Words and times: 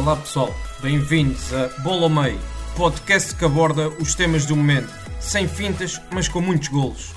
Olá 0.00 0.16
pessoal, 0.16 0.48
bem-vindos 0.80 1.52
a 1.52 1.68
Bola 1.82 2.04
ao 2.04 2.08
Meio, 2.08 2.40
podcast 2.74 3.36
que 3.36 3.44
aborda 3.44 3.90
os 4.00 4.14
temas 4.14 4.46
do 4.46 4.56
momento, 4.56 4.88
sem 5.20 5.46
fintas, 5.46 6.00
mas 6.10 6.26
com 6.26 6.40
muitos 6.40 6.68
golos. 6.68 7.12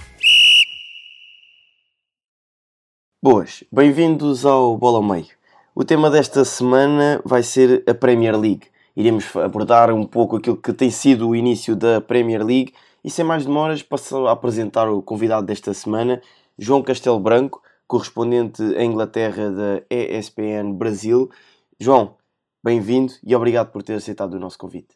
Boas, 3.23 3.63
bem-vindos 3.71 4.45
ao 4.45 4.77
Bola 4.77 4.97
ao 4.97 5.03
Meio. 5.03 5.29
O 5.73 5.85
tema 5.85 6.09
desta 6.09 6.43
semana 6.43 7.21
vai 7.23 7.41
ser 7.41 7.85
a 7.87 7.93
Premier 7.93 8.37
League. 8.37 8.67
Iremos 8.97 9.33
abordar 9.37 9.89
um 9.93 10.05
pouco 10.05 10.35
aquilo 10.35 10.57
que 10.57 10.73
tem 10.73 10.91
sido 10.91 11.29
o 11.29 11.35
início 11.37 11.77
da 11.77 12.01
Premier 12.01 12.45
League 12.45 12.73
e 13.01 13.09
sem 13.09 13.23
mais 13.23 13.45
demoras 13.45 13.81
passo 13.81 14.27
a 14.27 14.33
apresentar 14.33 14.89
o 14.89 15.01
convidado 15.01 15.47
desta 15.47 15.73
semana, 15.73 16.21
João 16.59 16.83
Castelo 16.83 17.17
Branco, 17.21 17.63
correspondente 17.87 18.61
em 18.61 18.91
Inglaterra 18.91 19.49
da 19.49 19.81
ESPN 19.89 20.73
Brasil. 20.73 21.31
João, 21.79 22.17
bem-vindo 22.63 23.13
e 23.23 23.35
obrigado 23.35 23.71
por 23.71 23.83
ter 23.83 23.95
aceitado 23.95 24.35
o 24.35 24.39
nosso 24.39 24.57
convite. 24.57 24.95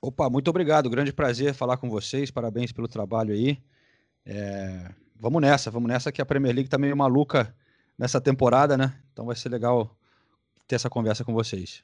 Opa, 0.00 0.28
muito 0.28 0.48
obrigado, 0.48 0.90
grande 0.90 1.12
prazer 1.12 1.54
falar 1.54 1.78
com 1.78 1.88
vocês, 1.88 2.30
parabéns 2.30 2.72
pelo 2.72 2.86
trabalho 2.86 3.32
aí. 3.32 3.58
É... 4.24 4.92
Vamos 5.18 5.40
nessa, 5.40 5.70
vamos 5.70 5.88
nessa 5.88 6.12
que 6.12 6.20
a 6.20 6.26
Premier 6.26 6.54
League 6.54 6.68
tá 6.68 6.76
meio 6.76 6.96
maluca 6.96 7.54
nessa 7.98 8.20
temporada, 8.20 8.76
né? 8.76 9.00
Então 9.12 9.24
vai 9.24 9.34
ser 9.34 9.48
legal 9.48 9.96
ter 10.68 10.76
essa 10.76 10.90
conversa 10.90 11.24
com 11.24 11.32
vocês. 11.32 11.82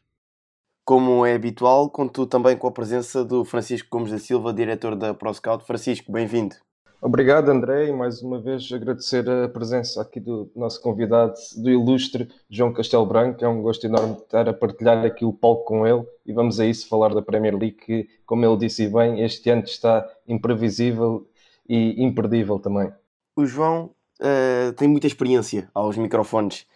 Como 0.85 1.25
é 1.25 1.35
habitual, 1.35 1.89
conto 1.89 2.27
também 2.27 2.57
com 2.57 2.67
a 2.67 2.73
presença 2.73 3.25
do 3.25 3.45
Francisco 3.45 3.89
Gomes 3.91 4.11
da 4.11 4.19
Silva, 4.19 4.53
diretor 4.53 4.97
da 4.97 5.15
ProScout. 5.15 5.65
Francisco, 5.65 6.11
bem-vindo. 6.13 6.57
Obrigado, 7.05 7.49
André, 7.49 7.89
e 7.89 7.93
mais 7.93 8.23
uma 8.23 8.41
vez 8.41 8.71
agradecer 8.73 9.29
a 9.29 9.49
presença 9.49 10.01
aqui 10.01 10.21
do 10.21 10.49
nosso 10.55 10.81
convidado, 10.81 11.35
do 11.57 11.69
ilustre 11.69 12.29
João 12.49 12.73
Castelo 12.73 13.05
Branco. 13.05 13.45
É 13.45 13.49
um 13.49 13.61
gosto 13.61 13.85
enorme 13.85 14.13
estar 14.13 14.49
a 14.49 14.53
partilhar 14.53 15.05
aqui 15.05 15.25
o 15.25 15.33
palco 15.33 15.65
com 15.65 15.85
ele 15.85 16.07
e 16.25 16.33
vamos 16.33 16.61
a 16.61 16.65
isso 16.65 16.89
falar 16.89 17.13
da 17.13 17.21
Premier 17.21 17.57
League, 17.59 17.73
que, 17.73 18.09
como 18.25 18.47
ele 18.47 18.57
disse 18.57 18.87
bem, 18.87 19.21
este 19.21 19.51
ano 19.51 19.65
está 19.65 20.09
imprevisível 20.29 21.27
e 21.69 22.01
imperdível 22.05 22.61
também. 22.61 22.93
O 23.35 23.45
João 23.47 23.91
uh, 24.21 24.73
tem 24.75 24.87
muita 24.87 25.09
experiência 25.09 25.69
aos 25.75 25.97
microfones. 25.97 26.67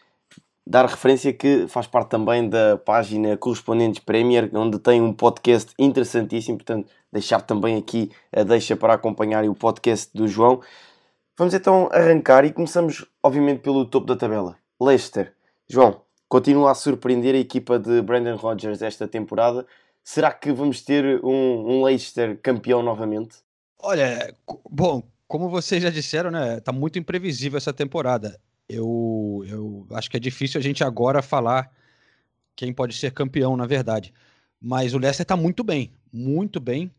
Dar 0.66 0.86
referência 0.86 1.32
que 1.32 1.68
faz 1.68 1.86
parte 1.86 2.08
também 2.08 2.48
da 2.48 2.76
página 2.78 3.36
Correspondentes 3.36 4.00
Premier, 4.00 4.50
onde 4.54 4.80
tem 4.80 5.00
um 5.00 5.12
podcast 5.12 5.72
interessantíssimo, 5.78 6.58
portanto, 6.58 6.88
deixar 7.16 7.40
também 7.40 7.76
aqui 7.76 8.10
a 8.30 8.42
deixa 8.42 8.76
para 8.76 8.92
acompanhar 8.92 9.44
o 9.44 9.54
podcast 9.54 10.10
do 10.14 10.28
João. 10.28 10.60
Vamos 11.36 11.54
então 11.54 11.88
arrancar 11.90 12.44
e 12.44 12.52
começamos, 12.52 13.06
obviamente, 13.22 13.60
pelo 13.60 13.86
topo 13.86 14.06
da 14.06 14.16
tabela. 14.16 14.56
Leicester. 14.80 15.34
João, 15.68 16.02
continua 16.28 16.70
a 16.70 16.74
surpreender 16.74 17.34
a 17.34 17.38
equipa 17.38 17.78
de 17.78 18.02
Brandon 18.02 18.36
Rodgers 18.36 18.82
esta 18.82 19.08
temporada. 19.08 19.66
Será 20.04 20.30
que 20.30 20.52
vamos 20.52 20.82
ter 20.82 21.24
um, 21.24 21.78
um 21.78 21.84
Leicester 21.84 22.38
campeão 22.42 22.82
novamente? 22.82 23.36
Olha, 23.82 24.34
bom, 24.70 25.02
como 25.26 25.48
vocês 25.48 25.82
já 25.82 25.90
disseram, 25.90 26.30
né? 26.30 26.60
Tá 26.60 26.70
muito 26.70 26.98
imprevisível 26.98 27.56
essa 27.56 27.72
temporada. 27.72 28.38
Eu, 28.68 29.42
eu 29.48 29.86
acho 29.92 30.10
que 30.10 30.16
é 30.16 30.20
difícil 30.20 30.58
a 30.58 30.62
gente 30.62 30.84
agora 30.84 31.22
falar 31.22 31.70
quem 32.54 32.72
pode 32.72 32.94
ser 32.94 33.12
campeão, 33.12 33.56
na 33.56 33.66
verdade. 33.66 34.12
Mas 34.60 34.94
o 34.94 34.98
Leicester 34.98 35.24
está 35.24 35.36
muito 35.36 35.62
bem, 35.62 35.92
muito 36.12 36.58
bem. 36.58 36.90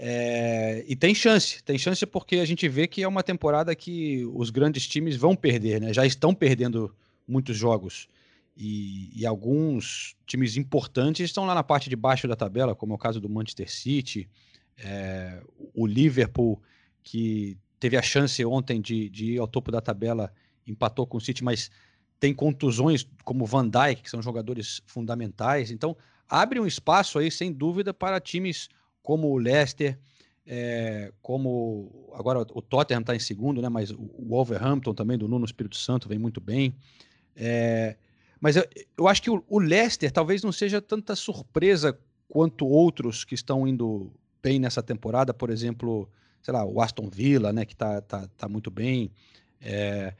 É, 0.00 0.84
e 0.86 0.94
tem 0.94 1.12
chance, 1.12 1.62
tem 1.64 1.76
chance 1.76 2.06
porque 2.06 2.36
a 2.36 2.44
gente 2.44 2.68
vê 2.68 2.86
que 2.86 3.02
é 3.02 3.08
uma 3.08 3.22
temporada 3.22 3.74
que 3.74 4.24
os 4.32 4.48
grandes 4.48 4.86
times 4.86 5.16
vão 5.16 5.34
perder, 5.34 5.80
né? 5.80 5.92
Já 5.92 6.06
estão 6.06 6.32
perdendo 6.32 6.94
muitos 7.26 7.56
jogos. 7.56 8.08
E, 8.56 9.10
e, 9.20 9.26
alguns 9.26 10.16
times 10.26 10.56
importantes 10.56 11.24
estão 11.24 11.44
lá 11.44 11.54
na 11.54 11.62
parte 11.62 11.88
de 11.88 11.94
baixo 11.94 12.26
da 12.26 12.34
tabela, 12.34 12.74
como 12.74 12.92
é 12.92 12.96
o 12.96 12.98
caso 12.98 13.20
do 13.20 13.28
Manchester 13.28 13.70
City, 13.70 14.28
é, 14.76 15.40
o 15.74 15.86
Liverpool, 15.86 16.60
que 17.02 17.56
teve 17.78 17.96
a 17.96 18.02
chance 18.02 18.44
ontem 18.44 18.80
de, 18.80 19.08
de 19.10 19.32
ir 19.32 19.38
ao 19.38 19.46
topo 19.46 19.70
da 19.70 19.80
tabela 19.80 20.32
empatou 20.66 21.06
com 21.06 21.18
o 21.18 21.20
City, 21.20 21.44
mas 21.44 21.70
tem 22.18 22.34
contusões 22.34 23.08
como 23.24 23.46
Van 23.46 23.68
Dijk, 23.68 24.02
que 24.02 24.10
são 24.10 24.20
jogadores 24.20 24.82
fundamentais. 24.86 25.70
Então, 25.70 25.96
abre 26.28 26.58
um 26.58 26.66
espaço 26.66 27.18
aí, 27.18 27.30
sem 27.30 27.52
dúvida, 27.52 27.94
para 27.94 28.20
times 28.20 28.68
como 29.02 29.28
o 29.28 29.38
Leicester, 29.38 29.98
é, 30.46 31.12
como 31.20 32.10
agora 32.14 32.40
o 32.40 32.62
Tottenham 32.62 33.00
está 33.00 33.14
em 33.14 33.20
segundo, 33.20 33.60
né? 33.60 33.68
Mas 33.68 33.90
o 33.90 34.26
Wolverhampton 34.28 34.94
também 34.94 35.18
do 35.18 35.28
Nuno 35.28 35.44
Espírito 35.44 35.76
Santo 35.76 36.08
vem 36.08 36.18
muito 36.18 36.40
bem. 36.40 36.74
É, 37.36 37.96
mas 38.40 38.56
eu, 38.56 38.64
eu, 38.96 39.06
acho 39.06 39.22
que 39.22 39.30
o, 39.30 39.44
o, 39.48 39.58
Leicester 39.58 40.10
talvez 40.10 40.42
não 40.42 40.52
seja 40.52 40.80
tanta 40.80 41.14
surpresa 41.14 41.98
quanto 42.28 42.66
outros 42.66 43.24
que 43.24 43.34
estão 43.34 43.66
indo 43.68 44.10
bem 44.42 44.58
nessa 44.58 44.82
temporada, 44.82 45.34
por 45.34 45.50
exemplo, 45.50 46.08
sei 46.42 46.54
lá, 46.54 46.64
o 46.64 46.80
Aston 46.80 47.08
Villa, 47.10 47.52
né? 47.52 47.64
Que 47.64 47.74
está 47.74 48.00
tá, 48.00 48.28
tá 48.36 48.48
muito 48.48 48.70
bem. 48.70 49.10
É, 49.60 50.14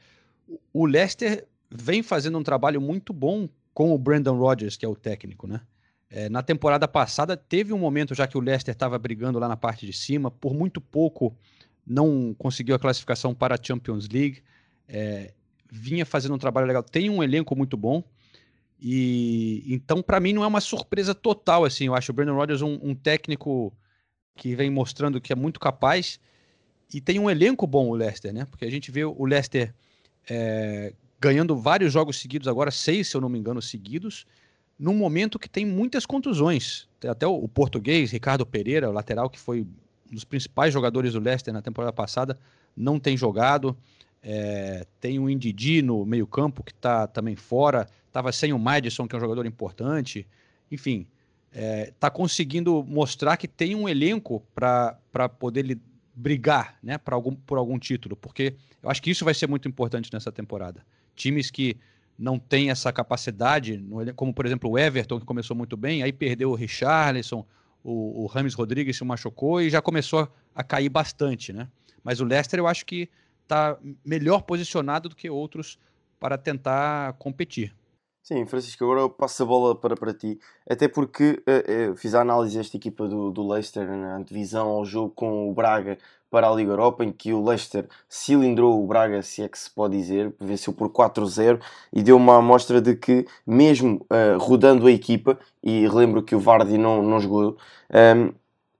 o 0.71 0.85
Leicester 0.85 1.47
vem 1.71 2.03
fazendo 2.03 2.37
um 2.37 2.43
trabalho 2.43 2.79
muito 2.79 3.13
bom 3.13 3.49
com 3.73 3.93
o 3.93 3.97
Brandon 3.97 4.37
Rodgers, 4.37 4.75
que 4.75 4.85
é 4.85 4.89
o 4.89 4.95
técnico, 4.95 5.47
né? 5.47 5.61
É, 6.09 6.27
na 6.27 6.41
temporada 6.41 6.87
passada 6.87 7.37
teve 7.37 7.71
um 7.71 7.77
momento 7.77 8.15
já 8.15 8.27
que 8.27 8.37
o 8.37 8.41
Leicester 8.41 8.73
estava 8.73 8.97
brigando 8.97 9.37
lá 9.37 9.47
na 9.47 9.55
parte 9.55 9.85
de 9.85 9.93
cima, 9.93 10.31
por 10.31 10.53
muito 10.53 10.81
pouco 10.81 11.35
não 11.85 12.35
conseguiu 12.37 12.75
a 12.75 12.79
classificação 12.79 13.33
para 13.33 13.55
a 13.55 13.59
Champions 13.61 14.07
League, 14.07 14.43
é, 14.87 15.33
vinha 15.71 16.05
fazendo 16.05 16.33
um 16.33 16.37
trabalho 16.37 16.67
legal, 16.67 16.83
tem 16.83 17.09
um 17.09 17.21
elenco 17.21 17.55
muito 17.55 17.77
bom 17.77 18.03
e 18.81 19.63
então 19.67 20.01
para 20.01 20.19
mim 20.19 20.33
não 20.33 20.43
é 20.43 20.47
uma 20.47 20.61
surpresa 20.61 21.13
total 21.13 21.63
assim. 21.63 21.85
Eu 21.85 21.95
acho 21.95 22.11
o 22.11 22.15
Brandon 22.15 22.35
Rodgers 22.35 22.61
um, 22.61 22.79
um 22.81 22.95
técnico 22.95 23.71
que 24.35 24.55
vem 24.55 24.69
mostrando 24.69 25.21
que 25.21 25.31
é 25.31 25.35
muito 25.35 25.59
capaz 25.59 26.19
e 26.91 26.99
tem 26.99 27.19
um 27.19 27.29
elenco 27.29 27.67
bom 27.67 27.87
o 27.87 27.93
Leicester, 27.93 28.33
né? 28.33 28.45
Porque 28.45 28.65
a 28.65 28.71
gente 28.71 28.89
vê 28.89 29.05
o 29.05 29.25
Leicester 29.25 29.75
é, 30.27 30.93
ganhando 31.19 31.55
vários 31.55 31.93
jogos 31.93 32.19
seguidos, 32.19 32.47
agora 32.47 32.71
seis, 32.71 33.09
se 33.09 33.15
eu 33.15 33.21
não 33.21 33.29
me 33.29 33.37
engano, 33.37 33.61
seguidos, 33.61 34.25
num 34.79 34.95
momento 34.95 35.37
que 35.37 35.49
tem 35.49 35.65
muitas 35.65 36.05
contusões. 36.05 36.87
Até 37.05 37.27
o, 37.27 37.47
português, 37.47 38.11
Ricardo 38.11 38.45
Pereira, 38.45 38.89
o 38.89 38.93
lateral, 38.93 39.29
que 39.29 39.37
foi 39.37 39.61
um 39.61 40.15
dos 40.15 40.23
principais 40.23 40.73
jogadores 40.73 41.13
do 41.13 41.19
Leicester 41.19 41.53
na 41.53 41.61
temporada 41.61 41.91
passada, 41.91 42.39
não 42.75 42.97
tem 42.97 43.17
jogado. 43.17 43.77
É, 44.23 44.85
tem 44.99 45.19
o 45.19 45.29
Indidi 45.29 45.81
no 45.81 46.05
meio-campo, 46.05 46.63
que 46.63 46.71
está 46.71 47.05
também 47.07 47.35
fora. 47.35 47.87
Estava 48.07 48.31
sem 48.31 48.53
o 48.53 48.59
Madison, 48.59 49.07
que 49.07 49.15
é 49.15 49.17
um 49.17 49.21
jogador 49.21 49.45
importante. 49.45 50.25
Enfim, 50.71 51.05
está 51.51 51.61
é, 51.61 51.93
tá 51.99 52.09
conseguindo 52.09 52.83
mostrar 52.83 53.35
que 53.35 53.47
tem 53.47 53.75
um 53.75 53.87
elenco 53.87 54.41
para 54.55 55.29
poder 55.37 55.77
brigar 56.15 56.77
né, 56.83 56.99
algum, 57.05 57.33
por 57.33 57.57
algum 57.57 57.79
título, 57.79 58.15
porque 58.15 58.55
eu 58.83 58.89
acho 58.89 59.01
que 59.01 59.09
isso 59.09 59.23
vai 59.23 59.33
ser 59.33 59.47
muito 59.47 59.67
importante 59.67 60.09
nessa 60.11 60.31
temporada. 60.31 60.85
Times 61.15 61.49
que 61.49 61.77
não 62.19 62.37
têm 62.37 62.69
essa 62.69 62.91
capacidade, 62.91 63.81
como 64.15 64.33
por 64.33 64.45
exemplo 64.45 64.69
o 64.69 64.77
Everton, 64.77 65.19
que 65.19 65.25
começou 65.25 65.55
muito 65.55 65.77
bem, 65.77 66.03
aí 66.03 66.11
perdeu 66.11 66.51
o 66.51 66.55
Richarlison, 66.55 67.45
o, 67.81 68.23
o 68.23 68.25
Rames 68.25 68.53
Rodrigues 68.53 68.97
se 68.97 69.03
machucou 69.05 69.61
e 69.61 69.69
já 69.69 69.81
começou 69.81 70.29
a 70.53 70.61
cair 70.61 70.89
bastante, 70.89 71.53
né? 71.53 71.69
Mas 72.03 72.19
o 72.19 72.25
Leicester 72.25 72.59
eu 72.59 72.67
acho 72.67 72.85
que 72.85 73.09
está 73.43 73.77
melhor 74.05 74.41
posicionado 74.41 75.07
do 75.07 75.15
que 75.15 75.29
outros 75.29 75.79
para 76.19 76.37
tentar 76.37 77.13
competir. 77.13 77.73
Sim, 78.21 78.45
Francisco, 78.45 78.83
agora 78.83 78.99
eu 79.01 79.09
passo 79.09 79.41
a 79.41 79.45
bola 79.45 79.75
para, 79.75 79.95
para 79.95 80.13
ti, 80.13 80.39
até 80.69 80.87
porque 80.87 81.41
uh, 81.47 81.91
uh, 81.91 81.95
fiz 81.95 82.13
a 82.13 82.21
análise 82.21 82.57
desta 82.57 82.77
equipa 82.77 83.07
do, 83.07 83.31
do 83.31 83.47
Leicester 83.47 83.87
na 83.87 84.17
antevisão 84.17 84.67
ao 84.67 84.85
jogo 84.85 85.09
com 85.15 85.49
o 85.49 85.53
Braga 85.53 85.97
para 86.29 86.47
a 86.47 86.53
Liga 86.53 86.71
Europa, 86.71 87.03
em 87.03 87.11
que 87.11 87.33
o 87.33 87.43
Leicester 87.43 87.87
cilindrou 88.07 88.83
o 88.83 88.85
Braga, 88.85 89.23
se 89.23 89.41
é 89.41 89.47
que 89.47 89.57
se 89.57 89.69
pode 89.71 89.97
dizer, 89.97 90.31
venceu 90.39 90.71
por 90.71 90.89
4-0 90.89 91.59
e 91.91 92.03
deu 92.03 92.17
uma 92.17 92.37
amostra 92.37 92.79
de 92.79 92.95
que, 92.95 93.25
mesmo 93.47 94.05
uh, 94.11 94.37
rodando 94.37 94.85
a 94.85 94.91
equipa, 94.91 95.39
e 95.63 95.87
relembro 95.87 96.21
que 96.21 96.35
o 96.35 96.39
Vardy 96.39 96.77
não, 96.77 97.01
não 97.01 97.19
jogou, 97.19 97.57
um, 97.89 98.31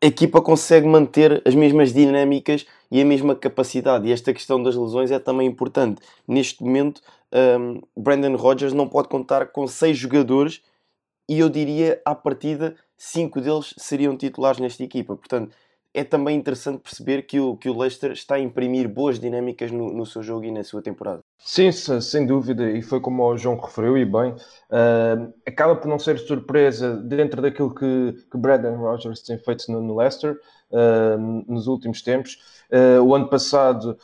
a 0.02 0.06
equipa 0.06 0.42
consegue 0.42 0.88
manter 0.88 1.42
as 1.46 1.54
mesmas 1.54 1.92
dinâmicas 1.92 2.66
e 2.90 3.02
a 3.02 3.06
mesma 3.06 3.36
capacidade. 3.36 4.08
E 4.08 4.12
esta 4.14 4.34
questão 4.34 4.62
das 4.64 4.76
lesões 4.76 5.12
é 5.12 5.20
também 5.20 5.48
importante. 5.48 6.02
Neste 6.26 6.64
momento, 6.64 7.02
um, 7.34 7.82
Brandon 7.96 8.36
Rodgers 8.36 8.74
não 8.74 8.88
pode 8.88 9.08
contar 9.08 9.48
com 9.48 9.68
seis 9.68 9.98
jogadores 9.98 10.62
e 11.28 11.40
eu 11.40 11.50
diria, 11.50 12.02
à 12.04 12.16
partida, 12.16 12.76
cinco 12.98 13.40
deles 13.40 13.74
seriam 13.78 14.18
titulares 14.18 14.60
nesta 14.60 14.84
equipa. 14.84 15.16
Portanto, 15.16 15.56
é 15.94 16.04
também 16.04 16.38
interessante 16.38 16.82
perceber 16.82 17.24
que 17.24 17.40
o, 17.40 17.58
que 17.58 17.70
o 17.70 17.78
Leicester 17.78 18.12
está 18.12 18.36
a 18.36 18.40
imprimir 18.40 18.88
boas 18.88 19.20
dinâmicas 19.20 19.72
no, 19.72 19.92
no 19.92 20.06
seu 20.06 20.22
jogo 20.22 20.46
e 20.46 20.52
na 20.52 20.64
sua 20.64 20.82
temporada. 20.82 21.22
Sim, 21.40 21.72
sem 21.72 22.26
dúvida, 22.26 22.70
e 22.70 22.82
foi 22.82 23.00
como 23.00 23.24
o 23.24 23.38
João 23.38 23.58
referiu, 23.58 23.98
e 23.98 24.06
bem, 24.06 24.32
uh, 24.32 25.34
acaba 25.48 25.76
por 25.76 25.88
não 25.88 25.98
ser 25.98 26.20
surpresa 26.20 26.96
dentro 26.98 27.42
daquilo 27.42 27.74
que, 27.74 28.14
que 28.32 28.38
Brandon 28.38 28.76
Rodgers 28.76 29.22
tem 29.22 29.38
feito 29.40 29.72
no, 29.72 29.82
no 29.82 29.96
Leicester 29.96 30.38
nos 31.48 31.68
últimos 31.68 32.02
tempos. 32.02 32.38
Uh, 32.72 33.02
o 33.02 33.16
ano 33.16 33.28
passado, 33.28 33.98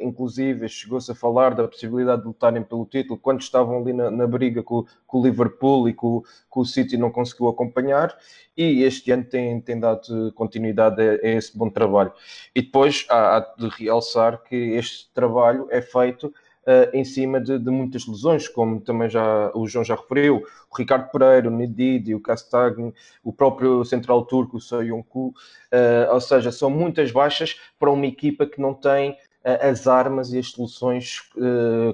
inclusive, 0.00 0.68
chegou-se 0.68 1.10
a 1.12 1.14
falar 1.14 1.54
da 1.54 1.68
possibilidade 1.68 2.22
de 2.22 2.28
lutarem 2.28 2.62
pelo 2.62 2.84
título 2.84 3.16
quando 3.16 3.40
estavam 3.40 3.78
ali 3.78 3.92
na, 3.92 4.10
na 4.10 4.26
briga 4.26 4.62
com, 4.62 4.84
com, 5.06 5.20
o 5.20 5.22
Liverpool 5.22 5.88
e 5.88 5.94
com, 5.94 6.22
com, 6.50 6.60
o 6.60 6.66
City 6.66 6.96
não 6.96 7.10
conseguiu 7.10 7.48
acompanhar. 7.48 8.16
E 8.56 8.82
este 8.82 9.12
ano 9.12 9.24
tem, 9.24 9.60
tem 9.60 9.78
dado 9.78 10.32
continuidade 10.32 11.00
a, 11.00 11.12
a 11.12 11.28
esse 11.28 11.56
bom 11.56 11.70
trabalho. 11.70 12.12
E 12.54 12.60
depois 12.60 13.06
há, 13.08 13.36
há 13.36 13.40
de 13.40 13.68
realçar 13.68 14.42
que 14.42 14.56
este 14.56 15.08
trabalho 15.14 15.68
é 15.70 15.80
feito 15.80 16.32
uh, 16.66 16.96
em 16.96 17.04
cima 17.04 17.40
de, 17.40 17.58
de, 17.58 17.70
muitas 17.70 18.06
lesões, 18.06 18.48
como 18.48 18.80
também 18.80 19.08
já 19.08 19.50
o 19.54 19.66
João 19.66 19.84
já 19.84 19.94
referiu, 19.94 20.44
o 20.70 20.76
Ricardo 20.76 21.10
Pereira, 21.10 21.48
o 21.48 21.50
Nedidi, 21.50 22.14
o 22.14 22.20
Castagno, 22.20 22.94
o 23.22 23.32
próprio 23.32 23.84
central 23.84 24.24
turco, 24.24 24.56
o 24.56 24.60
Soyuncu, 24.60 25.28
uh, 25.28 26.12
ou 26.12 26.20
seja, 26.20 26.52
são 26.52 26.70
muitas 26.70 27.10
baixas 27.10 27.60
para 27.78 27.90
uma 27.90 28.06
equipa 28.06 28.46
que 28.46 28.60
não 28.60 28.74
tem 28.74 29.16
as 29.44 29.86
armas 29.86 30.32
e 30.32 30.38
as 30.38 30.50
soluções 30.50 31.20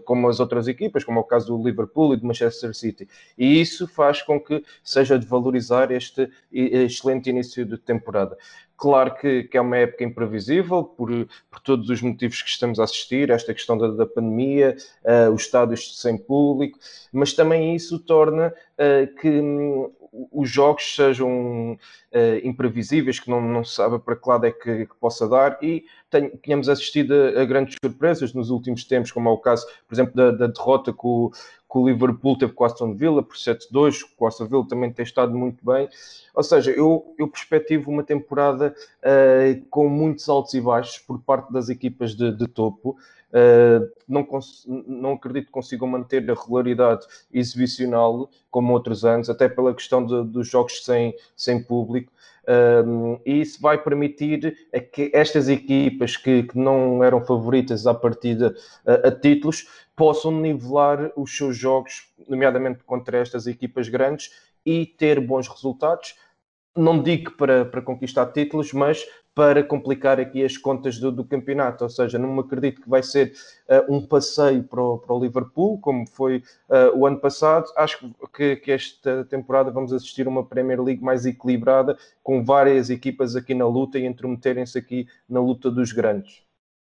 como 0.05 0.29
as 0.29 0.39
outras 0.39 0.69
equipas, 0.69 1.05
como 1.05 1.19
é 1.19 1.23
o 1.23 1.25
caso 1.25 1.57
do 1.57 1.63
Liverpool 1.63 2.13
e 2.13 2.17
do 2.17 2.27
Manchester 2.27 2.75
City. 2.75 3.09
E 3.37 3.61
isso 3.61 3.89
faz 3.89 4.21
com 4.23 4.39
que 4.39 4.63
seja 4.83 5.19
de 5.19 5.27
valorizar 5.27 5.91
este 5.91 6.31
excelente 6.53 7.31
início 7.31 7.65
de 7.65 7.79
temporada. 7.79 8.37
Claro 8.79 9.17
que, 9.17 9.43
que, 9.43 9.57
é 9.59 9.61
uma 9.61 9.77
época 9.77 10.05
imprevisível 10.05 10.85
por, 10.85 11.11
por 11.51 11.61
todos 11.65 11.91
os 11.91 12.01
motivos 12.01 12.41
que 12.41 12.49
estamos 12.49 12.79
a 12.79 12.85
assistir, 12.85 13.29
esta 13.29 13.53
questão 13.53 13.77
da, 13.77 13.89
da 13.89 14.07
pandemia, 14.07 14.77
uh, 15.03 15.33
os 15.33 15.43
estádios 15.43 16.01
sem 16.01 16.17
público, 16.17 16.79
mas 17.13 17.33
também 17.33 17.75
isso 17.75 17.99
torna 17.99 18.55
uh, 18.79 19.15
que 19.21 19.29
um, 19.29 19.91
os 20.13 20.51
jogos 20.51 20.95
sejam 20.95 21.73
uh, 21.73 22.47
imprevisíveis, 22.47 23.21
que 23.21 23.31
não, 23.31 23.41
não 23.41 23.65
se 23.65 23.75
sabe 23.75 23.99
para 23.99 24.17
que 24.17 24.29
lado 24.29 24.47
é 24.47 24.53
que, 24.53 24.87
que 24.87 24.95
possa 25.01 25.29
dar 25.29 25.59
e 25.63 25.85
tenhamos 26.11 26.39
tínhamos 26.43 26.69
assistido 26.69 27.13
a, 27.13 27.43
a, 27.43 27.45
grandes 27.45 27.77
surpresas 27.83 28.33
nos 28.33 28.51
últimos 28.51 28.85
tempos, 28.85 29.13
como 29.13 29.29
é 29.29 29.33
o 29.33 29.39
caso, 29.39 29.67
por 29.87 29.95
exemplo, 29.95 30.15
da, 30.15 30.31
da 30.31 30.47
derrota 30.47 30.93
com, 30.93 31.31
que 31.31 31.79
o 31.79 31.87
Liverpool 31.87 32.39
teve 32.39 32.53
com 32.53 32.65
o 32.65 32.67
Aston 32.67 32.95
Villa 32.95 33.23
por 33.23 33.37
7-2, 33.37 34.01
o 34.19 34.27
Aston 34.27 34.47
Villa 34.47 34.67
também 34.67 34.93
tem 34.93 35.03
estado 35.03 35.37
muito 35.37 35.65
bem. 35.65 35.89
Ou 36.35 36.43
seja, 36.43 36.71
eu, 36.71 37.15
eu 37.19 37.29
perspectivo 37.29 37.91
uma 37.91 38.03
temporada 38.03 38.75
uh, 39.03 39.67
com 39.69 39.89
muitos 39.89 40.29
altos 40.29 40.55
e 40.55 40.61
baixos 40.61 40.99
por 40.99 41.21
parte 41.21 41.53
das 41.53 41.69
equipas 41.69 42.15
de, 42.15 42.33
de 42.33 42.47
topo. 42.49 42.97
Uh, 43.31 43.87
não, 44.09 44.27
não 44.87 45.13
acredito 45.13 45.47
que 45.47 45.53
consigam 45.53 45.87
manter 45.87 46.29
a 46.31 46.35
regularidade 46.35 47.07
exibicional 47.33 48.31
como 48.51 48.73
outros 48.73 49.05
anos, 49.05 49.29
até 49.29 49.49
pela 49.49 49.75
questão 49.75 50.05
de, 50.05 50.25
dos 50.25 50.49
jogos 50.49 50.85
sem, 50.85 51.15
sem 51.37 51.63
público. 51.63 52.13
Um, 52.49 53.21
e 53.27 53.43
isso 53.43 53.61
vai 53.61 53.77
permitir 53.77 54.57
que 54.91 55.11
estas 55.13 55.51
equipas 55.51 56.17
que, 56.17 56.45
que 56.45 56.59
não 56.59 57.05
eram 57.05 57.23
favoritas 57.23 57.87
à 57.87 57.93
partida 57.93 58.57
a, 58.87 59.09
a, 59.09 59.13
títulos 59.13 59.69
possam 59.95 60.33
nivelar 60.33 61.13
os 61.15 61.37
seus 61.37 61.59
jogos, 61.59 62.11
nomeadamente 62.27 62.83
contra 62.85 63.19
estas 63.19 63.47
equipas 63.47 63.91
grandes, 63.91 64.31
e 64.65 64.87
ter 64.87 65.21
bons 65.21 65.47
resultados. 65.47 66.15
Não 66.75 67.03
digo 67.03 67.33
para, 67.33 67.67
para 67.67 67.83
conquistar 67.83 68.27
títulos, 68.27 68.73
mas 68.73 69.05
para 69.39 69.63
complicar 69.63 70.19
aqui 70.19 70.45
as 70.45 70.57
contas 70.57 70.99
do, 70.99 71.13
do 71.13 71.25
campeonato. 71.25 71.85
Ou 71.85 71.91
seja, 71.91 72.19
não 72.19 72.35
me 72.35 72.41
acredito 72.41 72.81
que 72.83 72.91
vai 72.91 73.05
ser 73.05 73.35
uh, 73.69 73.95
um 73.95 74.05
passeio 74.05 74.65
para 74.65 74.83
o, 74.83 74.99
para 74.99 75.15
o, 75.15 75.21
Liverpool, 75.23 75.79
como 75.79 76.05
foi 76.09 76.39
uh, 76.69 76.99
o 76.99 77.07
ano 77.07 77.21
passado. 77.21 77.71
Acho 77.77 78.13
que, 78.35 78.57
que, 78.57 78.73
esta 78.73 79.25
temporada 79.27 79.71
vamos 79.71 79.93
assistir 79.93 80.27
uma 80.27 80.45
Premier 80.45 80.83
League 80.83 81.05
mais 81.05 81.25
equilibrada, 81.25 81.97
com 82.21 82.45
várias 82.45 82.91
equipas 82.91 83.37
aqui 83.37 83.55
na 83.55 83.69
luta 83.69 83.97
e 83.97 84.07
intrometerem-se 84.07 84.77
aqui 84.77 85.07
na 85.29 85.39
luta 85.39 85.71
dos 85.71 85.93
grandes. 85.93 86.43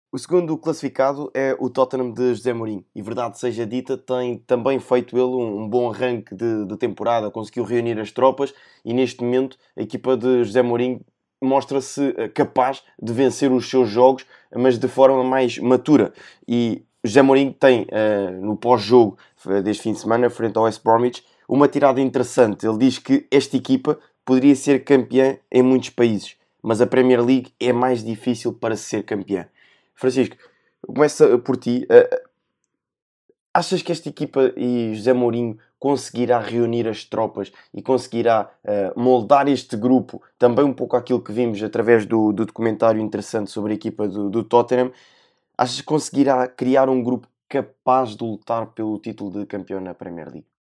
O 0.10 0.18
segundo 0.18 0.58
classificado 0.58 1.30
é 1.34 1.54
o 1.60 1.70
Tottenham 1.70 2.14
de 2.14 2.34
José 2.34 2.54
Mourinho. 2.54 2.86
E 2.96 3.02
verdade 3.02 3.38
seja 3.38 3.66
dita, 3.66 3.98
tem 3.98 4.38
também 4.38 4.80
feito 4.80 5.18
ele 5.18 5.26
um, 5.26 5.68
bom 5.68 5.92
arranque 5.92 6.34
de, 6.34 6.66
de 6.66 6.78
temporada, 6.78 7.30
conseguiu 7.30 7.66
reunir 7.66 8.00
as 8.00 8.10
tropas 8.10 8.54
e 8.86 8.94
neste 8.94 9.22
momento 9.22 9.58
a 9.76 9.82
equipa 9.82 10.16
de 10.16 10.46
José 10.46 10.62
Mourinho 10.62 11.02
mostra-se 11.42 12.14
eh, 12.18 12.28
capaz 12.30 12.84
de 13.02 13.14
vencer 13.14 13.52
os 13.52 13.70
seus 13.70 13.90
jogos, 13.90 14.26
mas 14.56 14.78
de 14.78 14.88
forma 14.88 15.24
mais 15.24 15.58
matura. 15.58 16.14
E 16.48 16.84
José 17.04 17.22
Mourinho 17.22 17.54
tem, 17.54 17.84
uh, 17.84 18.46
no 18.46 18.58
pós-jogo 18.58 19.18
eh, 19.48 19.62
deste 19.62 19.84
fim 19.84 19.94
de 19.94 20.00
semana, 20.00 20.30
frente 20.30 20.58
ao 20.58 20.64
West 20.64 20.84
Bromwich, 20.84 21.24
uma 21.48 21.68
tirada 21.68 22.02
interessante. 22.02 22.66
Ele 22.68 22.78
diz 22.78 22.98
que 22.98 23.26
esta 23.32 23.56
equipa 23.56 24.00
poderia 24.26 24.56
ser 24.56 24.84
campeã 24.84 25.38
em 25.52 25.62
muitos 25.62 25.90
países, 25.90 26.36
mas 26.62 26.82
a 26.82 26.88
Premier 26.88 27.24
League 27.24 27.54
é 27.60 27.72
mais 27.72 28.04
difícil 28.04 28.52
para 28.54 28.76
ser 28.76 29.04
campeã. 29.04 29.48
Francisco, 29.96 30.36
começa 30.86 31.38
por 31.40 31.56
ti. 31.56 31.88
Achas 33.54 33.82
que 33.82 33.92
esta 33.92 34.10
equipa 34.10 34.54
e 34.58 34.94
José 34.94 35.14
Mourinho 35.14 35.58
conseguirá 35.80 36.40
reunir 36.40 36.88
as 36.88 37.04
tropas 37.04 37.52
e 37.74 37.82
conseguirá 37.82 38.50
uh, 38.64 39.00
moldar 39.00 39.48
este 39.48 39.78
grupo, 39.78 40.22
também 40.38 40.66
um 40.66 40.74
pouco 40.74 40.96
aquilo 40.96 41.22
que 41.22 41.32
vimos 41.32 41.62
através 41.62 42.06
do, 42.06 42.34
do 42.34 42.46
documentário 42.46 43.02
interessante 43.02 43.52
sobre 43.52 43.74
a 43.74 43.76
equipa 43.76 44.08
do, 44.08 44.30
do 44.30 44.44
Tottenham, 44.44 44.92
achas 45.58 45.82
que 45.82 45.86
conseguirá 45.86 46.48
criar 46.48 46.90
um 46.90 47.04
grupo 47.04 47.28
capaz 47.48 48.16
de 48.16 48.24
lutar 48.24 48.68
pelo 48.68 49.00
título 49.00 49.40
de 49.40 49.46
campeão 49.46 49.80
na 49.80 49.94
Premier 49.94 50.28
League? 50.28 50.57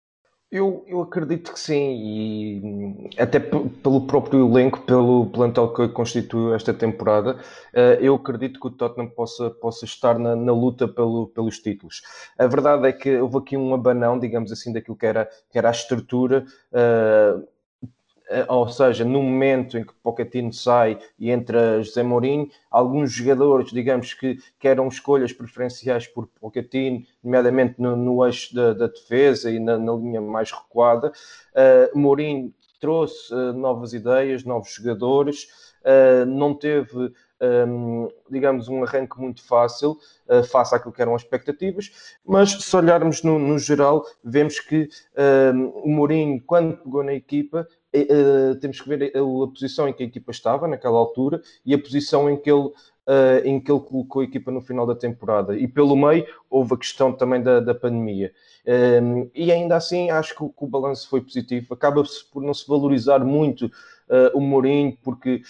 Eu, 0.53 0.85
eu 0.87 1.01
acredito 1.01 1.51
que 1.51 1.59
sim, 1.59 1.73
e 1.75 3.09
até 3.19 3.39
pelo 3.39 4.05
próprio 4.05 4.47
elenco, 4.47 4.81
pelo 4.81 5.25
plantel 5.31 5.73
que 5.73 5.87
constituiu 5.87 6.53
esta 6.53 6.71
temporada, 6.71 7.39
eh, 7.73 7.97
eu 7.99 8.13
acredito 8.13 8.59
que 8.59 8.67
o 8.67 8.69
Tottenham 8.69 9.09
possa, 9.09 9.49
possa 9.49 9.83
estar 9.83 10.19
na, 10.19 10.35
na 10.35 10.51
luta 10.51 10.87
pelo, 10.87 11.25
pelos 11.29 11.57
títulos. 11.57 12.03
A 12.37 12.45
verdade 12.45 12.87
é 12.87 12.91
que 12.93 13.17
houve 13.17 13.39
aqui 13.39 13.57
um 13.57 13.73
abanão, 13.73 14.19
digamos 14.19 14.51
assim, 14.51 14.71
daquilo 14.71 14.95
que 14.95 15.07
era, 15.07 15.27
que 15.49 15.57
era 15.57 15.69
a 15.69 15.71
estrutura. 15.71 16.45
Uh, 16.71 17.47
ou 18.47 18.67
seja, 18.69 19.03
no 19.03 19.21
momento 19.21 19.77
em 19.77 19.83
que 19.83 19.93
Pochettino 20.01 20.51
sai 20.51 20.97
e 21.19 21.29
entra 21.29 21.81
José 21.83 22.03
Mourinho, 22.03 22.49
alguns 22.71 23.11
jogadores, 23.11 23.71
digamos 23.71 24.13
que, 24.13 24.37
que 24.59 24.67
eram 24.67 24.87
escolhas 24.87 25.33
preferenciais 25.33 26.07
por 26.07 26.27
Pochettino, 26.39 27.03
nomeadamente 27.23 27.75
no, 27.79 27.95
no 27.95 28.25
eixo 28.25 28.55
da, 28.55 28.73
da, 28.73 28.87
defesa 28.87 29.51
e 29.51 29.59
na, 29.59 29.77
na, 29.77 29.93
linha 29.93 30.21
mais 30.21 30.51
recuada, 30.51 31.11
uh, 31.11 31.97
Mourinho 31.97 32.53
trouxe 32.79 33.33
uh, 33.33 33.53
novas 33.53 33.93
ideias, 33.93 34.43
novos 34.43 34.73
jogadores, 34.73 35.47
uh, 35.83 36.25
não 36.25 36.53
teve 36.53 37.13
um, 37.67 38.09
digamos, 38.29 38.69
um 38.69 38.83
arranque 38.83 39.19
muito 39.19 39.45
fácil 39.45 39.97
uh, 40.27 40.43
face 40.43 40.73
àquilo 40.73 40.93
que 40.93 41.01
eram 41.01 41.15
as 41.15 41.23
expectativas, 41.23 42.15
mas 42.25 42.51
se 42.51 42.75
olharmos 42.75 43.21
no, 43.21 43.37
no 43.37 43.59
geral, 43.59 44.05
vemos 44.23 44.59
que 44.59 44.87
um, 45.53 45.67
o 45.83 45.89
Mourinho, 45.89 46.41
quando 46.45 46.77
pegou 46.77 47.03
na 47.03 47.13
equipa, 47.13 47.67
uh, 47.93 48.55
temos 48.55 48.81
que 48.81 48.89
ver 48.89 49.11
a, 49.15 49.19
a, 49.19 49.47
posição 49.47 49.87
em 49.87 49.93
que 49.93 50.03
a 50.03 50.05
equipa 50.05 50.31
estava 50.31 50.67
naquela 50.67 50.97
altura 50.97 51.41
e 51.65 51.73
a 51.73 51.79
posição 51.79 52.29
em 52.29 52.37
que 52.37 52.51
ele 52.51 52.71
Uh, 53.05 53.43
em 53.43 53.59
que 53.59 53.69
ele 53.69 53.81
colocou 53.81 54.21
a 54.21 54.23
equipa 54.23 54.49
no 54.49 54.61
final 54.61 54.87
da 54.87 54.95
temporada. 54.95 55.57
E 55.57 55.67
pelo 55.67 55.93
meio 55.93 56.25
houve 56.49 56.73
a 56.73 56.77
questão 56.77 57.11
também 57.11 57.43
da, 57.43 57.59
da 57.59 57.75
pandemia. 57.75 58.31
Um, 58.65 59.29
e 59.35 59.51
ainda 59.51 59.75
assim 59.75 60.09
acho 60.09 60.33
que 60.33 60.41
o, 60.41 60.47
que 60.47 60.63
o 60.63 60.67
balanço 60.67 61.09
foi 61.09 61.19
positivo. 61.19 61.73
Acaba-se 61.73 62.23
por 62.31 62.41
não 62.41 62.53
se 62.53 62.65
valorizar 62.65 63.19
muito 63.19 63.65
uh, 63.65 64.31
o 64.33 64.39
Mourinho, 64.39 64.97
porque, 65.03 65.41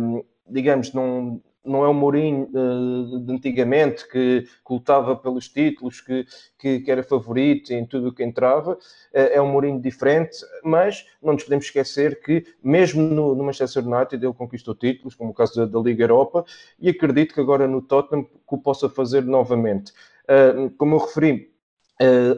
um, 0.00 0.24
digamos, 0.48 0.92
não, 0.92 1.40
não 1.68 1.84
é 1.84 1.88
o 1.88 1.94
Mourinho 1.94 2.48
uh, 2.52 3.20
de 3.20 3.32
antigamente 3.32 4.08
que, 4.08 4.46
lutava 4.68 5.14
pelos 5.16 5.48
títulos, 5.48 6.00
que, 6.00 6.26
que, 6.58 6.80
que, 6.80 6.90
era 6.90 7.02
favorito 7.02 7.72
em 7.72 7.84
tudo 7.84 8.08
o 8.08 8.12
que 8.12 8.22
entrava. 8.22 8.72
Uh, 8.72 8.78
é 9.12 9.40
um 9.40 9.48
Mourinho 9.48 9.80
diferente, 9.80 10.38
mas 10.64 11.06
não 11.22 11.34
nos 11.34 11.44
podemos 11.44 11.66
esquecer 11.66 12.20
que, 12.20 12.44
mesmo 12.62 13.02
no, 13.02 13.34
no 13.34 13.44
Manchester 13.44 13.86
United, 13.86 14.24
ele 14.24 14.34
conquistou 14.34 14.74
títulos, 14.74 15.14
como 15.14 15.30
o 15.30 15.34
caso 15.34 15.54
da, 15.56 15.66
da, 15.66 15.78
Liga 15.78 16.04
Europa, 16.04 16.44
e 16.80 16.88
acredito 16.88 17.34
que 17.34 17.40
agora 17.40 17.68
no 17.68 17.82
Tottenham 17.82 18.24
que 18.24 18.54
o 18.54 18.58
possa 18.58 18.88
fazer 18.88 19.24
novamente. 19.24 19.92
Uh, 20.24 20.70
como 20.76 20.96
eu 20.96 21.00
referi, 21.00 21.52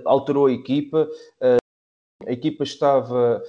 alterou 0.06 0.46
a 0.46 0.52
equipa 0.52 1.06
a 2.26 2.32
equipa 2.32 2.64
estava, 2.64 3.42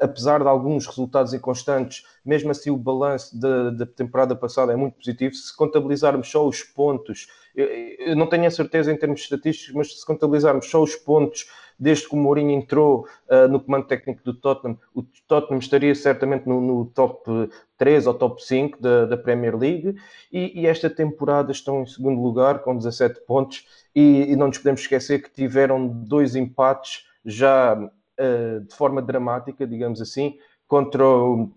apesar 0.00 0.40
de 0.40 0.48
alguns 0.48 0.86
resultados 0.86 1.34
inconstantes, 1.34 2.04
mesmo 2.24 2.50
assim 2.50 2.70
o 2.70 2.76
balanço 2.76 3.38
da, 3.38 3.70
da 3.70 3.86
temporada 3.86 4.36
passada 4.36 4.72
é 4.72 4.76
muito 4.76 4.94
positivo. 4.94 5.34
Se 5.34 5.54
contabilizarmos 5.56 6.30
só 6.30 6.46
os 6.46 6.62
pontos, 6.62 7.26
eu, 7.54 8.14
não 8.16 8.28
tenho 8.28 8.46
a 8.46 8.50
certeza 8.50 8.92
em 8.92 8.96
termos 8.96 9.20
estatísticos, 9.20 9.74
mas 9.74 10.00
se 10.00 10.06
contabilizarmos 10.06 10.70
só 10.70 10.82
os 10.82 10.94
pontos 10.94 11.46
desde 11.78 12.08
que 12.08 12.14
o 12.14 12.18
Mourinho 12.18 12.52
entrou 12.52 13.08
uh, 13.28 13.48
no 13.48 13.58
comando 13.58 13.86
técnico 13.86 14.22
do 14.22 14.34
Tottenham, 14.34 14.78
o 14.94 15.02
Tottenham 15.26 15.58
estaria 15.58 15.94
certamente 15.94 16.46
no, 16.46 16.60
no 16.60 16.86
top 16.86 17.50
3 17.76 18.06
ou 18.06 18.14
top 18.14 18.44
5 18.44 18.80
da, 18.80 19.06
da 19.06 19.16
Premier 19.16 19.56
League 19.56 19.96
e, 20.30 20.60
e, 20.60 20.66
esta 20.66 20.88
temporada 20.88 21.50
estão 21.50 21.82
em 21.82 21.86
segundo 21.86 22.22
lugar 22.22 22.60
com 22.60 22.76
17 22.76 23.22
pontos 23.26 23.66
e, 23.94 24.30
e 24.30 24.36
não 24.36 24.46
nos 24.46 24.58
podemos 24.58 24.80
esquecer 24.80 25.22
que 25.22 25.32
tiveram 25.32 25.88
dois 25.88 26.36
empates 26.36 27.04
já 27.24 27.76
de 28.66 28.74
forma 28.74 29.02
dramática, 29.02 29.66
digamos 29.66 30.00
assim, 30.00 30.36
contra 30.66 31.04
o 31.06 31.50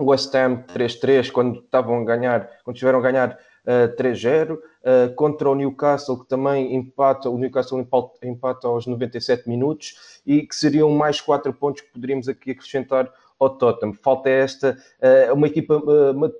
West 0.00 0.34
Ham 0.34 0.64
3-3 0.68 1.30
quando 1.30 1.60
estavam 1.60 2.00
a 2.00 2.04
ganhar, 2.04 2.48
quando 2.62 2.76
tiveram 2.76 3.00
a 3.00 3.02
ganhar 3.02 3.38
uh, 3.66 3.96
3-0, 3.96 4.54
uh, 4.54 5.14
contra 5.14 5.50
o 5.50 5.54
Newcastle, 5.54 6.20
que 6.20 6.28
também 6.28 6.74
empata, 6.74 7.28
o 7.28 7.36
Newcastle 7.36 7.84
empata 8.22 8.68
aos 8.68 8.86
97 8.86 9.48
minutos, 9.48 10.20
e 10.24 10.46
que 10.46 10.54
seriam 10.54 10.90
mais 10.90 11.20
4 11.20 11.52
pontos 11.52 11.82
que 11.82 11.92
poderíamos 11.92 12.28
aqui 12.28 12.52
acrescentar 12.52 13.12
ao 13.38 13.50
Tottenham. 13.50 13.94
Falta 13.94 14.30
esta, 14.30 14.76
uh, 15.00 15.34
uma 15.34 15.46
equipa 15.46 15.82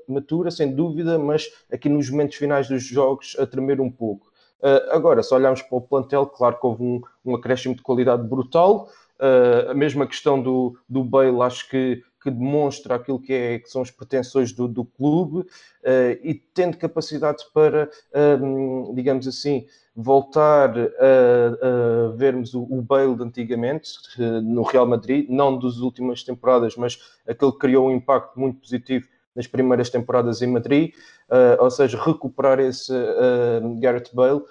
matura, 0.06 0.50
sem 0.50 0.74
dúvida, 0.74 1.18
mas 1.18 1.50
aqui 1.72 1.88
nos 1.88 2.08
momentos 2.10 2.36
finais 2.36 2.68
dos 2.68 2.84
jogos 2.84 3.36
a 3.38 3.46
tremer 3.46 3.80
um 3.80 3.90
pouco. 3.90 4.28
Agora, 4.90 5.22
se 5.22 5.32
olharmos 5.32 5.62
para 5.62 5.78
o 5.78 5.80
plantel, 5.80 6.26
claro 6.26 6.58
que 6.58 6.66
houve 6.66 6.82
um, 6.82 7.00
um 7.24 7.36
acréscimo 7.36 7.76
de 7.76 7.80
qualidade 7.82 8.24
brutal. 8.24 8.88
Uh, 9.20 9.70
a 9.70 9.74
mesma 9.74 10.06
questão 10.06 10.40
do, 10.40 10.78
do 10.88 11.02
Bale, 11.02 11.42
acho 11.42 11.68
que 11.68 12.02
que 12.20 12.30
demonstra 12.30 12.96
aquilo 12.96 13.20
que, 13.20 13.32
é, 13.32 13.58
que 13.58 13.70
são 13.70 13.80
as 13.80 13.90
pretensões 13.90 14.52
do, 14.52 14.66
do 14.66 14.84
clube 14.84 15.38
uh, 15.38 15.46
e 16.22 16.34
tendo 16.34 16.76
capacidade 16.76 17.44
para, 17.54 17.88
um, 18.42 18.92
digamos 18.94 19.26
assim, 19.28 19.66
voltar 19.94 20.76
a, 20.78 20.82
a 20.82 22.16
vermos 22.16 22.54
o, 22.54 22.62
o, 22.62 22.82
Bale 22.82 23.14
de 23.14 23.22
antigamente 23.22 23.90
no 24.42 24.62
Real 24.62 24.86
Madrid, 24.86 25.28
não 25.28 25.58
das 25.58 25.78
últimas 25.78 26.22
temporadas, 26.22 26.76
mas 26.76 26.98
aquele 27.26 27.52
que 27.52 27.58
criou 27.58 27.88
um 27.88 27.92
impacto 27.92 28.38
muito 28.38 28.60
positivo 28.60 29.08
nas 29.38 29.46
primeiras 29.46 29.88
temporadas 29.88 30.42
em 30.42 30.48
Madrid, 30.48 30.92
uh, 31.30 31.62
ou 31.62 31.70
seja, 31.70 31.96
recuperar 32.02 32.58
esse 32.58 32.92
Gareth 33.80 34.10
Bale 34.12 34.42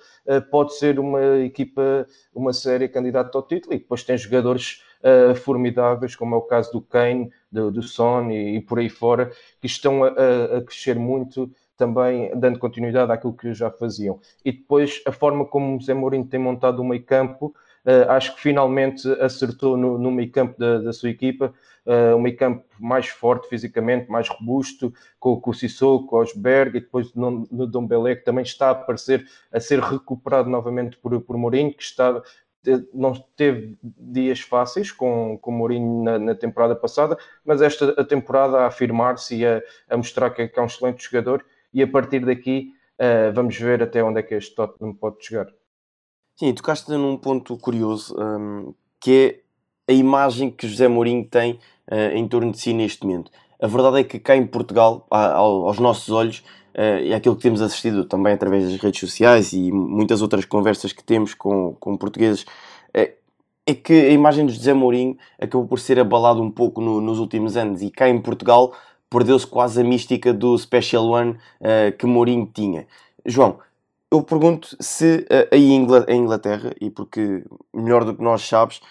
pode 0.50 0.78
ser 0.78 0.98
uma 1.00 1.38
equipa, 1.40 2.08
uma 2.34 2.54
série 2.54 2.88
candidata 2.88 3.38
ao 3.38 3.46
título 3.46 3.74
e 3.74 3.80
depois 3.80 4.04
tem 4.04 4.18
jogadores 4.18 4.82
uh, 5.04 5.36
formidáveis, 5.36 6.16
como 6.16 6.36
é 6.36 6.38
o 6.38 6.42
caso 6.42 6.72
do 6.72 6.82
Kane, 6.82 7.30
do, 7.52 7.72
do 7.72 7.82
Son 7.82 8.30
e, 8.30 8.58
e, 8.58 8.62
por 8.62 8.80
aí 8.80 8.90
fora, 8.90 9.32
que 9.60 9.68
estão 9.68 10.04
a, 10.04 10.08
a, 10.08 10.62
crescer 10.62 10.98
muito 10.98 11.52
também 11.76 12.32
dando 12.36 12.58
continuidade 12.58 13.12
àquilo 13.12 13.34
que 13.34 13.54
já 13.54 13.70
faziam. 13.70 14.20
E 14.44 14.52
depois 14.52 15.02
a 15.06 15.12
forma 15.12 15.46
como 15.46 15.78
o 15.78 15.82
Zé 15.82 15.94
Mourinho 15.94 16.26
tem 16.26 16.40
montado 16.40 16.80
o 16.80 16.86
meio 16.86 17.04
campo, 17.04 17.48
uh, 17.48 17.67
acho 18.10 18.36
que 18.36 18.42
finalmente 18.42 19.08
acertou 19.22 19.78
no, 19.78 19.98
no 19.98 20.12
meio 20.12 20.32
campo 20.32 20.60
da, 20.60 20.80
da 20.80 20.92
sua 20.92 21.10
equipa, 21.10 21.54
uh, 21.86 22.16
um 22.16 22.20
meio 22.20 22.36
campo 22.36 22.66
mais 22.80 23.08
forte 23.08 23.48
fisicamente, 23.48 24.10
mais 24.12 24.28
robusto, 24.28 24.94
com, 25.20 25.40
com 25.40 25.52
o 25.52 25.54
Sissoko, 25.54 26.08
com 26.08 26.18
o 26.18 26.20
Osberg 26.20 26.78
e 26.78 26.82
depois 26.82 27.14
no, 27.14 27.48
no 27.50 27.66
Dom 27.66 27.88
Belé, 27.88 28.16
que 28.16 28.26
também 28.26 28.44
está 28.44 28.72
a 28.72 28.86
a 29.54 29.60
ser 29.60 29.80
recuperado 29.80 30.50
novamente 30.50 30.98
por, 30.98 31.20
por 31.22 31.38
Mourinho, 31.38 31.74
que 31.74 31.84
está 31.84 32.22
não 32.94 33.14
teve 33.36 33.78
dias 33.82 34.42
fáceis 34.42 34.92
com, 34.92 35.38
com 35.38 35.52
o 35.52 35.54
Mourinho 35.54 36.04
na, 36.04 36.20
na, 36.20 36.36
temporada 36.36 36.76
passada, 36.76 37.18
mas 37.46 37.62
esta 37.62 37.92
a 37.92 38.04
temporada 38.04 38.58
a 38.60 38.68
afirmar-se 38.68 39.38
e 39.38 39.46
a, 39.46 39.62
a, 39.90 39.96
mostrar 39.96 40.32
que, 40.32 40.48
que, 40.48 40.60
é 40.60 40.62
um 40.62 40.66
excelente 40.66 41.04
jogador 41.04 41.46
e 41.74 41.82
a 41.82 41.88
partir 41.88 42.26
daqui 42.26 42.74
uh, 43.00 43.32
vamos 43.34 43.58
ver 43.58 43.82
até 43.82 44.04
onde 44.04 44.20
é 44.20 44.24
que 44.24 44.36
este 44.36 44.54
Tottenham 44.56 44.94
pode 44.94 45.24
chegar. 45.26 45.48
Sim, 46.40 46.54
tocaste 46.54 46.92
num 46.92 47.18
ponto 47.18 47.58
curioso, 47.58 48.16
um, 48.16 48.72
que 49.00 49.42
é 49.88 49.92
a 49.92 49.96
imagem 49.96 50.52
que 50.52 50.68
José 50.68 50.88
Mourinho 50.88 51.26
tem 51.26 51.54
uh, 51.92 52.16
em 52.16 52.28
torno 52.28 52.52
de 52.52 52.60
si 52.60 52.74
neste 52.74 53.04
momento. 53.08 53.32
A 53.60 53.66
verdade 53.66 54.02
é 54.02 54.04
que 54.04 54.20
cá 54.20 54.36
em 54.38 54.46
Portugal, 54.46 55.08
aos 55.10 55.80
nossos 55.80 56.10
olhos, 56.10 56.44
e 57.04 57.12
aquilo 57.12 57.36
que 57.36 57.42
temos 57.42 57.60
assistido 57.60 58.06
também 58.06 58.34
através 58.34 58.70
das 58.70 58.80
redes 58.80 59.00
sociais 59.00 59.52
e 59.52 59.72
muitas 59.72 60.22
outras 60.22 60.46
conversas 60.46 60.94
que 60.94 61.04
temos 61.04 61.34
com, 61.34 61.76
com 61.80 61.98
portugueses, 61.98 62.44
uh, 62.44 63.12
é 63.66 63.74
que 63.74 63.94
a 63.94 64.12
imagem 64.12 64.46
de 64.46 64.54
José 64.54 64.76
Mourinho 64.76 65.18
acabou 65.42 65.68
por 65.68 65.80
ser 65.80 66.00
abalada 66.00 66.40
um 66.40 66.52
pouco 66.52 66.80
no, 66.80 67.02
nos 67.02 67.18
últimos 67.18 67.58
anos 67.58 67.82
e 67.82 67.90
cá 67.90 68.08
em 68.08 68.22
Portugal 68.22 68.76
perdeu-se 69.10 69.48
quase 69.48 69.82
a 69.82 69.84
mística 69.84 70.32
do 70.32 70.56
Special 70.56 71.08
One 71.08 71.32
uh, 71.32 71.98
que 71.98 72.06
Mourinho 72.06 72.48
tinha. 72.54 72.86
João, 73.26 73.58
eu 74.12 74.24
pergunto 74.24 74.76
se 74.80 75.26
aí 75.52 75.72
em 75.72 75.86
Inglaterra, 76.16 76.74
e 76.80 76.90
porque 76.90 77.44
melhor 77.74 78.06
do 78.06 78.16
que 78.16 78.24
nós 78.24 78.42
sabes, 78.42 78.82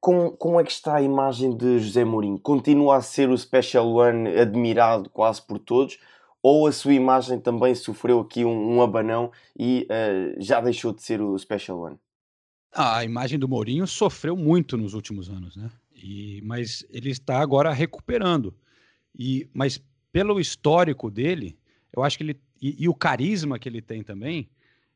como, 0.00 0.32
como 0.32 0.60
é 0.60 0.64
que 0.64 0.72
está 0.72 0.96
a 0.96 1.02
imagem 1.02 1.56
de 1.56 1.78
José 1.78 2.04
Mourinho? 2.04 2.38
Continua 2.38 2.96
a 2.96 3.02
ser 3.02 3.28
o 3.28 3.36
Special 3.36 3.86
One 3.86 4.28
admirado 4.38 5.10
quase 5.10 5.42
por 5.42 5.58
todos? 5.58 5.98
ou 6.42 6.66
a 6.66 6.72
sua 6.72 6.94
imagem 6.94 7.38
também 7.38 7.74
sofreu 7.74 8.20
aqui 8.20 8.44
um, 8.44 8.76
um 8.76 8.82
abanão 8.82 9.30
e 9.58 9.86
uh, 9.90 10.42
já 10.42 10.60
deixou 10.60 10.92
de 10.92 11.02
ser 11.02 11.20
o 11.20 11.38
Special 11.38 11.78
One? 11.78 11.98
Ah, 12.72 12.98
a 12.98 13.04
imagem 13.04 13.38
do 13.38 13.48
Mourinho 13.48 13.86
sofreu 13.86 14.36
muito 14.36 14.76
nos 14.76 14.94
últimos 14.94 15.28
anos, 15.28 15.56
né? 15.56 15.70
E, 15.92 16.40
mas 16.44 16.86
ele 16.88 17.10
está 17.10 17.40
agora 17.40 17.72
recuperando. 17.72 18.54
E, 19.18 19.48
mas 19.52 19.82
pelo 20.12 20.40
histórico 20.40 21.10
dele, 21.10 21.58
eu 21.92 22.02
acho 22.02 22.16
que 22.16 22.22
ele 22.22 22.40
e, 22.60 22.84
e 22.84 22.88
o 22.88 22.94
carisma 22.94 23.58
que 23.58 23.68
ele 23.68 23.80
tem 23.80 24.02
também, 24.02 24.48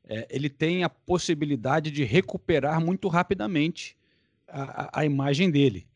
é, 0.06 0.26
ele 0.30 0.50
tem 0.50 0.84
a 0.84 0.88
possibilidade 0.88 1.90
de 1.90 2.04
recuperar 2.04 2.80
muito 2.80 3.08
rapidamente 3.08 3.96
a, 4.46 5.00
a, 5.00 5.04
imagem 5.04 5.50
dele. 5.50 5.86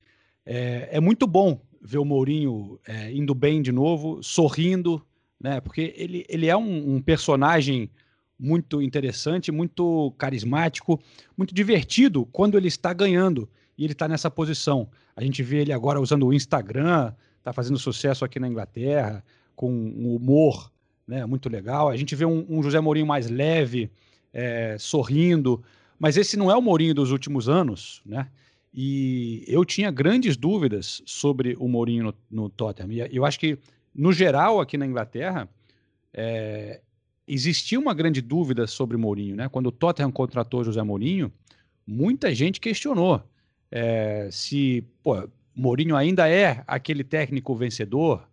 É, 0.44 0.88
é, 0.92 1.00
muito 1.00 1.26
bom 1.26 1.60
ver 1.80 1.98
o 1.98 2.04
Mourinho 2.04 2.80
é, 2.86 3.12
indo 3.12 3.34
bem 3.34 3.60
de 3.60 3.70
novo, 3.70 4.22
sorrindo, 4.22 5.04
né? 5.38 5.60
Porque 5.60 5.94
ele, 5.96 6.24
ele 6.28 6.46
é 6.46 6.56
um, 6.56 6.96
um 6.96 7.02
personagem 7.02 7.90
muito 8.38 8.80
interessante, 8.80 9.52
muito 9.52 10.12
carismático, 10.16 11.00
muito 11.36 11.54
divertido 11.54 12.24
quando 12.26 12.56
ele 12.56 12.68
está 12.68 12.92
ganhando 12.92 13.48
e 13.76 13.84
ele 13.84 13.92
está 13.92 14.08
nessa 14.08 14.30
posição. 14.30 14.88
A 15.14 15.22
gente 15.22 15.42
vê 15.42 15.58
ele 15.58 15.72
agora 15.72 16.00
usando 16.00 16.26
o 16.26 16.32
Instagram, 16.32 17.12
está 17.38 17.52
fazendo 17.52 17.78
sucesso 17.78 18.24
aqui 18.24 18.38
na 18.38 18.48
Inglaterra, 18.48 19.24
com 19.54 19.70
um 19.70 20.14
humor 20.14 20.72
né, 21.08 21.24
muito 21.24 21.48
legal. 21.48 21.88
A 21.88 21.96
gente 21.96 22.14
vê 22.14 22.24
um, 22.24 22.46
um 22.48 22.62
José 22.62 22.78
Mourinho 22.78 23.06
mais 23.06 23.30
leve, 23.30 23.90
é, 24.32 24.76
sorrindo, 24.78 25.64
mas 25.98 26.16
esse 26.16 26.36
não 26.36 26.50
é 26.50 26.56
o 26.56 26.62
Mourinho 26.62 26.94
dos 26.94 27.10
últimos 27.10 27.48
anos, 27.48 28.02
né? 28.04 28.28
E 28.72 29.42
eu 29.48 29.64
tinha 29.64 29.90
grandes 29.90 30.36
dúvidas 30.36 31.02
sobre 31.06 31.56
o 31.58 31.66
Mourinho 31.66 32.04
no, 32.04 32.14
no 32.30 32.48
Tottenham. 32.50 32.92
E 32.92 33.16
eu 33.16 33.24
acho 33.24 33.40
que 33.40 33.58
no 33.94 34.12
geral, 34.12 34.60
aqui 34.60 34.76
na 34.76 34.86
Inglaterra, 34.86 35.48
é, 36.12 36.80
existia 37.26 37.80
uma 37.80 37.94
grande 37.94 38.20
dúvida 38.20 38.66
sobre 38.66 38.96
Mourinho. 38.96 39.34
Né? 39.34 39.48
Quando 39.48 39.68
o 39.68 39.72
Tottenham 39.72 40.12
contratou 40.12 40.62
José 40.62 40.82
Mourinho, 40.82 41.32
muita 41.86 42.32
gente 42.34 42.60
questionou 42.60 43.22
é, 43.70 44.28
se 44.30 44.84
pô, 45.02 45.28
Mourinho 45.54 45.96
ainda 45.96 46.28
é 46.28 46.62
aquele 46.66 47.02
técnico 47.02 47.54
vencedor. 47.54 48.27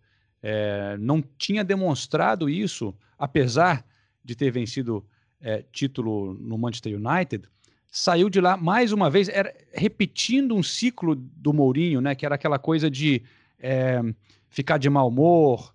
É, 0.47 0.95
não 0.99 1.23
tinha 1.39 1.63
demonstrado 1.63 2.47
isso, 2.47 2.93
apesar 3.17 3.83
de 4.23 4.35
ter 4.35 4.51
vencido 4.51 5.03
é, 5.41 5.65
título 5.71 6.35
no 6.35 6.55
Manchester 6.55 6.95
United, 6.95 7.49
saiu 7.87 8.29
de 8.29 8.39
lá 8.39 8.55
mais 8.55 8.91
uma 8.91 9.09
vez, 9.09 9.27
era, 9.27 9.51
repetindo 9.73 10.55
um 10.55 10.61
ciclo 10.61 11.15
do 11.15 11.51
Mourinho, 11.51 11.99
né, 11.99 12.13
que 12.13 12.27
era 12.27 12.35
aquela 12.35 12.59
coisa 12.59 12.91
de 12.91 13.23
é, 13.59 13.99
ficar 14.47 14.77
de 14.77 14.87
mau 14.87 15.07
humor, 15.07 15.73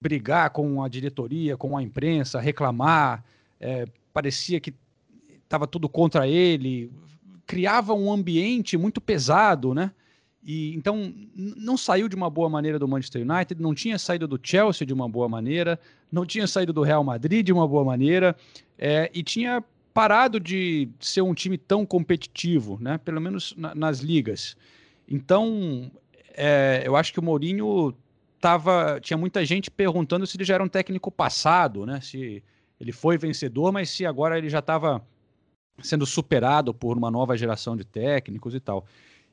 brigar 0.00 0.50
com 0.50 0.82
a 0.82 0.88
diretoria, 0.88 1.56
com 1.56 1.76
a 1.76 1.82
imprensa, 1.82 2.40
reclamar, 2.40 3.24
é, 3.60 3.86
parecia 4.12 4.58
que 4.58 4.74
estava 5.44 5.68
tudo 5.68 5.88
contra 5.88 6.26
ele, 6.26 6.90
criava 7.46 7.94
um 7.94 8.12
ambiente 8.12 8.76
muito 8.76 9.00
pesado, 9.00 9.72
né? 9.72 9.92
E 10.42 10.74
então 10.74 11.12
não 11.34 11.76
saiu 11.76 12.08
de 12.08 12.16
uma 12.16 12.30
boa 12.30 12.48
maneira 12.48 12.78
do 12.78 12.88
Manchester 12.88 13.22
United, 13.22 13.60
não 13.60 13.74
tinha 13.74 13.98
saído 13.98 14.26
do 14.26 14.40
Chelsea 14.42 14.86
de 14.86 14.94
uma 14.94 15.08
boa 15.08 15.28
maneira, 15.28 15.78
não 16.10 16.24
tinha 16.24 16.46
saído 16.46 16.72
do 16.72 16.82
Real 16.82 17.04
Madrid 17.04 17.44
de 17.44 17.52
uma 17.52 17.68
boa 17.68 17.84
maneira, 17.84 18.34
é, 18.78 19.10
e 19.12 19.22
tinha 19.22 19.62
parado 19.92 20.40
de 20.40 20.88
ser 20.98 21.20
um 21.20 21.34
time 21.34 21.58
tão 21.58 21.84
competitivo, 21.84 22.78
né? 22.80 22.98
Pelo 22.98 23.20
menos 23.20 23.54
na, 23.56 23.74
nas 23.74 24.00
ligas. 24.00 24.56
Então, 25.06 25.90
é, 26.34 26.82
eu 26.84 26.96
acho 26.96 27.12
que 27.12 27.20
o 27.20 27.22
Mourinho 27.22 27.94
tava, 28.40 28.98
tinha 29.00 29.18
muita 29.18 29.44
gente 29.44 29.70
perguntando 29.70 30.26
se 30.26 30.36
ele 30.36 30.44
já 30.44 30.54
era 30.54 30.64
um 30.64 30.68
técnico 30.68 31.10
passado, 31.10 31.84
né? 31.84 32.00
Se 32.00 32.42
ele 32.80 32.92
foi 32.92 33.18
vencedor, 33.18 33.72
mas 33.72 33.90
se 33.90 34.06
agora 34.06 34.38
ele 34.38 34.48
já 34.48 34.60
estava 34.60 35.04
sendo 35.82 36.06
superado 36.06 36.72
por 36.72 36.96
uma 36.96 37.10
nova 37.10 37.36
geração 37.36 37.76
de 37.76 37.84
técnicos 37.84 38.54
e 38.54 38.60
tal. 38.60 38.86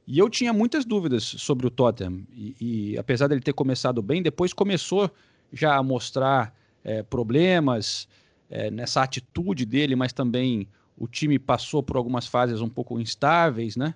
E 0.07 0.17
eu 0.17 0.29
tinha 0.29 0.53
muitas 0.53 0.85
dúvidas 0.85 1.23
sobre 1.23 1.67
o 1.67 1.69
Tottenham. 1.69 2.25
E, 2.31 2.55
e 2.93 2.97
apesar 2.97 3.27
dele 3.27 3.41
ter 3.41 3.51
começado 3.51 4.01
bem, 4.01 4.23
depois 4.23 4.53
começou 4.53 5.11
já 5.51 5.75
a 5.75 5.83
mostrar 5.83 6.55
é, 6.81 7.03
problemas 7.03 8.07
é, 8.49 8.71
nessa 8.71 9.03
atitude 9.03 9.65
dele, 9.65 9.97
mas 9.97 10.13
também 10.13 10.65
o 10.97 11.07
time 11.07 11.37
passou 11.37 11.83
por 11.83 11.97
algumas 11.97 12.25
fases 12.25 12.61
um 12.61 12.69
pouco 12.69 12.99
instáveis, 12.99 13.75
né? 13.75 13.93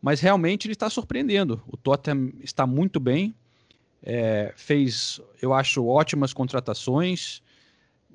Mas 0.00 0.20
realmente 0.20 0.66
ele 0.66 0.74
está 0.74 0.88
surpreendendo. 0.88 1.60
O 1.66 1.76
Tottenham 1.76 2.32
está 2.40 2.64
muito 2.64 3.00
bem, 3.00 3.34
é, 4.00 4.52
fez, 4.56 5.20
eu 5.42 5.52
acho, 5.52 5.84
ótimas 5.84 6.32
contratações. 6.32 7.42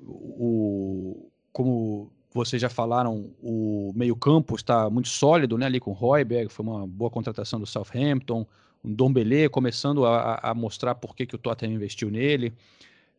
O, 0.00 1.28
como 1.52 2.10
vocês 2.34 2.60
já 2.60 2.68
falaram, 2.68 3.30
o 3.40 3.92
meio-campo 3.94 4.56
está 4.56 4.90
muito 4.90 5.08
sólido, 5.08 5.56
né? 5.56 5.66
Ali 5.66 5.78
com 5.78 5.92
o 5.92 5.94
Royberg, 5.94 6.52
foi 6.52 6.66
uma 6.66 6.84
boa 6.84 7.08
contratação 7.08 7.60
do 7.60 7.66
Southampton. 7.66 8.44
O 8.82 8.88
Dombele 8.88 9.48
começando 9.48 10.04
a, 10.04 10.40
a 10.42 10.52
mostrar 10.52 10.96
por 10.96 11.14
que, 11.14 11.26
que 11.26 11.36
o 11.36 11.38
Tottenham 11.38 11.74
investiu 11.74 12.10
nele. 12.10 12.52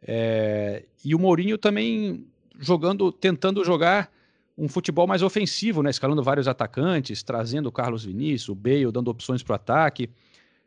É, 0.03 0.83
e 1.03 1.15
o 1.15 1.19
Mourinho 1.19 1.57
também 1.57 2.27
jogando, 2.59 3.09
tentando 3.09 3.63
jogar 3.63 4.11
um 4.57 4.67
futebol 4.67 5.07
mais 5.07 5.23
ofensivo, 5.23 5.81
né? 5.81 5.89
Escalando 5.89 6.21
vários 6.21 6.47
atacantes, 6.47 7.23
trazendo 7.23 7.67
o 7.67 7.71
Carlos 7.71 8.03
Vinícius, 8.03 8.49
o 8.49 8.55
Bale, 8.55 8.91
dando 8.91 9.07
opções 9.07 9.41
para 9.41 9.53
o 9.53 9.55
ataque. 9.55 10.09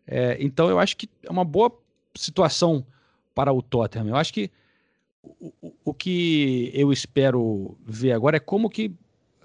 É, 0.07 0.39
então 0.41 0.71
eu 0.71 0.79
acho 0.79 0.97
que 0.97 1.09
é 1.23 1.31
uma 1.31 1.45
boa 1.45 1.71
situação 2.15 2.85
para 3.35 3.53
o 3.53 3.61
Tottenham. 3.61 4.09
Eu 4.09 4.17
acho 4.17 4.33
que 4.33 4.51
o, 5.23 5.73
o 5.85 5.95
que 5.95 6.71
eu 6.75 6.93
espero 6.93 7.77
ver 7.85 8.13
agora 8.13 8.37
é 8.37 8.41
como 8.41 8.71
que, 8.71 8.93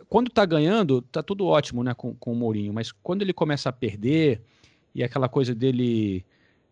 quando 0.10 0.28
está 0.28 0.46
ganhando, 0.46 1.02
tá 1.02 1.24
tudo 1.24 1.46
ótimo 1.46 1.84
né, 1.84 1.94
com, 1.94 2.14
com 2.16 2.34
o 2.34 2.36
Mourinho, 2.36 2.74
mas 2.74 2.92
quando 2.92 3.22
ele 3.22 3.34
começa 3.34 3.70
a 3.70 3.74
perder 3.74 4.42
e 4.94 5.04
aquela 5.04 5.28
coisa 5.28 5.56
dele, 5.56 6.26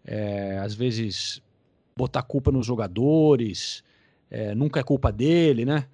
é, 0.06 0.60
às 0.60 0.74
vezes, 0.74 1.42
botar 1.96 2.22
culpa 2.22 2.52
nos 2.52 2.66
jogadores, 2.66 3.84
é, 4.30 4.54
nunca 4.54 4.80
é 4.80 4.84
culpa 4.84 5.12
dele, 5.12 5.66
né? 5.66 5.88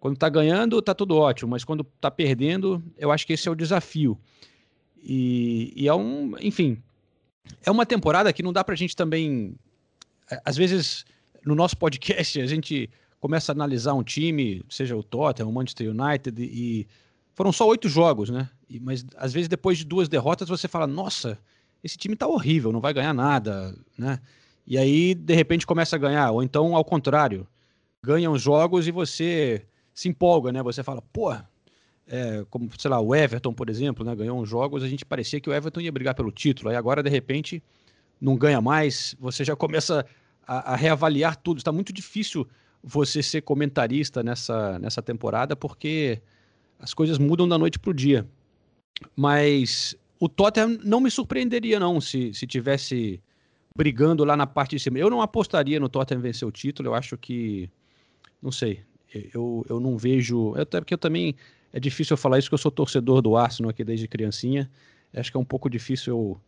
Quando 0.00 0.14
está 0.14 0.28
ganhando, 0.28 0.80
tá 0.80 0.94
tudo 0.94 1.16
ótimo, 1.16 1.50
mas 1.50 1.64
quando 1.64 1.86
está 1.96 2.10
perdendo, 2.10 2.82
eu 2.96 3.10
acho 3.10 3.26
que 3.26 3.32
esse 3.32 3.48
é 3.48 3.50
o 3.50 3.54
desafio. 3.54 4.18
E, 5.02 5.72
e, 5.76 5.88
é 5.88 5.94
um, 5.94 6.34
enfim, 6.40 6.82
é 7.64 7.70
uma 7.70 7.86
temporada 7.86 8.32
que 8.32 8.42
não 8.42 8.52
dá 8.52 8.64
para 8.64 8.74
a 8.74 8.76
gente 8.76 8.96
também, 8.96 9.54
às 10.44 10.56
vezes 10.56 11.04
no 11.46 11.54
nosso 11.54 11.76
podcast 11.76 12.40
a 12.40 12.46
gente 12.46 12.90
começa 13.20 13.52
a 13.52 13.54
analisar 13.54 13.94
um 13.94 14.02
time, 14.02 14.62
seja 14.68 14.96
o 14.96 15.02
Tottenham, 15.02 15.48
o 15.48 15.52
Manchester 15.52 15.88
United, 15.90 16.42
e 16.42 16.86
foram 17.34 17.52
só 17.52 17.66
oito 17.68 17.88
jogos, 17.88 18.28
né? 18.28 18.50
E, 18.68 18.80
mas 18.80 19.06
às 19.16 19.32
vezes 19.32 19.48
depois 19.48 19.78
de 19.78 19.84
duas 19.84 20.08
derrotas 20.08 20.48
você 20.48 20.66
fala, 20.66 20.86
nossa, 20.86 21.38
esse 21.82 21.96
time 21.96 22.16
tá 22.16 22.26
horrível, 22.26 22.72
não 22.72 22.80
vai 22.80 22.92
ganhar 22.92 23.14
nada, 23.14 23.74
né? 23.96 24.18
E 24.66 24.76
aí 24.76 25.14
de 25.14 25.34
repente 25.34 25.64
começa 25.64 25.94
a 25.94 25.98
ganhar, 25.98 26.32
ou 26.32 26.42
então 26.42 26.74
ao 26.74 26.84
contrário, 26.84 27.46
ganham 28.02 28.36
jogos 28.36 28.88
e 28.88 28.90
você 28.90 29.64
se 29.94 30.08
empolga, 30.08 30.52
né? 30.52 30.62
Você 30.64 30.82
fala, 30.82 31.00
pô, 31.12 31.32
é, 32.08 32.44
como 32.50 32.68
sei 32.76 32.90
lá, 32.90 33.00
o 33.00 33.14
Everton, 33.14 33.52
por 33.52 33.70
exemplo, 33.70 34.04
né? 34.04 34.16
Ganhou 34.16 34.40
uns 34.40 34.48
jogos, 34.48 34.82
a 34.82 34.88
gente 34.88 35.04
parecia 35.04 35.40
que 35.40 35.48
o 35.48 35.54
Everton 35.54 35.80
ia 35.80 35.92
brigar 35.92 36.14
pelo 36.14 36.32
título, 36.32 36.70
aí 36.70 36.76
agora 36.76 37.04
de 37.04 37.10
repente 37.10 37.62
não 38.20 38.36
ganha 38.36 38.60
mais, 38.60 39.14
você 39.20 39.44
já 39.44 39.54
começa 39.54 40.04
a, 40.46 40.72
a 40.72 40.76
reavaliar 40.76 41.36
tudo. 41.36 41.58
Está 41.58 41.72
muito 41.72 41.92
difícil 41.92 42.46
você 42.82 43.22
ser 43.22 43.42
comentarista 43.42 44.22
nessa, 44.22 44.78
nessa 44.78 45.02
temporada, 45.02 45.56
porque 45.56 46.20
as 46.78 46.94
coisas 46.94 47.18
mudam 47.18 47.48
da 47.48 47.58
noite 47.58 47.78
para 47.78 47.90
o 47.90 47.94
dia. 47.94 48.26
Mas 49.14 49.96
o 50.18 50.28
Tottenham 50.28 50.78
não 50.84 51.00
me 51.00 51.10
surpreenderia, 51.10 51.80
não, 51.80 52.00
se, 52.00 52.32
se 52.32 52.46
tivesse 52.46 53.20
brigando 53.76 54.24
lá 54.24 54.36
na 54.36 54.46
parte 54.46 54.76
de 54.76 54.82
cima. 54.82 54.98
Eu 54.98 55.10
não 55.10 55.20
apostaria 55.20 55.78
no 55.78 55.88
Tottenham 55.88 56.22
vencer 56.22 56.46
o 56.46 56.52
título, 56.52 56.88
eu 56.88 56.94
acho 56.94 57.16
que. 57.18 57.68
Não 58.40 58.50
sei. 58.50 58.82
Eu, 59.34 59.64
eu 59.68 59.80
não 59.80 59.96
vejo. 59.96 60.54
Até 60.54 60.80
porque 60.80 60.94
eu 60.94 60.98
também. 60.98 61.34
É 61.72 61.80
difícil 61.80 62.14
eu 62.14 62.18
falar 62.18 62.38
isso, 62.38 62.46
porque 62.46 62.54
eu 62.54 62.58
sou 62.58 62.70
torcedor 62.70 63.20
do 63.20 63.36
Arsenal 63.36 63.70
aqui 63.70 63.84
desde 63.84 64.08
criancinha. 64.08 64.70
Acho 65.14 65.30
que 65.30 65.36
é 65.36 65.40
um 65.40 65.44
pouco 65.44 65.68
difícil 65.68 66.40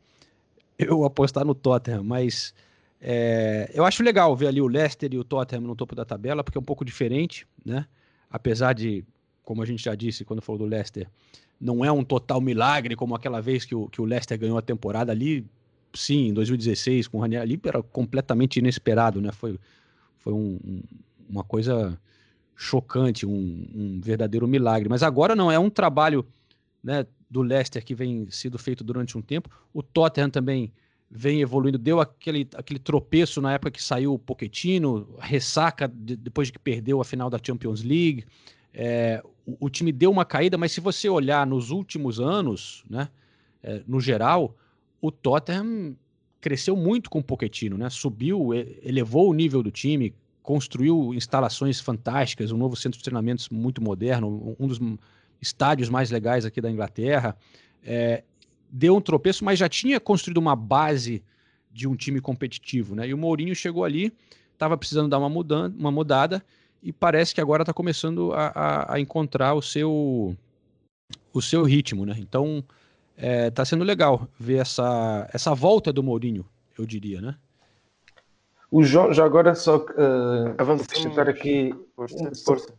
eu, 0.78 0.86
eu 0.86 1.04
apostar 1.04 1.44
no 1.44 1.54
Tottenham, 1.54 2.02
mas 2.02 2.54
é, 3.00 3.70
eu 3.74 3.84
acho 3.84 4.02
legal 4.02 4.34
ver 4.34 4.48
ali 4.48 4.60
o 4.60 4.66
Leicester 4.66 5.12
e 5.12 5.18
o 5.18 5.24
Tottenham 5.24 5.62
no 5.62 5.76
topo 5.76 5.94
da 5.94 6.04
tabela, 6.04 6.42
porque 6.42 6.58
é 6.58 6.60
um 6.60 6.64
pouco 6.64 6.84
diferente, 6.84 7.46
né? 7.64 7.86
Apesar 8.30 8.72
de, 8.72 9.04
como 9.44 9.62
a 9.62 9.66
gente 9.66 9.82
já 9.84 9.94
disse 9.94 10.24
quando 10.24 10.42
falou 10.42 10.58
do 10.58 10.64
Leicester, 10.64 11.08
não 11.60 11.84
é 11.84 11.90
um 11.90 12.04
total 12.04 12.40
milagre 12.40 12.94
como 12.96 13.14
aquela 13.14 13.40
vez 13.40 13.64
que 13.64 13.74
o, 13.74 13.88
que 13.88 14.00
o 14.00 14.04
Leicester 14.04 14.38
ganhou 14.38 14.58
a 14.58 14.62
temporada 14.62 15.12
ali, 15.12 15.46
sim, 15.94 16.28
em 16.28 16.32
2016, 16.34 17.08
com 17.08 17.18
o 17.18 17.20
Ranieri 17.20 17.42
ali, 17.42 17.60
era 17.64 17.82
completamente 17.82 18.58
inesperado, 18.58 19.20
né? 19.20 19.32
Foi, 19.32 19.58
foi 20.18 20.32
um, 20.32 20.58
um, 20.64 20.82
uma 21.30 21.44
coisa 21.44 21.98
chocante, 22.56 23.24
um, 23.24 23.66
um, 23.74 24.00
verdadeiro 24.02 24.46
milagre. 24.48 24.88
Mas 24.88 25.04
agora 25.04 25.36
não, 25.36 25.50
é 25.50 25.58
um 25.58 25.70
trabalho 25.70 26.26
né, 26.82 27.06
do 27.30 27.42
Leicester 27.42 27.84
que 27.84 27.94
vem 27.94 28.28
sido 28.30 28.58
feito 28.58 28.82
durante 28.82 29.16
um 29.16 29.22
tempo. 29.22 29.48
O 29.72 29.82
Tottenham 29.82 30.28
também 30.28 30.72
vem 31.10 31.40
evoluindo, 31.40 31.78
deu 31.78 32.00
aquele, 32.00 32.46
aquele 32.54 32.78
tropeço 32.78 33.40
na 33.40 33.52
época 33.54 33.70
que 33.70 33.82
saiu 33.82 34.14
o 34.14 34.18
Pochettino, 34.18 35.08
ressaca 35.18 35.88
de, 35.88 36.16
depois 36.16 36.48
de 36.48 36.52
que 36.52 36.58
perdeu 36.58 37.00
a 37.00 37.04
final 37.04 37.30
da 37.30 37.38
Champions 37.42 37.82
League. 37.82 38.24
É, 38.74 39.22
o, 39.46 39.66
o, 39.66 39.70
time 39.70 39.90
deu 39.90 40.10
uma 40.10 40.24
caída, 40.24 40.58
mas 40.58 40.72
se 40.72 40.80
você 40.80 41.08
olhar 41.08 41.46
nos 41.46 41.70
últimos 41.70 42.20
anos, 42.20 42.84
né, 42.88 43.08
é, 43.62 43.82
no 43.86 44.00
geral, 44.00 44.54
o 45.00 45.10
Tottenham 45.10 45.96
cresceu 46.40 46.76
muito 46.76 47.10
com 47.10 47.18
o 47.18 47.24
Pochettino, 47.24 47.76
né? 47.76 47.90
Subiu, 47.90 48.50
elevou 48.82 49.30
o 49.30 49.34
nível 49.34 49.62
do 49.62 49.70
time, 49.70 50.14
construiu 50.42 51.12
instalações 51.14 51.80
fantásticas, 51.80 52.52
um 52.52 52.56
novo 52.56 52.76
centro 52.76 52.98
de 52.98 53.04
treinamentos 53.04 53.48
muito 53.48 53.82
moderno, 53.82 54.56
um 54.58 54.66
dos 54.66 54.80
estádios 55.40 55.88
mais 55.88 56.10
legais 56.10 56.44
aqui 56.44 56.60
da 56.60 56.70
Inglaterra. 56.70 57.36
É, 57.82 58.22
deu 58.70 58.96
um 58.96 59.00
tropeço, 59.00 59.44
mas 59.44 59.58
já 59.58 59.68
tinha 59.68 59.98
construído 59.98 60.38
uma 60.38 60.56
base 60.56 61.22
de 61.70 61.86
um 61.86 61.94
time 61.94 62.20
competitivo, 62.20 62.94
né? 62.94 63.08
E 63.08 63.14
o 63.14 63.18
Mourinho 63.18 63.54
chegou 63.54 63.84
ali, 63.84 64.12
estava 64.52 64.76
precisando 64.76 65.08
dar 65.08 65.18
uma, 65.18 65.28
mudança, 65.28 65.74
uma 65.78 65.90
mudada 65.90 66.44
e 66.82 66.92
parece 66.92 67.34
que 67.34 67.40
agora 67.40 67.62
está 67.62 67.72
começando 67.72 68.32
a, 68.32 68.46
a, 68.48 68.94
a, 68.94 69.00
encontrar 69.00 69.54
o 69.54 69.62
seu 69.62 70.36
o 71.32 71.42
seu 71.42 71.62
ritmo, 71.64 72.04
né? 72.04 72.16
Então 72.18 72.64
está 73.16 73.62
é, 73.62 73.64
sendo 73.64 73.84
legal 73.84 74.28
ver 74.38 74.58
essa 74.58 75.28
essa 75.32 75.54
volta 75.54 75.92
do 75.92 76.02
Mourinho, 76.02 76.44
eu 76.78 76.86
diria, 76.86 77.20
né? 77.20 77.36
O 78.70 78.82
João, 78.82 79.14
já 79.14 79.24
agora 79.24 79.54
só 79.54 79.78
uh, 79.78 80.82
acrescentar 80.82 81.28
aqui. 81.28 81.74
Força, 81.96 82.32
força. 82.44 82.74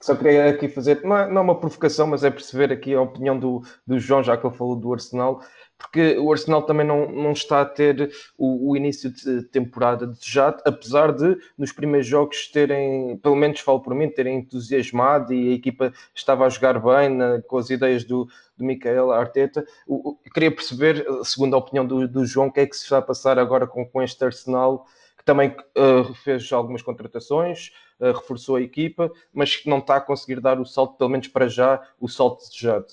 Só 0.00 0.14
queria 0.14 0.50
aqui 0.50 0.68
fazer, 0.68 1.02
não 1.02 1.16
é, 1.16 1.28
não 1.28 1.38
é 1.38 1.44
uma 1.44 1.58
provocação, 1.58 2.06
mas 2.06 2.22
é 2.22 2.30
perceber 2.30 2.70
aqui 2.72 2.94
a 2.94 3.00
opinião 3.00 3.38
do, 3.38 3.62
do 3.86 3.98
João, 3.98 4.22
já 4.22 4.36
que 4.36 4.46
ele 4.46 4.54
falou 4.54 4.76
do 4.76 4.92
Arsenal, 4.92 5.42
porque 5.78 6.16
o 6.18 6.32
Arsenal 6.32 6.62
também 6.62 6.86
não, 6.86 7.10
não 7.10 7.32
está 7.32 7.60
a 7.60 7.64
ter 7.64 8.10
o, 8.36 8.70
o 8.70 8.76
início 8.76 9.10
de 9.10 9.42
temporada 9.44 10.06
desejado, 10.06 10.62
apesar 10.64 11.12
de 11.12 11.36
nos 11.56 11.70
primeiros 11.72 12.06
jogos 12.06 12.48
terem, 12.48 13.18
pelo 13.18 13.36
menos 13.36 13.60
falo 13.60 13.80
por 13.80 13.94
mim, 13.94 14.08
terem 14.08 14.38
entusiasmado 14.38 15.34
e 15.34 15.50
a 15.50 15.54
equipa 15.54 15.92
estava 16.14 16.46
a 16.46 16.48
jogar 16.48 16.80
bem 16.80 17.10
na, 17.10 17.42
com 17.42 17.58
as 17.58 17.68
ideias 17.68 18.04
do, 18.04 18.26
do 18.56 18.64
Micael 18.64 19.12
Arteta. 19.12 19.66
O, 19.86 20.10
o, 20.10 20.16
queria 20.32 20.50
perceber, 20.50 21.06
segundo 21.24 21.54
a 21.54 21.58
opinião 21.58 21.86
do, 21.86 22.08
do 22.08 22.24
João, 22.24 22.48
o 22.48 22.52
que 22.52 22.60
é 22.60 22.66
que 22.66 22.76
se 22.76 22.84
está 22.84 22.98
a 22.98 23.02
passar 23.02 23.38
agora 23.38 23.66
com, 23.66 23.84
com 23.84 24.02
este 24.02 24.24
Arsenal 24.24 24.86
também 25.26 25.50
uh, 25.50 26.14
fez 26.14 26.50
algumas 26.52 26.80
contratações, 26.82 27.72
uh, 27.98 28.12
reforçou 28.12 28.56
a 28.56 28.62
equipa, 28.62 29.12
mas 29.34 29.60
não 29.66 29.78
está 29.78 29.96
a 29.96 30.00
conseguir 30.00 30.40
dar 30.40 30.60
o 30.60 30.64
salto, 30.64 30.96
pelo 30.96 31.10
menos 31.10 31.26
para 31.26 31.48
já, 31.48 31.82
o 32.00 32.08
salto 32.08 32.38
desejado. 32.38 32.86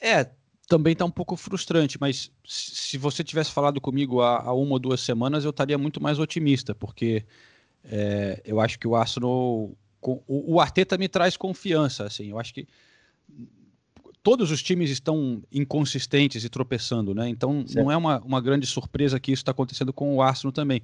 É, 0.00 0.30
também 0.68 0.92
está 0.92 1.04
um 1.04 1.10
pouco 1.10 1.36
frustrante, 1.36 2.00
mas 2.00 2.30
se 2.46 2.96
você 2.96 3.24
tivesse 3.24 3.50
falado 3.50 3.80
comigo 3.80 4.22
há, 4.22 4.40
há 4.40 4.52
uma 4.54 4.74
ou 4.74 4.78
duas 4.78 5.00
semanas, 5.00 5.44
eu 5.44 5.50
estaria 5.50 5.76
muito 5.76 6.00
mais 6.00 6.20
otimista, 6.20 6.76
porque 6.76 7.26
é, 7.84 8.40
eu 8.44 8.60
acho 8.60 8.78
que 8.78 8.86
o 8.86 8.94
Arsenal. 8.94 9.76
O, 10.00 10.54
o 10.54 10.60
Arteta 10.60 10.96
me 10.98 11.08
traz 11.08 11.36
confiança, 11.36 12.04
assim, 12.04 12.30
eu 12.30 12.38
acho 12.38 12.54
que 12.54 12.66
todos 14.22 14.50
os 14.50 14.62
times 14.62 14.90
estão 14.90 15.42
inconsistentes 15.50 16.44
e 16.44 16.48
tropeçando, 16.48 17.14
né? 17.14 17.28
Então 17.28 17.66
certo. 17.66 17.84
não 17.84 17.90
é 17.90 17.96
uma, 17.96 18.20
uma 18.20 18.40
grande 18.40 18.66
surpresa 18.66 19.18
que 19.18 19.32
isso 19.32 19.40
está 19.40 19.50
acontecendo 19.50 19.92
com 19.92 20.14
o 20.14 20.22
Arsenal 20.22 20.52
também. 20.52 20.80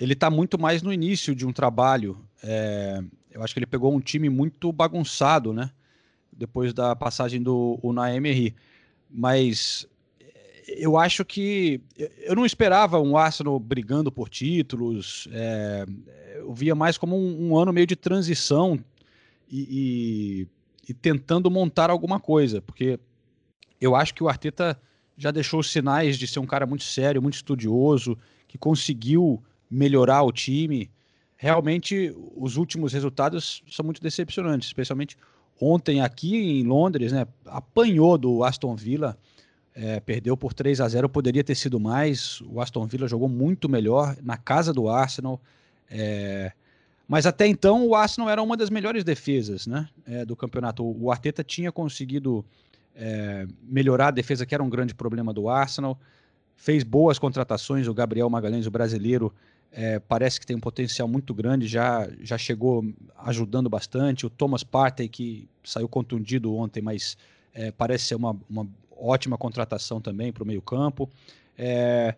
Ele 0.00 0.14
está 0.14 0.30
muito 0.30 0.58
mais 0.58 0.82
no 0.82 0.92
início 0.92 1.34
de 1.34 1.46
um 1.46 1.52
trabalho. 1.52 2.18
É, 2.42 3.02
eu 3.30 3.42
acho 3.42 3.52
que 3.52 3.58
ele 3.58 3.66
pegou 3.66 3.94
um 3.94 4.00
time 4.00 4.28
muito 4.30 4.72
bagunçado, 4.72 5.52
né? 5.52 5.70
Depois 6.32 6.72
da 6.72 6.96
passagem 6.96 7.42
do 7.42 7.78
Unai 7.82 8.16
Emery. 8.16 8.54
Mas 9.10 9.86
eu 10.66 10.96
acho 10.96 11.24
que 11.24 11.80
eu 12.20 12.34
não 12.34 12.46
esperava 12.46 12.98
um 12.98 13.18
Arsenal 13.18 13.60
brigando 13.60 14.10
por 14.10 14.30
títulos. 14.30 15.28
É, 15.30 15.84
eu 16.36 16.54
via 16.54 16.74
mais 16.74 16.96
como 16.96 17.16
um, 17.16 17.50
um 17.50 17.56
ano 17.56 17.72
meio 17.72 17.86
de 17.86 17.96
transição 17.96 18.78
e, 19.50 19.60
e 19.60 20.48
e 20.88 20.92
tentando 20.92 21.50
montar 21.50 21.90
alguma 21.90 22.18
coisa, 22.18 22.60
porque 22.60 22.98
eu 23.80 23.94
acho 23.94 24.14
que 24.14 24.22
o 24.22 24.28
Arteta 24.28 24.80
já 25.16 25.30
deixou 25.30 25.62
sinais 25.62 26.16
de 26.16 26.26
ser 26.26 26.40
um 26.40 26.46
cara 26.46 26.66
muito 26.66 26.84
sério, 26.84 27.22
muito 27.22 27.34
estudioso, 27.34 28.18
que 28.48 28.58
conseguiu 28.58 29.42
melhorar 29.70 30.22
o 30.22 30.32
time. 30.32 30.90
Realmente, 31.36 32.14
os 32.36 32.56
últimos 32.56 32.92
resultados 32.92 33.62
são 33.70 33.84
muito 33.84 34.02
decepcionantes, 34.02 34.68
especialmente 34.68 35.16
ontem 35.60 36.00
aqui 36.00 36.36
em 36.36 36.64
Londres, 36.64 37.12
né? 37.12 37.26
Apanhou 37.46 38.18
do 38.18 38.42
Aston 38.42 38.74
Villa, 38.74 39.16
é, 39.74 40.00
perdeu 40.00 40.36
por 40.36 40.52
3 40.52 40.80
a 40.80 40.88
0 40.88 41.08
poderia 41.08 41.42
ter 41.42 41.54
sido 41.54 41.80
mais. 41.80 42.40
O 42.42 42.60
Aston 42.60 42.86
Villa 42.86 43.08
jogou 43.08 43.28
muito 43.28 43.68
melhor 43.68 44.16
na 44.22 44.36
casa 44.36 44.72
do 44.72 44.88
Arsenal. 44.88 45.40
É, 45.90 46.52
mas 47.12 47.26
até 47.26 47.46
então 47.46 47.86
o 47.86 47.94
Arsenal 47.94 48.30
era 48.30 48.42
uma 48.42 48.56
das 48.56 48.70
melhores 48.70 49.04
defesas 49.04 49.66
né, 49.66 49.86
é, 50.06 50.24
do 50.24 50.34
campeonato. 50.34 50.82
O 50.82 51.12
Arteta 51.12 51.44
tinha 51.44 51.70
conseguido 51.70 52.42
é, 52.96 53.46
melhorar 53.62 54.08
a 54.08 54.10
defesa, 54.10 54.46
que 54.46 54.54
era 54.54 54.62
um 54.62 54.70
grande 54.70 54.94
problema 54.94 55.30
do 55.30 55.46
Arsenal. 55.46 56.00
Fez 56.56 56.82
boas 56.82 57.18
contratações. 57.18 57.86
O 57.86 57.92
Gabriel 57.92 58.30
Magalhães, 58.30 58.66
o 58.66 58.70
brasileiro, 58.70 59.30
é, 59.70 59.98
parece 59.98 60.40
que 60.40 60.46
tem 60.46 60.56
um 60.56 60.60
potencial 60.60 61.06
muito 61.06 61.34
grande, 61.34 61.66
já, 61.66 62.08
já 62.22 62.38
chegou 62.38 62.82
ajudando 63.18 63.68
bastante. 63.68 64.24
O 64.24 64.30
Thomas 64.30 64.64
Partey, 64.64 65.06
que 65.06 65.46
saiu 65.62 65.90
contundido 65.90 66.54
ontem, 66.56 66.80
mas 66.80 67.18
é, 67.52 67.70
parece 67.70 68.06
ser 68.06 68.14
uma, 68.14 68.34
uma 68.48 68.66
ótima 68.90 69.36
contratação 69.36 70.00
também 70.00 70.32
para 70.32 70.44
o 70.44 70.46
meio-campo. 70.46 71.10
É, 71.58 72.14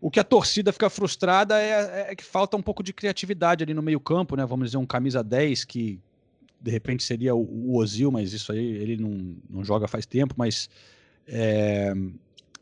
o 0.00 0.10
que 0.10 0.18
a 0.18 0.24
torcida 0.24 0.72
fica 0.72 0.88
frustrada 0.88 1.60
é, 1.60 2.06
é, 2.10 2.14
que 2.14 2.24
falta 2.24 2.56
um 2.56 2.62
pouco 2.62 2.82
de 2.82 2.92
criatividade 2.92 3.62
ali 3.62 3.74
no 3.74 3.82
meio-campo, 3.82 4.34
né? 4.34 4.46
Vamos 4.46 4.68
dizer, 4.68 4.78
um 4.78 4.86
camisa 4.86 5.22
10 5.22 5.64
que 5.64 6.00
de 6.60 6.70
repente 6.70 7.02
seria 7.02 7.34
o, 7.34 7.42
o 7.42 7.76
Ozil, 7.76 8.10
mas 8.10 8.32
isso 8.32 8.50
aí 8.52 8.58
ele 8.58 8.96
não, 8.96 9.36
não 9.48 9.64
joga 9.64 9.86
faz 9.86 10.06
tempo, 10.06 10.34
mas 10.36 10.70
é, 11.26 11.92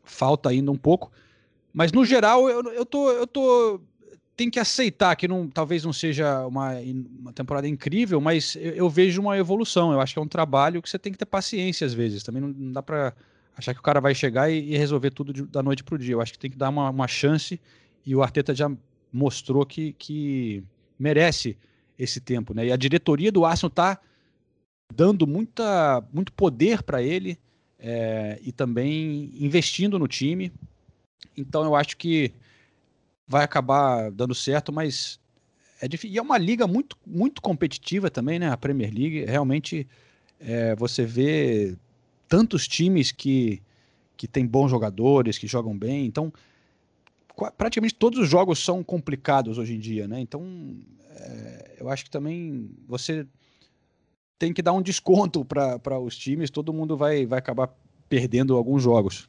falta 0.05 0.49
ainda 0.49 0.71
um 0.71 0.77
pouco. 0.77 1.13
Mas 1.73 1.93
no 1.93 2.05
geral, 2.05 2.49
eu, 2.49 2.63
eu, 2.73 2.85
tô, 2.85 3.11
eu 3.11 3.27
tô. 3.27 3.81
Tem 4.37 4.51
que 4.51 4.59
aceitar 4.59 5.15
que 5.17 5.29
não, 5.29 5.49
talvez 5.49 5.85
não 5.85 5.93
seja 5.93 6.47
uma, 6.47 6.73
uma 7.21 7.33
temporada 7.33 7.69
incrível, 7.69 8.21
mas 8.21 8.57
eu, 8.57 8.73
eu, 8.73 8.91
vejo 8.91 9.21
uma 9.21 9.37
evolução. 9.37 9.93
Eu 9.93 10.01
acho 10.01 10.13
que 10.13 10.19
é 10.19 10.23
um 10.23 10.29
trabalho 10.29 10.81
que 10.83 10.89
você 10.89 10.99
tem 10.99 11.13
que 11.13 11.19
ter 11.19 11.27
paciência 11.27 11.87
às 11.87 11.95
vezes. 11.95 12.23
Também 12.23 12.43
não, 12.43 12.49
não 12.49 12.73
dá 12.73 12.83
para 12.83 13.15
achar 13.59 13.75
que 13.75 13.81
o 13.81 13.83
cara 13.83 14.01
vai 14.01 14.15
chegar 14.15 14.49
e, 14.49 14.73
e 14.73 14.77
resolver 14.77 15.11
tudo 15.11 15.33
de, 15.33 15.43
da 15.45 15.63
noite 15.63 15.83
para 15.83 15.97
o 15.97 15.99
dia. 15.99 16.15
Eu 16.15 16.21
acho 16.21 16.33
que 16.33 16.39
tem 16.39 16.51
que 16.51 16.57
dar 16.57 16.69
uma, 16.69 16.89
uma 16.89 17.09
chance 17.09 17.61
e 18.07 18.15
o 18.15 18.23
Arteta 18.23 18.55
já 18.55 18.71
mostrou 19.13 19.67
que, 19.67 19.93
que 19.95 20.63
merece 20.97 21.59
esse 21.99 22.21
tempo, 22.21 22.55
né? 22.55 22.67
E 22.67 22.73
a 22.73 22.77
diretoria 22.77 23.33
do 23.33 23.45
Arsenal 23.45 23.69
está 23.69 24.01
dando 24.95 25.27
muita, 25.27 26.03
muito 26.13 26.33
poder 26.33 26.85
para 26.85 27.03
ele 27.03 27.37
é, 27.79 28.39
e 28.43 28.53
também 28.53 29.33
investindo 29.35 29.99
no 29.99 30.07
time. 30.07 30.53
Então 31.37 31.65
eu 31.65 31.75
acho 31.75 31.97
que 31.97 32.33
vai 33.27 33.43
acabar 33.43 34.11
dando 34.13 34.35
certo, 34.37 34.73
mas 34.73 35.19
é 35.81 35.89
difícil. 35.89 36.15
E 36.15 36.19
é 36.19 36.23
uma 36.23 36.39
liga 36.39 36.67
muito, 36.69 36.97
muito 37.05 37.43
competitiva 37.43 38.09
também, 38.09 38.39
né? 38.39 38.49
A 38.51 38.57
Premier 38.57 38.95
League 38.95 39.25
realmente 39.25 39.87
é, 40.39 40.77
você 40.77 41.05
vê 41.05 41.77
tantos 42.29 42.69
times 42.69 43.11
que, 43.11 43.63
que 44.17 44.29
têm 44.29 44.47
bons 44.47 44.71
jogadores, 44.71 45.39
que 45.39 45.47
jogam 45.47 45.77
bem. 45.77 46.07
Então, 46.07 46.33
praticamente 47.57 47.95
todos 47.95 48.19
os 48.19 48.29
jogos 48.29 48.63
são 48.65 48.83
complicados 48.85 49.59
hoje 49.59 49.75
em 49.75 49.79
dia, 49.79 50.07
né? 50.07 50.21
Então, 50.21 50.43
é, 51.11 51.77
eu 51.81 51.89
acho 51.89 52.05
que 52.05 52.11
também 52.11 52.71
você 52.87 53.27
tem 54.39 54.53
que 54.53 54.63
dar 54.63 54.73
um 54.73 54.83
desconto 54.83 55.45
para 55.45 55.99
os 55.99 56.17
times, 56.17 56.51
todo 56.51 56.73
mundo 56.73 56.97
vai, 56.97 57.27
vai 57.27 57.39
acabar 57.39 57.75
perdendo 58.09 58.57
alguns 58.57 58.83
jogos. 58.83 59.29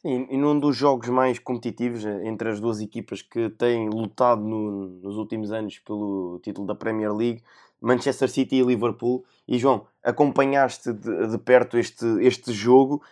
Sim, 0.00 0.26
e 0.30 0.36
num 0.38 0.58
dos 0.58 0.74
jogos 0.76 1.10
mais 1.10 1.38
competitivos 1.38 2.06
eh, 2.06 2.26
entre 2.26 2.48
as 2.48 2.58
duas 2.58 2.80
equipas 2.80 3.20
que 3.20 3.50
têm 3.50 3.90
lutado 3.90 4.40
no, 4.40 4.86
nos 5.02 5.16
últimos 5.18 5.52
anos 5.52 5.78
pelo 5.78 6.40
título 6.42 6.66
da 6.66 6.74
Premier 6.74 7.12
League, 7.14 7.42
Manchester 7.80 8.28
City 8.28 8.56
e 8.56 8.62
Liverpool. 8.62 9.24
E 9.48 9.58
João, 9.58 9.86
acompanhaste 10.02 10.92
de, 10.92 11.28
de 11.28 11.38
perto 11.38 11.78
este, 11.78 12.04
este 12.20 12.52
jogo 12.52 13.02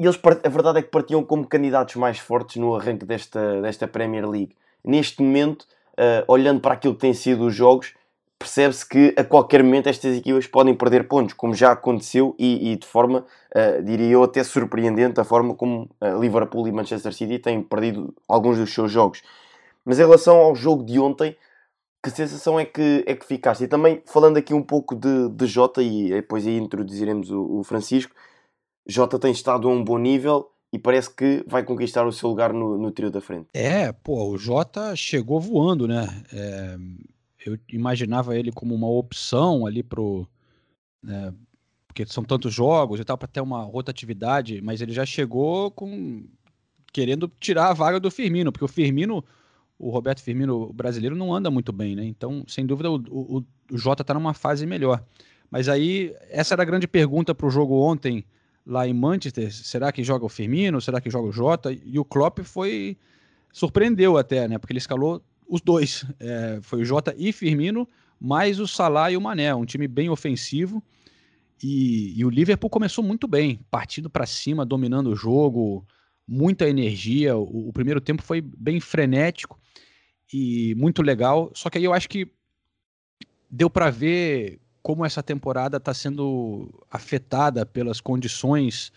e 0.00 0.06
eles, 0.06 0.18
a 0.42 0.48
verdade 0.48 0.78
é 0.78 0.82
que 0.82 0.88
partiam 0.88 1.22
como 1.22 1.46
candidatos 1.46 1.96
mais 1.96 2.18
fortes 2.18 2.56
no 2.56 2.74
arranque 2.74 3.04
desta, 3.04 3.60
desta 3.60 3.86
Premier 3.86 4.26
League. 4.26 4.56
Neste 4.82 5.20
momento, 5.22 5.66
uh, 5.92 6.24
olhando 6.26 6.58
para 6.58 6.72
aquilo 6.72 6.94
que 6.94 7.00
têm 7.00 7.12
sido 7.12 7.44
os 7.44 7.54
jogos, 7.54 7.92
percebe-se 8.38 8.88
que 8.88 9.14
a 9.14 9.22
qualquer 9.22 9.62
momento 9.62 9.90
estas 9.90 10.16
equipas 10.16 10.46
podem 10.46 10.74
perder 10.74 11.06
pontos, 11.06 11.34
como 11.34 11.54
já 11.54 11.72
aconteceu 11.72 12.34
e, 12.38 12.72
e 12.72 12.76
de 12.76 12.86
forma, 12.86 13.26
uh, 13.54 13.82
diria 13.82 14.12
eu, 14.12 14.22
até 14.22 14.42
surpreendente 14.42 15.20
a 15.20 15.24
forma 15.24 15.54
como 15.54 15.82
uh, 16.00 16.18
Liverpool 16.18 16.66
e 16.66 16.72
Manchester 16.72 17.12
City 17.12 17.38
têm 17.38 17.60
perdido 17.60 18.14
alguns 18.26 18.56
dos 18.56 18.72
seus 18.72 18.90
jogos. 18.90 19.22
Mas 19.84 19.98
em 19.98 20.02
relação 20.02 20.38
ao 20.38 20.54
jogo 20.54 20.82
de 20.82 20.98
ontem, 20.98 21.36
que 22.02 22.10
sensação 22.10 22.58
é 22.58 22.64
que, 22.64 23.04
é 23.06 23.14
que 23.14 23.26
ficaste? 23.26 23.64
E 23.64 23.68
também 23.68 24.02
falando 24.06 24.36
aqui 24.36 24.54
um 24.54 24.62
pouco 24.62 24.94
de, 24.94 25.28
de 25.30 25.46
Jota, 25.46 25.82
e 25.82 26.10
depois 26.10 26.46
aí 26.46 26.56
introduziremos 26.56 27.30
o, 27.30 27.58
o 27.58 27.64
Francisco, 27.64 28.14
Jota 28.86 29.18
tem 29.18 29.30
estado 29.32 29.68
a 29.68 29.72
um 29.72 29.84
bom 29.84 29.98
nível 29.98 30.50
e 30.72 30.78
parece 30.78 31.14
que 31.14 31.44
vai 31.46 31.62
conquistar 31.62 32.06
o 32.06 32.12
seu 32.12 32.28
lugar 32.28 32.52
no, 32.52 32.78
no 32.78 32.90
trio 32.90 33.10
da 33.10 33.20
frente. 33.20 33.48
É, 33.52 33.92
pô, 33.92 34.30
o 34.30 34.38
Jota 34.38 34.94
chegou 34.96 35.40
voando, 35.40 35.86
né? 35.86 36.06
É, 36.32 36.76
eu 37.44 37.58
imaginava 37.68 38.36
ele 38.36 38.52
como 38.52 38.74
uma 38.74 38.88
opção 38.88 39.66
ali 39.66 39.82
pro. 39.82 40.26
Né, 41.02 41.34
porque 41.86 42.06
são 42.06 42.22
tantos 42.22 42.54
jogos 42.54 43.00
e 43.00 43.04
tal, 43.04 43.18
para 43.18 43.26
ter 43.26 43.40
uma 43.40 43.62
rotatividade, 43.64 44.62
mas 44.62 44.80
ele 44.80 44.92
já 44.92 45.04
chegou 45.04 45.72
com 45.72 46.24
querendo 46.92 47.30
tirar 47.40 47.70
a 47.70 47.74
vaga 47.74 47.98
do 47.98 48.10
Firmino, 48.10 48.52
porque 48.52 48.64
o 48.64 48.68
Firmino, 48.68 49.24
o 49.80 49.88
Roberto 49.88 50.22
Firmino 50.22 50.70
brasileiro, 50.74 51.16
não 51.16 51.34
anda 51.34 51.50
muito 51.50 51.72
bem, 51.72 51.96
né? 51.96 52.04
Então, 52.04 52.44
sem 52.46 52.66
dúvida, 52.66 52.90
o, 52.90 52.96
o, 52.96 53.44
o 53.72 53.78
Jota 53.78 54.02
está 54.02 54.12
numa 54.12 54.34
fase 54.34 54.66
melhor. 54.66 55.02
Mas 55.50 55.70
aí, 55.70 56.14
essa 56.28 56.54
era 56.54 56.62
a 56.62 56.66
grande 56.66 56.86
pergunta 56.86 57.34
para 57.34 57.46
o 57.46 57.50
jogo 57.50 57.80
ontem 57.80 58.22
lá 58.64 58.86
em 58.86 58.92
Manchester. 58.92 59.50
Será 59.50 59.90
que 59.90 60.04
joga 60.04 60.26
o 60.26 60.28
Firmino? 60.28 60.82
Será 60.82 61.00
que 61.00 61.08
joga 61.08 61.28
o 61.28 61.32
Jota? 61.32 61.72
E 61.72 61.98
o 61.98 62.04
Klopp 62.04 62.40
foi 62.40 62.96
surpreendeu 63.50 64.18
até, 64.18 64.46
né? 64.46 64.58
Porque 64.58 64.72
ele 64.74 64.78
escalou 64.78 65.22
os 65.48 65.62
dois. 65.62 66.04
É, 66.20 66.60
foi 66.62 66.82
o 66.82 66.84
Jota 66.84 67.14
e 67.16 67.32
Firmino, 67.32 67.88
mais 68.20 68.60
o 68.60 68.68
Salah 68.68 69.10
e 69.10 69.16
o 69.16 69.20
Mané. 69.20 69.54
Um 69.54 69.64
time 69.64 69.88
bem 69.88 70.10
ofensivo. 70.10 70.82
E, 71.62 72.18
e 72.18 72.24
o 72.24 72.30
Liverpool 72.30 72.68
começou 72.68 73.02
muito 73.02 73.26
bem, 73.26 73.60
partindo 73.70 74.10
para 74.10 74.26
cima, 74.26 74.64
dominando 74.66 75.08
o 75.08 75.16
jogo, 75.16 75.86
muita 76.30 76.68
energia. 76.68 77.36
O, 77.36 77.68
o, 77.68 77.72
primeiro 77.72 78.00
tempo 78.00 78.22
foi 78.22 78.40
bem 78.40 78.78
frenético 78.78 79.58
e 80.32 80.76
muito 80.76 81.02
legal. 81.02 81.50
Só 81.52 81.68
que 81.68 81.76
aí 81.76 81.84
eu 81.84 81.92
acho 81.92 82.08
que 82.08 82.30
deu 83.50 83.68
para 83.68 83.90
ver 83.90 84.60
como 84.80 85.04
essa 85.04 85.24
temporada 85.24 85.78
está 85.78 85.92
sendo 85.92 86.72
afetada 86.88 87.66
pelas 87.66 88.00
condições 88.00 88.92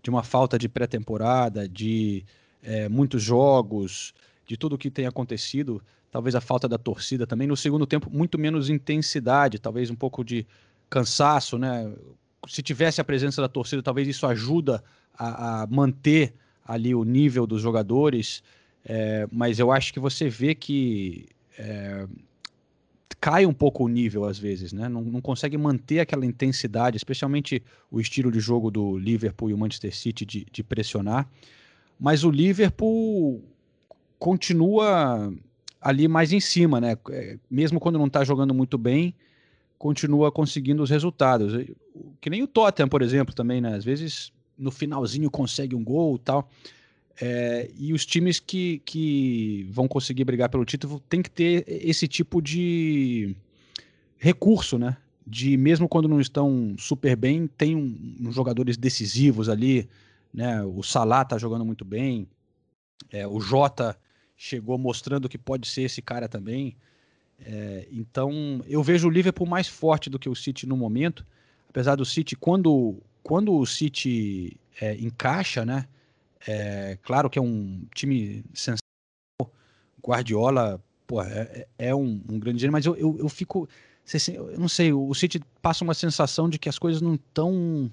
de 0.00 0.08
uma 0.08 0.22
falta 0.22 0.56
de 0.56 0.68
pré-temporada, 0.68 1.68
de 1.68 2.24
é, 2.62 2.88
muitos 2.88 3.20
jogos, 3.20 4.14
de 4.46 4.56
tudo 4.56 4.76
o 4.76 4.78
que 4.78 4.88
tem 4.88 5.06
acontecido, 5.06 5.82
talvez 6.10 6.36
a 6.36 6.40
falta 6.40 6.68
da 6.68 6.78
torcida 6.78 7.26
também. 7.26 7.48
No 7.48 7.56
segundo 7.56 7.84
tempo, 7.84 8.08
muito 8.08 8.38
menos 8.38 8.70
intensidade, 8.70 9.58
talvez 9.58 9.90
um 9.90 9.96
pouco 9.96 10.24
de 10.24 10.46
cansaço, 10.88 11.58
né? 11.58 11.92
Se 12.46 12.62
tivesse 12.62 13.00
a 13.00 13.04
presença 13.04 13.42
da 13.42 13.48
torcida, 13.48 13.82
talvez 13.82 14.06
isso 14.06 14.24
ajuda 14.24 14.84
a, 15.12 15.62
a 15.62 15.66
manter 15.66 16.32
ali 16.66 16.94
o 16.94 17.04
nível 17.04 17.46
dos 17.46 17.62
jogadores, 17.62 18.42
é, 18.84 19.26
mas 19.30 19.58
eu 19.58 19.70
acho 19.70 19.92
que 19.92 20.00
você 20.00 20.28
vê 20.28 20.54
que 20.54 21.26
é, 21.58 22.06
cai 23.20 23.46
um 23.46 23.52
pouco 23.52 23.84
o 23.84 23.88
nível 23.88 24.24
às 24.24 24.38
vezes, 24.38 24.72
né? 24.72 24.88
Não, 24.88 25.02
não, 25.02 25.20
consegue 25.20 25.56
manter 25.56 26.00
aquela 26.00 26.26
intensidade, 26.26 26.96
especialmente 26.96 27.62
o 27.90 28.00
estilo 28.00 28.30
de 28.30 28.40
jogo 28.40 28.70
do 28.70 28.96
Liverpool 28.96 29.50
e 29.50 29.54
o 29.54 29.58
Manchester 29.58 29.94
City 29.94 30.24
de, 30.24 30.46
de 30.50 30.62
pressionar. 30.62 31.28
Mas 31.98 32.24
o 32.24 32.30
Liverpool 32.30 33.42
continua 34.18 35.32
ali 35.80 36.08
mais 36.08 36.32
em 36.32 36.40
cima, 36.40 36.80
né? 36.80 36.96
É, 37.10 37.38
mesmo 37.50 37.80
quando 37.80 37.98
não 37.98 38.06
está 38.06 38.22
jogando 38.24 38.52
muito 38.52 38.76
bem, 38.76 39.14
continua 39.78 40.30
conseguindo 40.30 40.82
os 40.82 40.90
resultados. 40.90 41.52
Que 42.20 42.30
nem 42.30 42.42
o 42.42 42.46
Tottenham, 42.46 42.88
por 42.88 43.02
exemplo, 43.02 43.34
também, 43.34 43.60
né? 43.60 43.74
Às 43.74 43.84
vezes 43.84 44.32
no 44.58 44.70
finalzinho 44.70 45.30
consegue 45.30 45.74
um 45.74 45.84
gol 45.84 46.16
e 46.16 46.18
tal. 46.18 46.50
É, 47.20 47.70
e 47.78 47.92
os 47.92 48.04
times 48.04 48.38
que, 48.38 48.80
que 48.84 49.66
vão 49.70 49.88
conseguir 49.88 50.24
brigar 50.24 50.50
pelo 50.50 50.64
título 50.64 51.00
tem 51.08 51.22
que 51.22 51.30
ter 51.30 51.64
esse 51.66 52.06
tipo 52.06 52.42
de 52.42 53.34
recurso, 54.18 54.78
né? 54.78 54.96
De 55.26 55.56
mesmo 55.56 55.88
quando 55.88 56.08
não 56.08 56.20
estão 56.20 56.74
super 56.78 57.16
bem, 57.16 57.46
tem 57.46 57.74
um, 57.74 58.16
uns 58.20 58.34
jogadores 58.34 58.76
decisivos 58.76 59.48
ali, 59.48 59.88
né? 60.32 60.62
O 60.62 60.82
Salah 60.82 61.24
tá 61.24 61.38
jogando 61.38 61.64
muito 61.64 61.84
bem, 61.84 62.28
é, 63.10 63.26
o 63.26 63.40
Jota 63.40 63.96
chegou 64.36 64.76
mostrando 64.76 65.28
que 65.28 65.38
pode 65.38 65.66
ser 65.66 65.82
esse 65.82 66.02
cara 66.02 66.28
também. 66.28 66.76
É, 67.44 67.86
então 67.90 68.62
eu 68.66 68.82
vejo 68.82 69.08
o 69.08 69.10
Liverpool 69.10 69.46
mais 69.46 69.68
forte 69.68 70.10
do 70.10 70.18
que 70.18 70.28
o 70.28 70.34
City 70.34 70.66
no 70.66 70.76
momento, 70.76 71.26
apesar 71.68 71.96
do 71.96 72.04
City 72.04 72.36
quando 72.36 73.02
quando 73.26 73.52
o 73.52 73.66
City 73.66 74.56
é, 74.80 74.94
encaixa, 74.98 75.64
né? 75.64 75.88
É, 76.46 76.96
claro 77.02 77.28
que 77.28 77.36
é 77.36 77.42
um 77.42 77.84
time 77.92 78.44
sensacional. 78.54 79.52
Guardiola, 80.00 80.80
pô, 81.08 81.20
é, 81.20 81.66
é 81.76 81.92
um, 81.92 82.22
um, 82.30 82.38
grande 82.38 82.60
gênio, 82.60 82.72
mas 82.72 82.86
eu, 82.86 82.94
eu, 82.94 83.18
eu 83.18 83.28
fico. 83.28 83.68
Eu 84.32 84.60
não 84.60 84.68
sei, 84.68 84.92
o 84.92 85.12
City 85.12 85.40
passa 85.60 85.82
uma 85.82 85.92
sensação 85.92 86.48
de 86.48 86.56
que 86.56 86.68
as 86.68 86.78
coisas 86.78 87.02
não 87.02 87.16
estão 87.16 87.90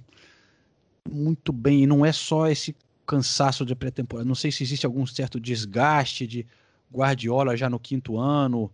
muito 1.12 1.52
bem. 1.52 1.82
E 1.82 1.88
não 1.88 2.06
é 2.06 2.12
só 2.12 2.48
esse 2.48 2.76
cansaço 3.04 3.66
de 3.66 3.74
pré-temporada. 3.74 4.28
Não 4.28 4.36
sei 4.36 4.52
se 4.52 4.62
existe 4.62 4.86
algum 4.86 5.04
certo 5.08 5.40
desgaste 5.40 6.28
de 6.28 6.46
Guardiola 6.94 7.58
já 7.58 7.72
no 7.72 7.80
quinto 7.80 8.20
ano. 8.20 8.70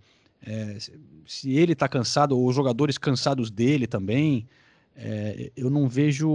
É, 0.46 0.78
se 1.26 1.54
ele 1.54 1.72
está 1.72 1.88
cansado, 1.88 2.38
ou 2.38 2.46
os 2.50 2.54
jogadores 2.54 2.98
cansados 2.98 3.50
dele 3.50 3.88
também. 3.88 4.46
É, 4.96 5.52
eu 5.56 5.70
não 5.70 5.88
vejo 5.88 6.30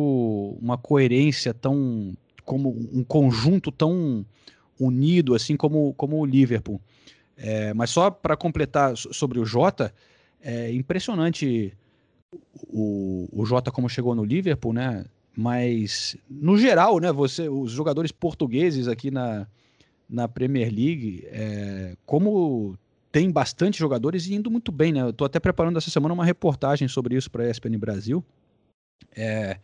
uma 0.60 0.78
coerência 0.78 1.52
tão 1.52 2.14
como 2.44 2.70
um 2.92 3.02
conjunto 3.02 3.72
tão 3.72 4.24
unido 4.78 5.34
assim 5.34 5.56
como, 5.56 5.94
como 5.94 6.18
o 6.18 6.26
Liverpool. 6.26 6.80
É, 7.36 7.74
mas 7.74 7.90
só 7.90 8.10
para 8.10 8.36
completar 8.36 8.96
sobre 8.96 9.38
o 9.38 9.44
Jota, 9.44 9.92
é 10.40 10.72
impressionante 10.72 11.76
o, 12.68 13.28
o 13.32 13.44
Jota 13.44 13.70
como 13.70 13.88
chegou 13.88 14.14
no 14.14 14.24
Liverpool, 14.24 14.72
né? 14.72 15.04
Mas 15.36 16.16
no 16.30 16.56
geral, 16.56 17.00
né? 17.00 17.12
Você, 17.12 17.48
os 17.48 17.72
jogadores 17.72 18.12
portugueses 18.12 18.86
aqui 18.86 19.10
na, 19.10 19.46
na 20.08 20.28
Premier 20.28 20.72
League, 20.72 21.24
é, 21.26 21.96
como 22.06 22.78
tem 23.10 23.30
bastante 23.30 23.78
jogadores 23.78 24.26
e 24.26 24.34
indo 24.34 24.50
muito 24.50 24.70
bem, 24.70 24.92
né? 24.92 25.02
Eu 25.02 25.12
tô 25.12 25.24
até 25.24 25.40
preparando 25.40 25.76
essa 25.76 25.90
semana 25.90 26.14
uma 26.14 26.24
reportagem 26.24 26.88
sobre 26.88 27.16
isso 27.16 27.30
para 27.30 27.44
a 27.44 27.50
ESPN 27.50 27.78
Brasil. 27.78 28.24
É, 29.16 29.58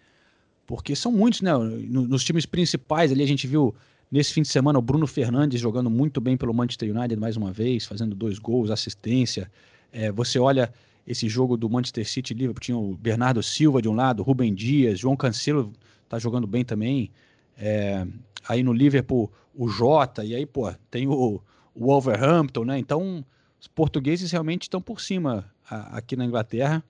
porque 0.67 0.95
são 0.95 1.11
muitos, 1.11 1.41
né? 1.41 1.53
Nos 1.57 2.23
times 2.25 2.47
principais 2.47 3.11
ali 3.11 3.23
a 3.23 3.27
gente 3.27 3.47
viu 3.47 3.75
nesse 4.11 4.33
fim 4.33 4.43
de 4.43 4.49
semana 4.49 4.79
o 4.79 4.83
Bruno 4.83 5.07
Fernandes 5.07 5.61
jogando 5.61 5.91
muito 5.91 6.21
bem 6.21 6.37
pelo 6.37 6.55
Manchester 6.55 6.95
United 6.95 7.19
mais 7.19 7.37
uma 7.37 7.53
vez, 7.53 7.87
fazendo 7.87 8.15
dois 8.15 8.39
gols, 8.39 8.71
assistência. 8.71 9.51
É, 9.93 10.13
você 10.13 10.39
olha 10.39 10.73
esse 11.07 11.29
jogo 11.29 11.57
do 11.57 11.69
Manchester 11.69 12.09
City 12.09 12.35
Liverpool, 12.35 12.61
tinha 12.61 12.79
o 12.79 12.97
Bernardo 12.97 13.43
Silva 13.43 13.83
de 13.83 13.89
um 13.89 13.95
lado, 13.95 14.23
Rubem 14.23 14.55
Dias, 14.55 15.01
João 15.01 15.17
Cancelo 15.17 15.73
tá 16.09 16.19
jogando 16.19 16.47
bem 16.47 16.65
também. 16.65 17.11
É, 17.59 18.07
aí 18.49 18.63
no 18.63 18.73
Liverpool 18.73 19.31
o 19.55 19.69
Jota, 19.69 20.25
e 20.25 20.35
aí, 20.35 20.47
pô, 20.47 20.73
tem 20.91 21.09
o, 21.09 21.43
o 21.75 21.87
Wolverhampton, 21.87 22.65
né? 22.65 22.79
Então, 22.79 23.25
os 23.61 23.67
portugueses 23.67 24.31
realmente 24.31 24.63
estão 24.63 24.81
por 24.81 25.01
cima 25.01 25.45
a, 25.69 25.99
aqui 25.99 26.17
na 26.17 26.25
Inglaterra 26.25 26.83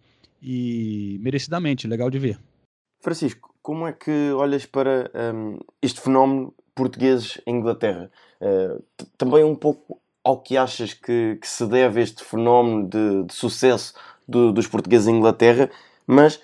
e 0.42 1.18
merecidamente, 1.20 1.86
legal 1.86 2.10
de 2.10 2.18
ver. 2.18 2.38
Francisco, 3.00 3.54
como 3.62 3.86
é 3.86 3.92
que 3.92 4.30
olhas 4.32 4.66
para 4.66 5.10
um, 5.34 5.58
este 5.82 6.00
fenómeno 6.00 6.54
portugueses 6.74 7.40
em 7.46 7.56
Inglaterra? 7.56 8.10
Uh, 8.40 8.82
também 9.16 9.44
um 9.44 9.54
pouco 9.54 10.00
ao 10.24 10.40
que 10.40 10.56
achas 10.56 10.92
que, 10.94 11.38
que 11.40 11.48
se 11.48 11.66
deve 11.66 12.00
este 12.00 12.22
fenómeno 12.22 12.88
de, 12.88 13.24
de 13.24 13.34
sucesso 13.34 13.94
do, 14.28 14.52
dos 14.52 14.66
portugueses 14.66 15.08
em 15.08 15.16
Inglaterra, 15.16 15.70
mas 16.06 16.40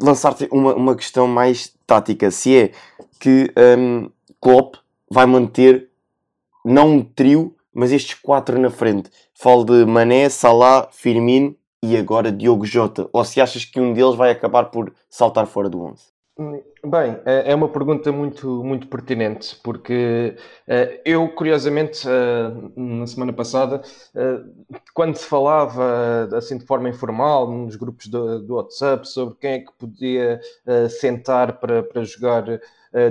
lançar-te 0.00 0.48
uma, 0.50 0.74
uma 0.74 0.96
questão 0.96 1.26
mais 1.26 1.74
tática, 1.86 2.30
se 2.30 2.56
é 2.56 2.72
que 3.18 3.52
um, 3.78 4.10
Klopp 4.40 4.76
vai 5.10 5.26
manter 5.26 5.88
não 6.64 6.96
um 6.96 7.02
trio, 7.02 7.56
mas 7.72 7.92
estes 7.92 8.14
quatro 8.14 8.58
na 8.58 8.70
frente. 8.70 9.10
Falo 9.34 9.64
de 9.64 9.84
Mané, 9.84 10.28
Salah, 10.28 10.88
Firmino 10.92 11.56
e 11.82 11.96
agora 11.96 12.32
Diogo 12.32 12.64
Jota. 12.64 13.08
Ou 13.12 13.24
se 13.24 13.40
achas 13.40 13.64
que 13.64 13.80
um 13.80 13.92
deles 13.92 14.14
vai 14.14 14.30
acabar 14.30 14.66
por 14.66 14.92
saltar 15.08 15.46
fora 15.46 15.68
do 15.68 15.82
11? 15.82 16.18
Bem, 16.84 17.18
é, 17.26 17.50
é 17.50 17.54
uma 17.56 17.68
pergunta 17.68 18.12
muito, 18.12 18.62
muito 18.62 18.86
pertinente, 18.86 19.56
porque 19.56 20.36
uh, 20.68 21.00
eu, 21.04 21.28
curiosamente, 21.30 22.06
uh, 22.06 22.72
na 22.80 23.08
semana 23.08 23.32
passada, 23.32 23.82
uh, 24.14 24.76
quando 24.94 25.16
se 25.16 25.26
falava 25.26 26.28
assim 26.36 26.56
de 26.56 26.64
forma 26.64 26.88
informal 26.88 27.50
nos 27.50 27.74
grupos 27.74 28.06
do, 28.06 28.38
do 28.40 28.54
WhatsApp 28.54 29.08
sobre 29.08 29.34
quem 29.40 29.50
é 29.54 29.58
que 29.58 29.72
podia 29.76 30.40
sentar 31.00 31.58
para, 31.58 31.82
para 31.82 32.04
jogar 32.04 32.44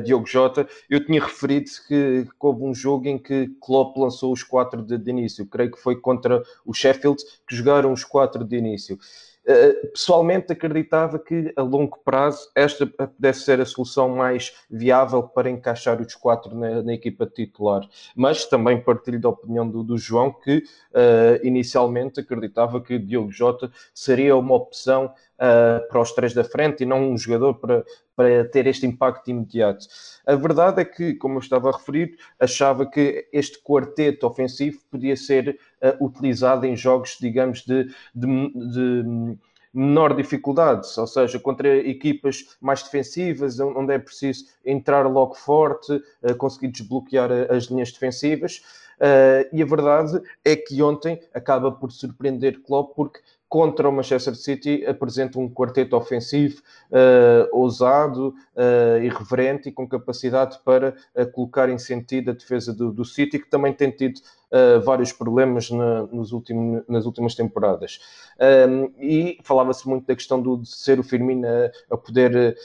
Diogo 0.04 0.26
Jota, 0.26 0.68
eu 0.90 1.06
tinha 1.06 1.22
referido 1.22 1.70
que, 1.88 2.24
que, 2.24 2.32
houve 2.40 2.64
um 2.64 2.74
jogo 2.74 3.08
em 3.08 3.18
que 3.18 3.48
Klopp 3.62 3.98
lançou 3.98 4.32
os 4.32 4.44
quatro 4.44 4.82
de, 4.82 4.98
de 4.98 5.10
início, 5.10 5.46
creio 5.46 5.72
que 5.72 5.80
foi 5.80 5.96
contra 5.96 6.42
o 6.66 6.74
Sheffield, 6.74 7.24
que 7.48 7.56
jogaram 7.56 7.92
os 7.92 8.04
quatro 8.04 8.44
de 8.44 8.58
início. 8.58 8.98
Eh, 9.50 9.88
pessoalmente 9.94 10.52
acreditava 10.52 11.18
que 11.18 11.54
a 11.56 11.62
longo 11.62 11.98
prazo 12.04 12.50
esta 12.54 12.86
pudesse 12.86 13.46
ser 13.46 13.62
a 13.62 13.66
solução 13.66 14.10
mais 14.10 14.54
viável 14.70 15.24
para 15.24 15.50
encaixar 15.50 16.02
os 16.02 16.14
quatro 16.16 16.54
na, 16.54 16.84
na 16.84 16.94
equipa 16.94 17.26
titular. 17.26 17.88
Mas 18.14 18.44
também 18.44 18.82
partilho 18.82 19.22
da 19.22 19.30
opinião 19.30 19.66
do, 19.66 19.84
do 19.84 19.98
João 19.98 20.34
que 20.34 20.58
uh, 20.58 21.48
inicialmente 21.48 22.20
acreditava 22.20 22.82
que 22.82 23.00
Diogo 23.00 23.32
Jota 23.32 23.72
seria 23.94 24.36
uma 24.36 24.54
opção 24.54 25.14
uh, 25.38 25.88
para 25.88 26.02
os 26.02 26.12
três 26.12 26.34
da 26.34 26.44
frente 26.44 26.84
e 26.84 26.86
não 26.86 27.12
um 27.12 27.18
jogador 27.18 27.56
para, 27.56 27.86
para 28.16 28.46
ter 28.46 28.68
este 28.68 28.86
impacto 28.86 29.30
imediato. 29.30 29.86
A 30.26 30.36
verdade 30.36 30.82
é 30.82 30.86
que, 30.86 31.14
como 31.16 31.36
eu 31.36 31.40
estava 31.40 31.70
a 31.70 31.78
referir, 31.78 32.18
achava 32.40 32.86
que 32.86 33.28
este 33.32 33.62
quarteto 33.62 34.28
ofensivo 34.28 34.80
podia 34.90 35.16
ser 35.16 35.60
uh, 35.82 36.06
utilizado 36.06 36.66
em 36.66 36.76
jogos, 36.76 37.18
digamos, 37.20 37.64
de, 37.64 37.86
de, 38.14 38.28
de 38.54 39.38
menor 39.74 40.16
dificuldade, 40.16 40.88
ou 40.98 41.08
seja, 41.08 41.40
contra 41.40 41.78
equipas 41.78 42.58
mais 42.60 42.82
defensivas, 42.82 43.60
onde 43.60 43.94
é 43.94 44.00
preciso 44.00 44.46
entrar 44.66 45.08
logo 45.08 45.36
forte, 45.36 45.94
uh, 45.94 46.36
conseguir 46.38 46.70
desbloquear 46.70 47.30
as 47.52 47.66
linhas 47.66 47.92
defensivas. 47.92 48.62
E 49.54 49.62
a 49.62 49.66
verdade 49.68 50.20
é 50.44 50.56
que 50.56 50.82
ontem 50.82 51.22
acaba 51.32 51.72
por 51.72 51.92
surpreender 51.92 52.64
Klopp 52.64 52.96
porque 52.96 53.20
contra 53.50 53.88
o 53.88 53.92
Manchester 53.92 54.36
City 54.36 54.86
apresenta 54.86 55.40
um 55.40 55.50
quarteto 55.50 55.96
ofensivo 55.96 56.62
uh, 56.92 57.58
ousado, 57.58 58.36
uh, 58.56 59.02
irreverente 59.02 59.70
e 59.70 59.72
com 59.72 59.88
capacidade 59.88 60.60
para 60.66 60.96
uh, 61.16 61.32
colocar 61.32 61.70
em 61.70 61.78
sentido 61.78 62.32
a 62.32 62.34
defesa 62.34 62.74
do, 62.74 62.92
do 62.92 63.06
City, 63.06 63.40
que 63.40 63.50
também 63.50 63.74
tem 63.74 63.90
tido 63.92 64.20
uh, 64.52 64.82
vários 64.82 65.12
problemas 65.12 65.70
na, 65.70 66.04
nos 66.08 66.32
últimos, 66.32 66.84
nas 66.88 67.06
últimas 67.06 67.36
temporadas. 67.36 68.00
Um, 68.40 68.92
e 69.00 69.40
falava-se 69.44 69.88
muito 69.88 70.06
da 70.06 70.16
questão 70.16 70.42
do, 70.42 70.58
de 70.58 70.70
ser 70.70 71.00
o 71.00 71.04
Firmino 71.04 71.48
a, 71.48 71.96
a 71.96 71.98
poder 71.98 72.56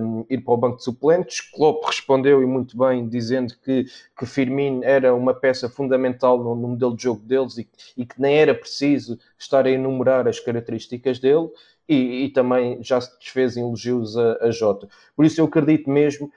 um, 0.00 0.24
ir 0.28 0.38
para 0.38 0.54
o 0.54 0.56
banco 0.56 0.78
de 0.78 0.84
suplentes. 0.84 1.40
Klopp 1.40 1.84
respondeu 1.86 2.42
e 2.42 2.46
muito 2.46 2.76
bem, 2.76 3.08
dizendo 3.08 3.54
que, 3.64 3.86
que 4.18 4.26
Firmino 4.26 4.82
era 4.84 5.14
uma 5.14 5.34
peça 5.34 5.68
fundamental 5.68 6.38
no, 6.42 6.54
no 6.54 6.68
modelo 6.68 6.96
de 6.96 7.04
jogo 7.04 7.22
deles 7.22 7.58
e, 7.58 7.68
e 7.96 8.04
que 8.04 8.20
nem 8.20 8.36
era 8.36 8.54
preciso 8.54 9.18
estar 9.38 9.66
a 9.66 9.70
enumerar 9.70 10.26
as 10.26 10.40
características 10.40 11.18
dele. 11.18 11.50
E, 11.88 12.24
e, 12.24 12.30
também 12.30 12.78
já 12.80 13.00
se 13.00 13.18
desfez 13.18 13.56
em 13.56 13.60
elogios 13.60 14.16
a, 14.16 14.38
a 14.40 14.50
Jota. 14.52 14.88
Por 15.16 15.26
isso 15.26 15.40
eu 15.40 15.46
acredito 15.46 15.90
mesmo 15.90 16.30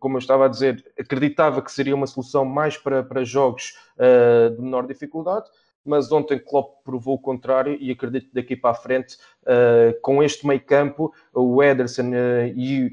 como 0.00 0.16
eu 0.16 0.18
estava 0.18 0.46
a 0.46 0.48
dizer, 0.48 0.84
acreditava 0.98 1.62
que 1.62 1.70
seria 1.70 1.94
uma 1.94 2.06
solução 2.06 2.44
mais 2.44 2.76
para, 2.76 3.02
para 3.02 3.24
jogos 3.24 3.74
uh, 3.96 4.54
de 4.54 4.60
menor 4.60 4.86
dificuldade, 4.86 5.48
mas 5.84 6.10
ontem 6.10 6.38
Klopp 6.38 6.82
provou 6.84 7.14
o 7.14 7.20
contrário 7.20 7.76
e 7.80 7.90
acredito 7.90 8.34
daqui 8.34 8.56
para 8.56 8.70
a 8.70 8.74
frente, 8.74 9.16
uh, 9.42 9.98
com 10.02 10.22
este 10.22 10.46
meio 10.46 10.60
campo, 10.60 11.12
o 11.32 11.62
Ederson 11.62 12.10
uh, 12.10 12.46
e, 12.56 12.92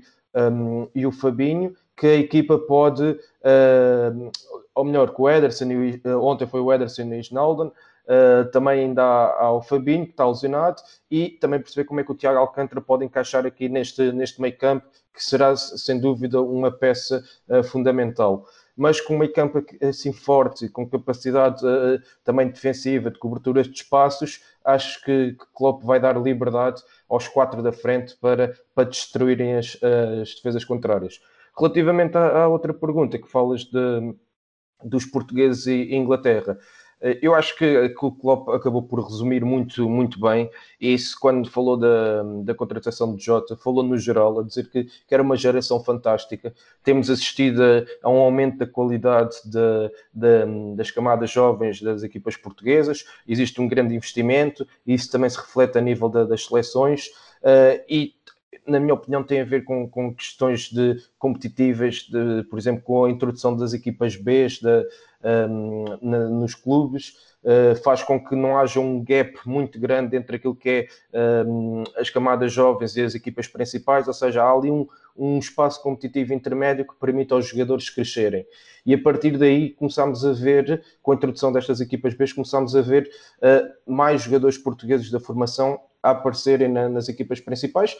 e, 0.93 1.05
o 1.07 1.11
Fabinho, 1.11 1.73
que 1.95 2.07
a 2.07 2.15
equipa 2.15 2.57
pode, 2.57 3.17
ou 4.73 4.83
melhor, 4.83 5.13
que 5.13 5.21
o 5.21 5.29
Ederson, 5.29 5.71
e, 5.71 6.01
ontem 6.09 6.45
foi 6.45 6.59
o 6.59 6.73
Ederson 6.73 7.03
e 7.03 7.17
o 7.17 7.21
Snowden, 7.21 7.71
Uh, 8.05 8.45
também 8.51 8.81
ainda 8.81 9.03
há, 9.03 9.45
há, 9.45 9.51
o 9.51 9.63
Fabinho, 9.63 10.05
que 10.05 10.11
está 10.11 10.27
lesionado, 10.27 10.79
e 11.09 11.29
também 11.29 11.59
perceber 11.59 11.85
como 11.85 11.99
é 11.99 12.03
que 12.03 12.11
o 12.11 12.15
Tiago 12.15 12.37
Alcântara 12.37 12.79
pode 12.79 13.03
encaixar 13.03 13.45
aqui 13.47 13.67
neste, 13.67 14.11
neste 14.11 14.39
meio 14.39 14.55
campo, 14.55 14.85
que 15.11 15.23
será 15.23 15.55
sem 15.55 15.99
dúvida 15.99 16.39
uma 16.39 16.71
peça 16.71 17.23
uh, 17.49 17.63
fundamental. 17.63 18.45
Mas 18.77 19.01
com 19.01 19.15
um 19.15 19.17
meio 19.17 19.33
campo 19.33 19.63
assim 19.81 20.13
forte, 20.13 20.69
com 20.69 20.87
capacidade 20.87 21.65
uh, 21.65 21.99
também 22.23 22.47
defensiva, 22.47 23.09
de 23.09 23.17
coberturas 23.17 23.65
de 23.67 23.73
espaços, 23.73 24.43
acho 24.63 25.03
que, 25.03 25.31
que 25.31 25.45
Klopp 25.51 25.83
vai 25.83 25.99
dar 25.99 26.15
liberdade 26.15 26.83
aos 27.09 27.27
quatro 27.27 27.63
da 27.63 27.71
frente 27.71 28.15
para, 28.17 28.55
para 28.75 28.83
destruírem 28.83 29.55
as, 29.55 29.79
as 30.21 30.35
defesas 30.35 30.63
contrárias. 30.63 31.19
Relativamente 31.57 32.17
à, 32.17 32.43
à, 32.43 32.47
outra 32.47 32.73
pergunta 32.73 33.17
que 33.17 33.29
falas 33.29 33.63
de, 33.63 34.15
dos 34.83 35.05
portugueses 35.05 35.67
e 35.67 35.95
Inglaterra, 35.95 36.57
eh, 37.01 37.19
eu 37.21 37.33
acho 37.35 37.55
que, 37.57 37.89
que, 37.89 38.05
o 38.05 38.11
Klopp 38.11 38.49
acabou 38.49 38.83
por 38.83 38.99
resumir 39.03 39.43
muito, 39.43 39.87
muito 39.89 40.19
bem 40.19 40.49
isso 40.79 41.17
quando 41.19 41.49
falou 41.49 41.77
da, 41.77 42.23
da 42.43 42.53
contratação 42.53 43.15
de 43.15 43.23
Jota, 43.23 43.55
falou 43.55 43.83
no 43.83 43.97
geral, 43.97 44.39
a 44.39 44.43
dizer 44.43 44.69
que, 44.69 44.85
que 44.85 45.13
era 45.13 45.23
uma 45.23 45.35
geração 45.37 45.83
fantástica. 45.83 46.53
Temos 46.83 47.09
assistido 47.09 47.61
a, 47.63 47.85
a 48.03 48.09
um 48.09 48.17
aumento 48.17 48.57
da 48.57 48.67
qualidade 48.67 49.35
de, 49.45 49.91
de, 50.13 50.75
das 50.75 50.91
camadas 50.91 51.29
jovens 51.31 51.81
das 51.81 52.03
equipas 52.03 52.35
portuguesas, 52.35 53.05
existe 53.27 53.61
um 53.61 53.67
grande 53.67 53.95
investimento, 53.95 54.67
e 54.85 54.93
isso 54.93 55.11
também 55.11 55.29
se 55.29 55.37
reflete 55.37 55.77
a 55.77 55.81
nível 55.81 56.09
da, 56.09 56.23
das 56.23 56.45
seleções, 56.45 57.07
uh, 57.43 57.83
e 57.89 58.13
na 58.67 58.79
minha 58.79 58.93
opinião, 58.93 59.23
tem 59.23 59.41
a 59.41 59.45
ver 59.45 59.63
com, 59.63 59.87
com 59.87 60.13
questões 60.13 60.69
de 60.69 60.97
competitivas, 61.19 62.07
de, 62.09 62.43
por 62.49 62.57
exemplo, 62.57 62.81
com 62.83 63.05
a 63.05 63.09
introdução 63.09 63.55
das 63.55 63.73
equipas 63.73 64.15
B 64.15 64.47
um, 65.49 65.85
nos 66.01 66.53
clubes, 66.53 67.15
uh, 67.43 67.75
faz 67.83 68.03
com 68.03 68.23
que 68.23 68.35
não 68.35 68.57
haja 68.57 68.79
um 68.79 69.03
gap 69.03 69.37
muito 69.45 69.79
grande 69.79 70.15
entre 70.15 70.35
aquilo 70.35 70.55
que 70.55 70.87
é 71.13 71.45
um, 71.47 71.83
as 71.97 72.09
camadas 72.09 72.53
jovens 72.53 72.95
e 72.95 73.01
as 73.01 73.15
equipas 73.15 73.47
principais, 73.47 74.07
ou 74.07 74.13
seja, 74.13 74.43
há 74.43 74.51
ali 74.51 74.69
um, 74.69 74.87
um 75.17 75.39
espaço 75.39 75.81
competitivo 75.81 76.33
intermédio 76.33 76.85
que 76.85 76.95
permite 76.95 77.33
aos 77.33 77.47
jogadores 77.47 77.89
crescerem. 77.89 78.45
E 78.85 78.93
a 78.93 79.01
partir 79.01 79.37
daí 79.37 79.71
começámos 79.71 80.25
a 80.25 80.33
ver, 80.33 80.83
com 81.01 81.11
a 81.11 81.15
introdução 81.15 81.51
destas 81.51 81.81
equipas 81.81 82.13
B, 82.13 82.25
começámos 82.33 82.75
a 82.75 82.81
ver 82.81 83.09
uh, 83.37 83.91
mais 83.91 84.21
jogadores 84.21 84.57
portugueses 84.57 85.09
da 85.09 85.19
formação 85.19 85.79
a 86.05 86.11
aparecerem 86.11 86.67
na, 86.67 86.87
nas 86.87 87.09
equipas 87.09 87.39
principais 87.39 87.95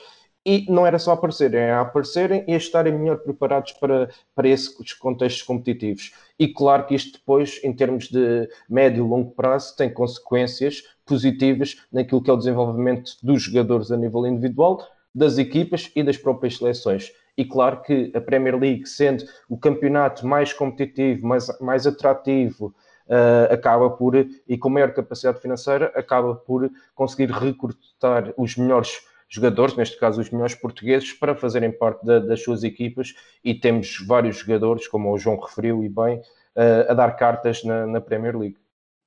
e 0.45 0.65
não 0.69 0.85
era 0.85 0.99
só 0.99 1.13
aparecerem, 1.13 1.59
é 1.59 1.73
aparecerem 1.73 2.45
e 2.47 2.53
a 2.53 2.57
estarem 2.57 2.93
melhor 2.93 3.17
preparados 3.17 3.71
para, 3.73 4.09
para 4.35 4.47
esses 4.47 4.93
contextos 4.93 5.41
competitivos. 5.41 6.13
E 6.37 6.47
claro 6.47 6.85
que 6.85 6.93
isto 6.93 7.17
depois, 7.17 7.59
em 7.63 7.73
termos 7.73 8.07
de 8.09 8.47
médio 8.69 9.03
e 9.03 9.09
longo 9.09 9.31
prazo, 9.31 9.75
tem 9.75 9.91
consequências 9.91 10.83
positivas 11.03 11.77
naquilo 11.91 12.21
que 12.21 12.29
é 12.29 12.33
o 12.33 12.37
desenvolvimento 12.37 13.13
dos 13.23 13.41
jogadores 13.41 13.91
a 13.91 13.97
nível 13.97 14.27
individual, 14.27 14.85
das 15.13 15.39
equipas 15.39 15.91
e 15.95 16.03
das 16.03 16.17
próprias 16.17 16.57
seleções. 16.57 17.11
E 17.37 17.43
claro 17.43 17.81
que 17.81 18.11
a 18.13 18.21
Premier 18.21 18.57
League, 18.57 18.85
sendo 18.85 19.25
o 19.49 19.57
campeonato 19.57 20.27
mais 20.27 20.53
competitivo, 20.53 21.25
mais, 21.25 21.47
mais 21.59 21.87
atrativo, 21.87 22.73
uh, 23.07 23.53
acaba 23.53 23.89
por, 23.89 24.15
e 24.15 24.57
com 24.57 24.69
maior 24.69 24.93
capacidade 24.93 25.41
financeira, 25.41 25.91
acaba 25.95 26.35
por 26.35 26.69
conseguir 26.93 27.31
recrutar 27.31 28.33
os 28.37 28.55
melhores 28.55 29.01
jogadores, 29.27 29.75
neste 29.75 29.97
caso 29.97 30.21
os 30.21 30.29
melhores 30.29 30.55
portugueses, 30.55 31.13
para 31.13 31.35
fazerem 31.35 31.71
parte 31.71 32.05
da, 32.05 32.19
das 32.19 32.43
suas 32.43 32.63
equipas 32.63 33.13
e 33.43 33.53
temos 33.53 33.97
vários 34.05 34.37
jogadores, 34.37 34.87
como 34.87 35.11
o 35.11 35.17
João 35.17 35.39
referiu 35.39 35.83
e 35.83 35.89
bem, 35.89 36.17
uh, 36.17 36.91
a 36.91 36.93
dar 36.93 37.15
cartas 37.15 37.63
na, 37.63 37.85
na, 37.85 38.01
Premier 38.01 38.37
League. 38.37 38.57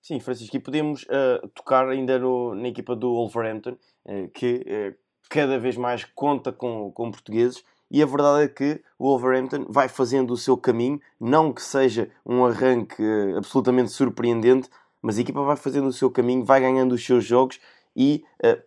Sim, 0.03 0.21
Francisco, 0.21 0.57
e 0.57 0.61
podemos 0.61 1.03
uh, 1.05 1.47
tocar 1.55 1.89
ainda 1.89 2.19
no, 2.19 2.55
na 2.55 2.69
equipa 2.69 2.95
do 2.95 3.13
Wolverhampton, 3.15 3.77
uh, 4.07 4.29
que 4.29 4.97
cada 5.29 5.59
vez 5.59 5.77
mais 5.77 6.05
conta 6.05 6.51
com, 6.51 6.91
com 6.93 7.11
portugueses 7.11 7.63
e 7.91 8.03
a 8.03 8.07
verdade 8.07 8.45
é 8.45 8.49
que 8.49 8.81
o 8.99 9.09
Wolverhampton 9.09 9.67
vai 9.69 9.89
fazendo 9.89 10.33
o 10.33 10.37
seu 10.37 10.57
caminho, 10.57 11.01
não 11.19 11.53
que 11.53 11.63
seja 11.63 12.11
um 12.25 12.45
arranque 12.45 13.03
absolutamente 13.37 13.91
surpreendente, 13.91 14.69
mas 15.01 15.19
a 15.19 15.21
equipa 15.21 15.43
vai 15.43 15.57
fazendo 15.57 15.89
o 15.89 15.93
seu 15.93 16.11
caminho, 16.11 16.45
vai 16.45 16.61
ganhando 16.61 16.93
os 16.93 17.05
seus 17.05 17.25
jogos 17.25 17.59
e 17.97 18.25
uh, 18.45 18.61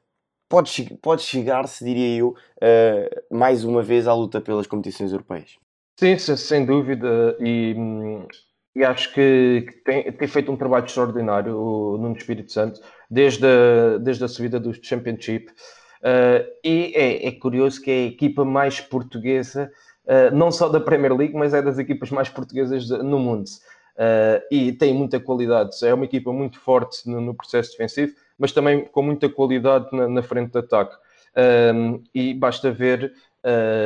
pode, 0.50 0.98
pode 1.02 1.22
chegar-se, 1.22 1.86
diria 1.86 2.18
eu, 2.18 2.30
uh, 2.30 3.36
mais 3.36 3.64
uma 3.64 3.84
vez 3.84 4.08
à 4.08 4.14
luta 4.14 4.42
pelas 4.42 4.66
competições 4.66 5.12
europeias. 5.12 5.58
Sim, 6.00 6.18
sem 6.18 6.66
dúvida, 6.66 7.38
e, 7.40 7.76
e 8.76 8.84
acho 8.84 9.14
que 9.14 9.68
tem, 9.86 10.12
tem, 10.12 10.28
feito 10.28 10.52
um 10.52 10.58
trabalho 10.58 10.86
extraordinário 10.86 11.56
o 11.56 11.98
Nuno 11.98 12.18
Espírito 12.18 12.52
Santo, 12.52 12.82
desde 13.10 13.46
a, 13.46 13.98
desde 14.00 14.24
a 14.24 14.28
subida 14.28 14.60
do 14.60 14.74
Championship. 14.74 15.52
Uh, 16.02 16.50
e 16.64 16.94
é, 16.96 17.28
é, 17.28 17.32
curioso 17.32 17.80
que 17.82 17.92
é 17.92 17.94
a 17.94 18.08
equipa 18.08 18.44
mais 18.44 18.82
portuguesa, 18.82 19.72
uh, 20.06 20.36
não 20.36 20.52
só 20.52 20.68
da 20.68 20.80
Premier 20.80 21.16
League, 21.16 21.36
mas 21.36 21.54
é 21.54 21.62
das 21.62 21.78
equipas 21.78 22.10
mais 22.10 22.28
portuguesas 22.28 22.90
no 22.90 23.20
mundo. 23.20 23.48
Uh, 23.96 24.42
e 24.52 24.72
tem 24.72 24.94
muita 24.94 25.20
qualidade. 25.20 25.78
É 25.86 25.94
uma 25.94 26.06
equipa 26.06 26.34
muito 26.34 26.60
forte 26.60 27.08
no, 27.08 27.22
no 27.22 27.36
processo 27.36 27.72
defensivo 27.72 28.14
mas 28.42 28.52
também 28.52 28.86
com 28.86 29.04
muita 29.04 29.30
qualidade 29.30 29.86
na, 29.92 30.08
na 30.08 30.24
frente 30.24 30.52
de 30.52 30.58
ataque. 30.58 30.96
E 32.12 32.34
basta 32.34 32.72
ver 32.72 33.14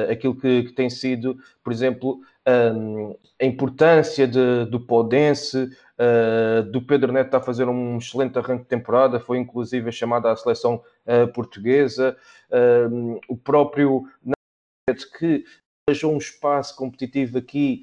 aquilo 0.10 0.34
que, 0.34 0.63
que, 0.63 0.71
tem 0.71 0.89
sido, 0.89 1.38
por 1.62 1.73
exemplo, 1.73 2.21
um, 2.47 3.15
a 3.41 3.45
importância 3.45 4.27
de, 4.27 4.65
do 4.65 4.79
Podense, 4.79 5.63
uh, 5.63 6.63
do 6.71 6.81
Pedro 6.81 7.12
Neto 7.12 7.27
está 7.27 7.38
a 7.39 7.41
fazer 7.41 7.67
um 7.67 7.97
excelente 7.97 8.38
arranque 8.38 8.63
de 8.63 8.69
temporada, 8.69 9.19
foi 9.19 9.38
inclusive 9.38 9.91
chamada 9.91 10.31
à 10.31 10.36
seleção 10.36 10.81
uh, 11.05 11.31
portuguesa, 11.34 12.15
o 13.27 13.36
próprio 13.36 14.08
que 15.17 15.43
deixou 15.89 16.13
um 16.13 16.17
espaço 16.17 16.75
competitivo 16.75 17.39
aqui 17.39 17.81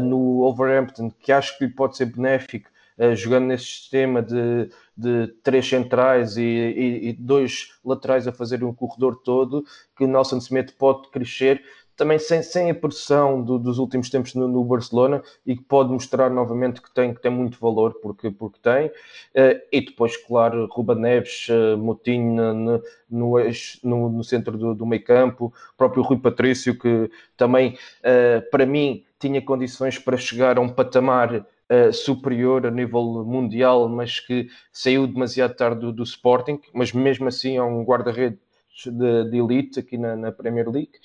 no 0.00 0.42
Overhampton 0.42 1.10
que 1.10 1.32
acho 1.32 1.58
que 1.58 1.68
pode 1.68 1.96
ser 1.96 2.06
benéfico 2.06 2.70
uh, 2.98 3.14
jogando 3.14 3.46
nesse 3.46 3.66
sistema 3.66 4.22
de, 4.22 4.70
de 4.96 5.28
três 5.42 5.68
centrais 5.68 6.36
e, 6.36 6.42
e, 6.42 7.08
e, 7.08 7.12
dois 7.12 7.78
laterais 7.84 8.26
a 8.26 8.32
fazer 8.32 8.62
um 8.64 8.74
corredor 8.74 9.16
todo, 9.24 9.64
que 9.96 10.04
o 10.04 10.08
Nelson 10.08 10.38
Smith 10.38 10.74
pode 10.78 11.08
crescer 11.10 11.62
também 11.96 12.18
sem, 12.18 12.42
sem 12.42 12.70
a 12.70 12.74
pressão 12.74 13.42
do, 13.42 13.58
dos 13.58 13.78
últimos 13.78 14.10
tempos 14.10 14.34
no, 14.34 14.48
no, 14.48 14.64
Barcelona 14.64 15.22
e 15.46 15.56
que 15.56 15.62
pode 15.62 15.92
mostrar 15.92 16.30
novamente 16.30 16.82
que 16.82 16.92
tem, 16.92 17.14
que 17.14 17.20
tem 17.20 17.30
muito 17.30 17.58
valor 17.58 17.94
porque, 18.02 18.30
porque 18.30 18.58
tem. 18.62 18.86
Uh, 18.86 19.60
e 19.72 19.80
depois, 19.80 20.16
claro, 20.16 20.66
Ruba 20.70 20.94
Neves, 20.94 21.48
uh, 21.48 21.76
Moutinho 21.76 22.54
no, 22.54 22.82
no, 23.10 24.08
no, 24.10 24.24
centro 24.24 24.56
do, 24.56 24.74
do 24.74 24.86
meio 24.86 25.04
campo, 25.04 25.52
próprio 25.76 26.02
Rui 26.02 26.18
Patrício, 26.18 26.78
que 26.78 27.10
também, 27.36 27.76
uh, 28.00 28.50
para 28.50 28.66
mim, 28.66 29.04
tinha 29.18 29.40
condições 29.40 29.98
para 29.98 30.16
chegar 30.16 30.58
a 30.58 30.60
um 30.60 30.68
patamar 30.68 31.34
uh, 31.34 31.92
superior 31.92 32.66
a 32.66 32.70
nível 32.70 33.24
mundial, 33.24 33.88
mas 33.88 34.20
que 34.20 34.48
saiu 34.72 35.06
demasiado 35.06 35.54
tarde 35.54 35.80
do, 35.80 35.92
do 35.92 36.02
Sporting, 36.02 36.60
mas 36.72 36.92
mesmo 36.92 37.28
assim 37.28 37.56
é 37.56 37.62
um 37.62 37.84
guarda-redes 37.84 38.38
de, 38.84 39.30
de, 39.30 39.38
elite 39.38 39.78
aqui 39.78 39.96
na, 39.96 40.16
na, 40.16 40.32
Premier 40.32 40.68
League. 40.68 40.98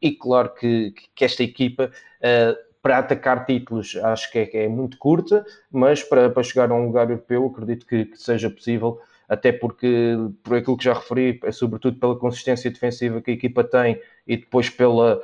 E 0.00 0.12
claro 0.12 0.52
que, 0.54 0.92
que 1.14 1.24
esta 1.24 1.42
equipa, 1.42 1.90
uh, 2.20 2.56
para 2.82 2.98
atacar 2.98 3.44
títulos, 3.46 3.96
acho 3.96 4.30
que 4.30 4.38
é, 4.38 4.64
é, 4.64 4.68
muito 4.68 4.98
curta, 4.98 5.44
mas 5.70 6.02
para, 6.02 6.30
para 6.30 6.42
chegar 6.42 6.70
a 6.70 6.74
um 6.74 6.86
lugar 6.86 7.10
europeu, 7.10 7.46
acredito 7.46 7.86
que, 7.86 8.04
que 8.04 8.16
seja 8.20 8.50
possível 8.50 9.00
até 9.28 9.50
porque, 9.52 10.14
por 10.42 10.56
aquilo 10.56 10.76
que 10.76 10.84
já 10.84 10.94
referi, 10.94 11.40
é 11.42 11.50
sobretudo 11.50 11.98
pela 11.98 12.16
consistência 12.16 12.70
defensiva 12.70 13.20
que 13.20 13.32
a 13.32 13.34
equipa 13.34 13.64
tem 13.64 14.00
e 14.26 14.36
depois 14.36 14.70
pela 14.70 15.20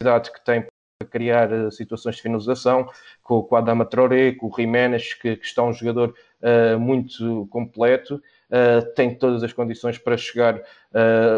capacidade 0.00 0.32
que 0.32 0.44
tem 0.44 0.64
criar 1.10 1.52
uh, 1.52 1.70
situações 1.70 2.16
de 2.16 2.22
finalização, 2.22 2.88
com, 3.22 3.42
com 3.42 3.56
a 3.56 3.60
Adama 3.60 3.84
Traoré, 3.84 4.32
com 4.32 4.48
o 4.48 4.54
Jiménez, 4.54 5.14
que, 5.14 5.36
que 5.36 5.46
está 5.46 5.62
um 5.62 5.72
jogador 5.72 6.14
uh, 6.42 6.78
muito 6.78 7.46
completo, 7.50 8.22
uh, 8.50 8.94
tem 8.94 9.14
todas 9.14 9.42
as 9.42 9.52
condições 9.52 9.98
para 9.98 10.16
chegar 10.16 10.60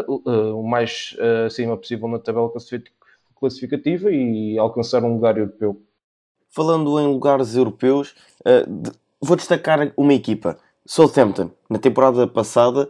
o 0.07 0.63
mais 0.63 1.15
acima 1.45 1.75
possível 1.75 2.07
na 2.07 2.19
tabela 2.19 2.49
classificativa 3.35 4.09
e 4.09 4.57
alcançar 4.57 5.03
um 5.03 5.13
lugar 5.13 5.37
europeu. 5.37 5.81
Falando 6.49 6.97
em 6.99 7.07
lugares 7.07 7.55
europeus, 7.55 8.15
vou 9.21 9.35
destacar 9.35 9.91
uma 9.97 10.13
equipa. 10.13 10.57
Southampton, 10.85 11.51
na 11.69 11.77
temporada 11.77 12.25
passada, 12.25 12.89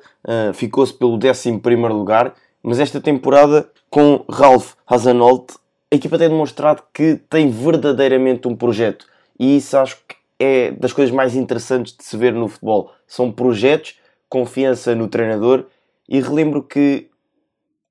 ficou-se 0.54 0.94
pelo 0.94 1.16
11 1.16 1.52
lugar, 1.90 2.36
mas 2.62 2.80
esta 2.80 3.02
temporada, 3.02 3.68
com 3.90 4.24
Ralph 4.30 4.76
Hasenholt 4.86 5.56
a 5.92 5.98
equipa 5.98 6.18
tem 6.18 6.30
demonstrado 6.30 6.84
que 6.94 7.18
tem 7.30 7.50
verdadeiramente 7.50 8.48
um 8.48 8.56
projeto 8.56 9.06
e 9.38 9.58
isso 9.58 9.78
acho 9.78 9.98
que 10.08 10.16
é 10.40 10.72
das 10.72 10.94
coisas 10.94 11.14
mais 11.14 11.36
interessantes 11.36 11.96
de 11.96 12.04
se 12.04 12.16
ver 12.16 12.34
no 12.34 12.48
futebol. 12.48 12.92
São 13.06 13.30
projetos, 13.30 14.00
confiança 14.32 14.96
no 14.96 15.10
treinador 15.10 15.65
e 16.08 16.22
relembro 16.22 16.63
que 16.63 17.10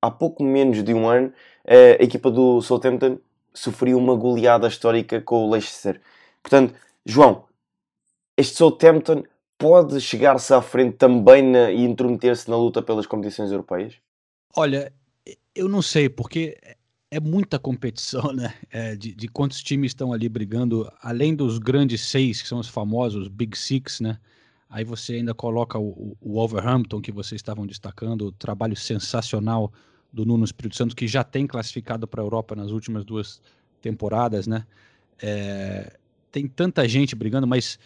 há 0.00 0.10
pouco 0.10 0.42
menos 0.42 0.82
de 0.82 0.94
um 0.94 1.06
ano 1.06 1.30
a 1.66 2.02
equipa 2.02 2.30
do 2.30 2.62
Southampton 2.62 3.18
sofreu 3.52 3.98
uma 3.98 4.16
goleada 4.16 4.66
histórica 4.66 5.20
com 5.20 5.44
o 5.44 5.50
Leicester. 5.50 6.00
Portanto, 6.42 6.74
João, 7.04 7.44
este 8.36 8.56
Southampton 8.56 9.22
pode 9.58 10.00
chegar-se 10.00 10.54
à 10.54 10.62
frente 10.62 10.96
também 10.96 11.42
na, 11.42 11.70
e 11.70 11.84
intrometer-se 11.84 12.48
na 12.48 12.56
luta 12.56 12.80
pelas 12.80 13.06
competições 13.06 13.52
europeias? 13.52 13.94
Olha, 14.56 14.90
eu 15.54 15.68
não 15.68 15.82
sei, 15.82 16.08
porque 16.08 16.56
é 17.10 17.20
muita 17.20 17.58
competição, 17.58 18.32
né? 18.32 18.54
É, 18.70 18.96
de, 18.96 19.14
de, 19.14 19.28
quantos 19.28 19.62
times 19.62 19.90
estão 19.90 20.12
ali 20.12 20.28
brigando, 20.28 20.90
além 21.02 21.34
dos 21.36 21.58
grandes 21.58 22.00
seis, 22.00 22.40
que 22.40 22.48
são 22.48 22.58
os 22.58 22.68
famosos 22.68 23.28
Big 23.28 23.58
Six, 23.58 24.00
né? 24.00 24.18
Aí 24.70 24.84
você 24.84 25.14
ainda 25.14 25.34
coloca 25.34 25.76
o, 25.78 26.16
o 26.20 26.34
Wolverhampton, 26.34 27.00
que 27.00 27.10
vocês 27.10 27.40
estavam 27.40 27.66
destacando, 27.66 28.26
o 28.26 28.32
trabalho 28.32 28.76
sensacional 28.76 29.72
do 30.12 30.24
Nuno 30.24 30.44
Espírito 30.44 30.76
Santo, 30.76 30.94
que 30.94 31.08
já 31.08 31.24
tem 31.24 31.44
classificado 31.44 32.06
para 32.06 32.22
a 32.22 32.24
Europa 32.24 32.54
nas 32.54 32.70
últimas 32.70 33.04
duas 33.04 33.42
temporadas, 33.82 34.46
né? 34.46 34.64
É, 35.20 35.98
tem 36.30 36.46
tanta 36.46 36.88
gente 36.88 37.16
brigando, 37.16 37.48
mas 37.48 37.80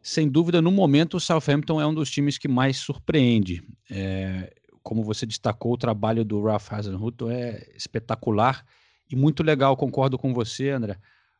sem 0.00 0.28
dúvida, 0.28 0.62
no 0.62 0.72
momento, 0.72 1.18
o 1.18 1.20
Southampton 1.20 1.80
é 1.80 1.86
um 1.86 1.94
dos 1.94 2.10
times 2.10 2.38
que 2.38 2.48
mais 2.48 2.78
surpreende. 2.78 3.62
É, 3.90 4.52
como 4.82 5.04
você 5.04 5.26
destacou, 5.26 5.74
o 5.74 5.78
trabalho 5.78 6.24
do 6.24 6.42
Ralph 6.42 6.72
Hasenhuttl 6.72 7.30
é 7.30 7.68
espetacular 7.76 8.64
e 9.08 9.14
muito 9.14 9.42
legal, 9.42 9.76
concordo 9.76 10.18
com 10.18 10.32
você, 10.32 10.70
André, 10.70 10.96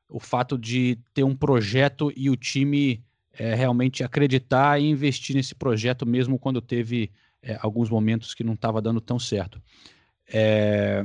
o 0.06 0.20
fato 0.20 0.58
de 0.58 0.98
ter 1.14 1.24
um 1.24 1.34
projeto 1.34 2.12
e 2.14 2.28
o 2.28 2.36
time 2.36 3.02
é, 3.32 3.54
realmente 3.54 4.04
acreditar 4.04 4.80
e 4.80 4.88
investir 4.88 5.34
nesse 5.34 5.54
projeto, 5.54 6.06
mesmo 6.06 6.38
quando 6.38 6.60
teve 6.60 7.10
é, 7.42 7.58
alguns 7.60 7.88
momentos 7.88 8.34
que 8.34 8.44
não 8.44 8.54
estava 8.54 8.80
dando 8.80 9.00
tão 9.00 9.18
certo. 9.18 9.60
É... 10.32 11.04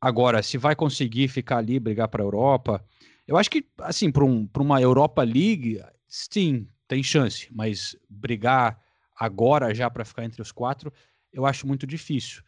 Agora, 0.00 0.42
se 0.42 0.58
vai 0.58 0.74
conseguir 0.74 1.28
ficar 1.28 1.58
ali, 1.58 1.78
brigar 1.78 2.08
para 2.08 2.22
a 2.22 2.26
Europa, 2.26 2.84
eu 3.26 3.36
acho 3.36 3.50
que, 3.50 3.64
assim, 3.78 4.10
para 4.10 4.24
um, 4.24 4.48
uma 4.58 4.80
Europa 4.80 5.22
League, 5.22 5.80
sim, 6.08 6.66
tem 6.88 7.02
chance, 7.02 7.48
mas 7.52 7.96
brigar 8.08 8.80
agora 9.16 9.72
já 9.72 9.88
para 9.88 10.04
ficar 10.04 10.24
entre 10.24 10.42
os 10.42 10.50
quatro, 10.50 10.92
eu 11.32 11.46
acho 11.46 11.66
muito 11.66 11.86
difícil. 11.86 12.42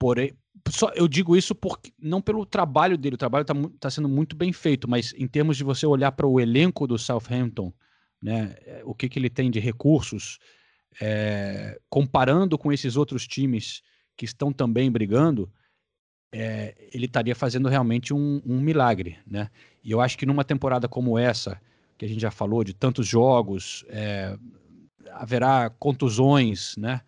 Porém, 0.00 0.32
só, 0.70 0.90
eu 0.94 1.06
digo 1.06 1.36
isso 1.36 1.54
porque 1.54 1.92
não 1.98 2.22
pelo 2.22 2.46
trabalho 2.46 2.96
dele, 2.96 3.16
o 3.16 3.18
trabalho 3.18 3.42
está 3.42 3.54
tá 3.78 3.90
sendo 3.90 4.08
muito 4.08 4.34
bem 4.34 4.50
feito, 4.50 4.88
mas 4.88 5.12
em 5.12 5.28
termos 5.28 5.58
de 5.58 5.62
você 5.62 5.86
olhar 5.86 6.10
para 6.12 6.26
o 6.26 6.40
elenco 6.40 6.86
do 6.86 6.98
Southampton, 6.98 7.70
né, 8.20 8.56
é, 8.64 8.82
o 8.84 8.94
que, 8.94 9.10
que 9.10 9.18
ele 9.18 9.28
tem 9.28 9.50
de 9.50 9.60
recursos, 9.60 10.38
é, 11.00 11.78
comparando 11.90 12.56
com 12.56 12.72
esses 12.72 12.96
outros 12.96 13.28
times 13.28 13.82
que 14.16 14.24
estão 14.24 14.50
também 14.50 14.90
brigando, 14.90 15.52
é, 16.32 16.74
ele 16.94 17.04
estaria 17.04 17.34
fazendo 17.34 17.68
realmente 17.68 18.14
um, 18.14 18.40
um, 18.46 18.58
milagre, 18.58 19.18
né? 19.26 19.50
E 19.82 19.90
eu 19.90 20.00
acho 20.00 20.16
que 20.16 20.24
numa 20.24 20.44
temporada 20.44 20.88
como 20.88 21.18
essa, 21.18 21.60
que 21.98 22.04
a 22.04 22.08
gente 22.08 22.20
já 22.20 22.30
falou 22.30 22.62
de 22.62 22.72
tantos 22.72 23.06
jogos, 23.06 23.84
é, 23.88 24.36
haverá 25.12 25.68
contusões, 25.70 26.76
né? 26.76 27.00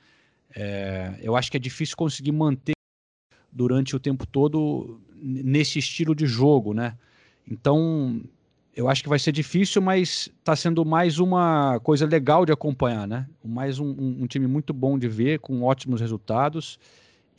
É, 0.54 1.18
eu 1.22 1.36
acho 1.36 1.50
que 1.50 1.56
é 1.56 1.60
difícil 1.60 1.96
conseguir 1.96 2.32
manter 2.32 2.72
durante 3.52 3.94
o 3.94 4.00
tempo 4.00 4.26
todo 4.26 4.98
nesse 5.14 5.78
estilo 5.78 6.14
de 6.14 6.26
jogo, 6.26 6.72
né? 6.72 6.96
Então, 7.48 8.20
eu 8.74 8.88
acho 8.88 9.02
que 9.02 9.08
vai 9.08 9.18
ser 9.18 9.32
difícil, 9.32 9.82
mas 9.82 10.30
está 10.38 10.56
sendo 10.56 10.84
mais 10.84 11.18
uma 11.18 11.78
coisa 11.80 12.06
legal 12.06 12.46
de 12.46 12.52
acompanhar, 12.52 13.06
né? 13.06 13.28
Mais 13.44 13.78
um, 13.78 13.86
um, 13.86 14.22
um, 14.22 14.26
time 14.26 14.46
muito 14.46 14.72
bom 14.72 14.98
de 14.98 15.08
ver, 15.08 15.38
com 15.40 15.62
ótimos 15.62 16.00
resultados. 16.00 16.78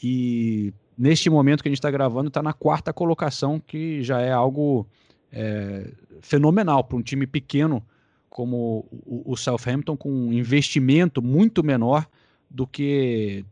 E 0.02 0.72
neste 0.98 1.30
momento 1.30 1.64
que 1.64 1.70
a 1.70 1.72
gente 1.72 1.80
está 1.80 1.90
gravando, 1.90 2.28
está 2.28 2.44
na 2.44 2.54
quarta 2.54 2.94
colocação, 2.94 3.60
que 3.60 4.04
já 4.04 4.22
é 4.22 4.32
algo 4.32 4.88
é, 5.32 5.92
fenomenal 6.22 6.84
para 6.84 6.98
um 6.98 7.02
time 7.02 7.26
pequeno 7.26 7.84
como 8.30 8.88
o, 9.06 9.34
o 9.34 9.38
Southampton, 9.38 9.96
com 9.96 10.12
um 10.12 10.34
investimento 10.34 11.22
muito 11.22 11.64
menor 11.64 12.08
do 12.50 12.66
que 12.68 13.46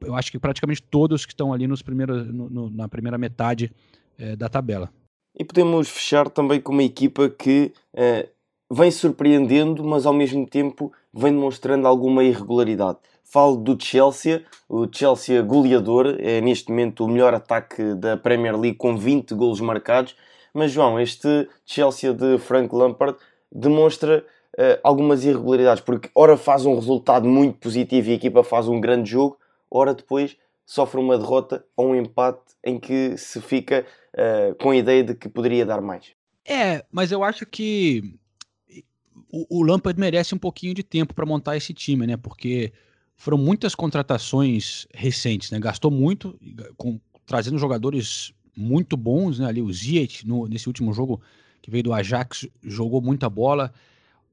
eu 0.00 0.14
acho 0.14 0.30
que 0.30 0.38
praticamente 0.38 0.82
todos 0.82 1.24
que 1.24 1.32
estão 1.32 1.52
ali 1.52 1.66
nos 1.66 1.82
primeiros, 1.82 2.26
no, 2.26 2.48
no, 2.48 2.70
na 2.70 2.88
primeira 2.88 3.18
metade 3.18 3.72
é, 4.18 4.36
da 4.36 4.48
tabela. 4.48 4.90
E 5.38 5.44
podemos 5.44 5.88
fechar 5.88 6.30
também 6.30 6.60
com 6.60 6.72
uma 6.72 6.82
equipa 6.82 7.28
que 7.28 7.72
é, 7.94 8.28
vem 8.70 8.90
surpreendendo, 8.90 9.84
mas 9.84 10.06
ao 10.06 10.12
mesmo 10.12 10.46
tempo 10.46 10.92
vem 11.12 11.32
demonstrando 11.32 11.86
alguma 11.86 12.24
irregularidade. 12.24 12.98
Falo 13.24 13.56
do 13.56 13.76
Chelsea, 13.82 14.44
o 14.68 14.86
Chelsea 14.90 15.42
goleador, 15.42 16.16
é 16.20 16.40
neste 16.40 16.70
momento 16.70 17.04
o 17.04 17.08
melhor 17.08 17.34
ataque 17.34 17.94
da 17.94 18.16
Premier 18.16 18.56
League 18.58 18.78
com 18.78 18.96
20 18.96 19.34
golos 19.34 19.60
marcados. 19.60 20.16
Mas 20.54 20.72
João, 20.72 20.98
este 20.98 21.48
Chelsea 21.66 22.14
de 22.14 22.38
Frank 22.38 22.74
Lampard 22.74 23.18
demonstra 23.52 24.24
uh, 24.54 24.80
algumas 24.82 25.24
irregularidades, 25.24 25.82
porque 25.82 26.08
ora 26.14 26.36
faz 26.36 26.64
um 26.64 26.74
resultado 26.74 27.28
muito 27.28 27.58
positivo 27.58 28.08
e 28.08 28.12
a 28.12 28.16
equipa 28.16 28.42
faz 28.42 28.68
um 28.68 28.80
grande 28.80 29.10
jogo, 29.10 29.36
ora 29.70 29.94
depois 29.94 30.36
sofre 30.64 31.00
uma 31.00 31.16
derrota 31.16 31.64
ou 31.76 31.90
um 31.90 31.94
empate 31.94 32.40
em 32.64 32.78
que 32.78 33.16
se 33.16 33.40
fica 33.40 33.86
uh, 34.14 34.54
com 34.56 34.70
a 34.70 34.76
ideia 34.76 35.04
de 35.04 35.14
que 35.14 35.28
poderia 35.28 35.64
dar 35.64 35.80
mais. 35.80 36.06
É, 36.44 36.84
mas 36.90 37.12
eu 37.12 37.22
acho 37.22 37.46
que 37.46 38.18
o, 39.30 39.60
o 39.60 39.62
Lampard 39.62 39.98
merece 39.98 40.34
um 40.34 40.38
pouquinho 40.38 40.74
de 40.74 40.82
tempo 40.82 41.14
para 41.14 41.26
montar 41.26 41.56
esse 41.56 41.72
time, 41.72 42.06
né? 42.06 42.16
Porque 42.16 42.72
foram 43.16 43.38
muitas 43.38 43.74
contratações 43.74 44.86
recentes, 44.94 45.50
né? 45.50 45.58
Gastou 45.58 45.90
muito, 45.90 46.38
com, 46.76 47.00
trazendo 47.24 47.58
jogadores 47.58 48.32
muito 48.56 48.96
bons, 48.96 49.38
né? 49.38 49.46
Ali 49.46 49.62
o 49.62 49.72
Ziyech, 49.72 50.26
no, 50.26 50.46
nesse 50.46 50.68
último 50.68 50.92
jogo 50.92 51.20
que 51.60 51.70
veio 51.70 51.84
do 51.84 51.92
Ajax, 51.92 52.46
jogou 52.62 53.00
muita 53.00 53.28
bola. 53.28 53.72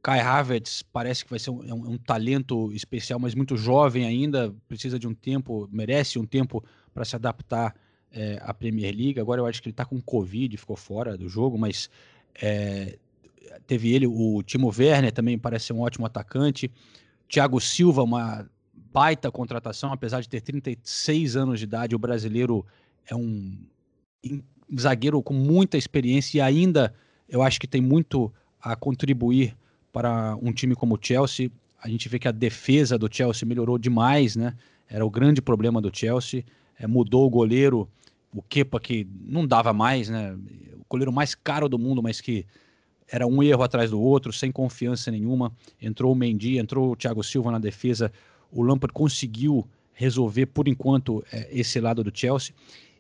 Kai 0.04 0.20
Havertz 0.20 0.84
parece 0.84 1.24
que 1.24 1.30
vai 1.30 1.40
ser 1.40 1.50
um, 1.50 1.64
é 1.64 1.74
um, 1.74 1.86
é 1.86 1.90
um, 1.90 1.98
talento 1.98 2.74
especial, 2.74 3.18
mas 3.18 3.34
muito 3.34 3.56
jovem 3.56 4.06
ainda, 4.06 4.54
precisa 4.68 5.00
de 5.00 5.08
um 5.08 5.14
tempo, 5.14 5.70
merece 5.72 6.20
um 6.20 6.26
tempo 6.26 6.62
para 6.94 7.06
se 7.06 7.16
adaptar 7.16 7.74
é, 8.12 8.38
à 8.42 8.54
Premier 8.54 8.94
League. 8.94 9.18
Agora 9.18 9.40
eu 9.40 9.46
acho 9.46 9.62
que 9.62 9.70
ele 9.70 9.74
está 9.74 9.86
com 9.86 10.02
Covid, 10.02 10.58
ficou 10.58 10.76
fora 10.76 11.18
do 11.18 11.30
jogo, 11.30 11.58
mas 11.58 11.90
é, 12.36 13.00
teve 13.66 13.94
ele, 13.94 14.06
o 14.06 14.44
Timo 14.44 14.74
Werner 14.78 15.14
também 15.14 15.40
parece 15.40 15.68
ser 15.68 15.74
um 15.74 15.80
ótimo 15.80 16.06
atacante. 16.06 16.70
Thiago 17.30 17.62
Silva, 17.62 18.04
uma 18.04 18.46
baita 18.92 19.32
contratação, 19.32 19.94
apesar 19.94 20.20
de 20.20 20.28
ter 20.28 20.42
36 20.42 21.38
anos 21.38 21.60
de 21.60 21.64
idade, 21.64 21.96
o 21.96 22.00
brasileiro 22.00 22.66
é 23.08 23.16
um 23.16 23.58
zagueiro 24.78 25.24
com 25.24 25.34
muita 25.34 25.78
experiência 25.78 26.40
e 26.40 26.42
ainda 26.42 26.94
eu 27.30 27.42
acho 27.42 27.58
que 27.58 27.68
tem 27.68 27.82
muito 27.82 28.34
a 28.60 28.76
contribuir 28.76 29.56
para 29.94 30.36
um 30.42 30.52
time 30.52 30.76
como 30.76 30.96
o 30.96 31.00
Chelsea. 31.00 31.52
A 31.82 31.88
gente 31.88 32.10
vê 32.10 32.18
que 32.18 32.28
a 32.28 32.32
defesa 32.32 32.98
do 32.98 33.08
Chelsea 33.10 33.48
melhorou 33.48 33.78
demais, 33.78 34.36
né? 34.36 34.56
Era 34.90 35.06
o 35.06 35.10
grande 35.10 35.42
problema 35.42 35.80
do 35.80 35.96
Chelsea. 35.96 36.44
É, 36.78 36.88
mudou 36.88 37.26
o 37.26 37.30
goleiro, 37.30 37.88
o 38.34 38.42
Kepa, 38.42 38.80
que 38.80 39.08
não 39.22 39.46
dava 39.46 39.72
mais, 39.72 40.10
né? 40.10 40.34
O 40.34 40.86
goleiro 40.90 41.14
mais 41.14 41.36
caro 41.36 41.70
do 41.70 41.78
mundo, 41.78 42.02
mas 42.02 42.20
que 42.20 42.46
era 43.08 43.28
um 43.28 43.44
erro 43.44 43.62
atrás 43.62 43.92
do 43.92 44.02
outro, 44.02 44.34
sem 44.34 44.52
confiança 44.52 45.12
nenhuma. 45.12 45.52
Entrou 45.80 46.12
o 46.12 46.16
Mendy, 46.16 46.58
entrou 46.58 46.92
o 46.92 46.96
Thiago 46.96 47.24
Silva 47.24 47.52
na 47.52 47.60
defesa. 47.60 48.12
O 48.52 48.64
Lampard 48.64 48.94
conseguiu 48.94 49.68
resolver, 49.94 50.48
por 50.48 50.68
enquanto, 50.68 51.24
é, 51.32 51.48
esse 51.52 51.80
lado 51.80 52.04
do 52.04 52.12
Chelsea. 52.14 52.56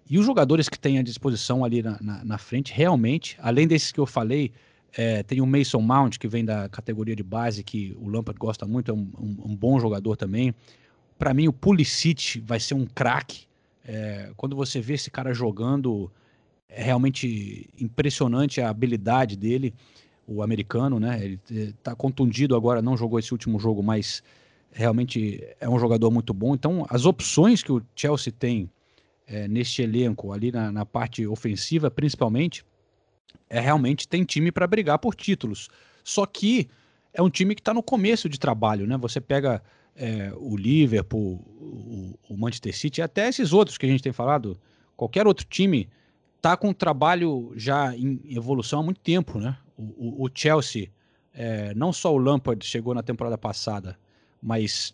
E 0.07 0.19
os 0.19 0.25
jogadores 0.25 0.69
que 0.69 0.77
tem 0.77 0.99
à 0.99 1.01
disposição 1.01 1.65
ali 1.65 1.81
na, 1.81 1.97
na, 1.99 2.23
na 2.23 2.37
frente, 2.37 2.71
realmente, 2.71 3.35
além 3.39 3.67
desses 3.67 3.91
que 3.91 3.99
eu 3.99 4.05
falei, 4.05 4.51
é, 4.95 5.23
tem 5.23 5.41
o 5.41 5.45
Mason 5.45 5.81
Mount, 5.81 6.17
que 6.17 6.27
vem 6.27 6.45
da 6.45 6.69
categoria 6.69 7.15
de 7.15 7.23
base, 7.23 7.63
que 7.63 7.95
o 7.99 8.07
Lampard 8.07 8.39
gosta 8.39 8.65
muito, 8.65 8.91
é 8.91 8.93
um, 8.93 9.09
um, 9.19 9.51
um 9.51 9.55
bom 9.55 9.79
jogador 9.79 10.15
também. 10.15 10.53
Para 11.17 11.33
mim, 11.33 11.47
o 11.47 11.53
Pulisic 11.53 12.39
vai 12.41 12.59
ser 12.59 12.75
um 12.75 12.85
craque. 12.85 13.45
É, 13.85 14.31
quando 14.37 14.55
você 14.55 14.79
vê 14.79 14.93
esse 14.93 15.09
cara 15.09 15.33
jogando, 15.33 16.11
é 16.69 16.83
realmente 16.83 17.69
impressionante 17.79 18.61
a 18.61 18.69
habilidade 18.69 19.35
dele, 19.35 19.73
o 20.27 20.41
americano, 20.41 20.99
né? 20.99 21.19
Ele 21.23 21.39
está 21.49 21.95
contundido 21.95 22.55
agora, 22.55 22.81
não 22.81 22.95
jogou 22.95 23.19
esse 23.19 23.31
último 23.31 23.59
jogo, 23.59 23.83
mas 23.83 24.23
realmente 24.71 25.43
é 25.59 25.67
um 25.69 25.79
jogador 25.79 26.11
muito 26.11 26.33
bom. 26.33 26.53
Então, 26.53 26.85
as 26.89 27.05
opções 27.05 27.61
que 27.63 27.71
o 27.71 27.81
Chelsea 27.95 28.31
tem 28.31 28.69
é, 29.27 29.47
neste 29.47 29.81
elenco, 29.81 30.31
ali 30.31 30.51
na, 30.51 30.71
na 30.71 30.85
parte 30.85 31.25
ofensiva, 31.27 31.91
principalmente, 31.91 32.63
é 33.49 33.59
realmente 33.59 34.07
tem 34.07 34.23
time 34.23 34.51
para 34.51 34.65
brigar 34.67 34.99
por 34.99 35.15
títulos. 35.15 35.69
Só 36.03 36.25
que 36.25 36.69
é 37.13 37.21
um 37.21 37.29
time 37.29 37.53
que 37.53 37.61
está 37.61 37.73
no 37.73 37.83
começo 37.83 38.27
de 38.27 38.39
trabalho, 38.39 38.87
né? 38.87 38.97
Você 38.97 39.21
pega 39.21 39.61
é, 39.95 40.33
o 40.35 40.57
Liverpool, 40.57 41.35
o, 41.59 42.19
o, 42.29 42.37
Manchester 42.37 42.75
City, 42.75 43.01
até 43.01 43.27
esses 43.27 43.53
outros 43.53 43.77
que 43.77 43.85
a 43.85 43.89
gente 43.89 44.01
tem 44.01 44.11
falado, 44.11 44.59
qualquer 44.97 45.27
outro 45.27 45.45
time 45.45 45.87
está 46.37 46.57
com 46.57 46.73
trabalho 46.73 47.53
já 47.55 47.95
em 47.95 48.19
evolução 48.29 48.79
há 48.79 48.83
muito 48.83 48.99
tempo, 48.99 49.39
né? 49.39 49.55
O, 49.77 49.83
o, 49.83 50.25
o 50.25 50.29
Chelsea, 50.33 50.89
é, 51.33 51.73
não 51.75 51.93
só 51.93 52.13
o 52.13 52.17
Lampard 52.17 52.65
chegou 52.65 52.93
na 52.93 53.03
temporada 53.03 53.37
passada, 53.37 53.97
mas 54.41 54.93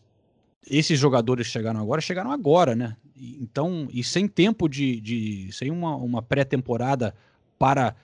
esses 0.69 0.99
jogadores 0.99 1.47
chegaram 1.47 1.79
agora, 1.79 2.01
chegaram 2.01 2.31
agora, 2.31 2.75
né? 2.75 2.95
Então, 3.15 3.87
e 3.91 4.03
sem 4.03 4.27
tempo 4.27 4.67
de, 4.67 4.99
de 5.01 5.49
sem 5.51 5.71
uma, 5.71 5.95
uma 5.95 6.21
pré-temporada 6.21 7.15
para 7.57 7.95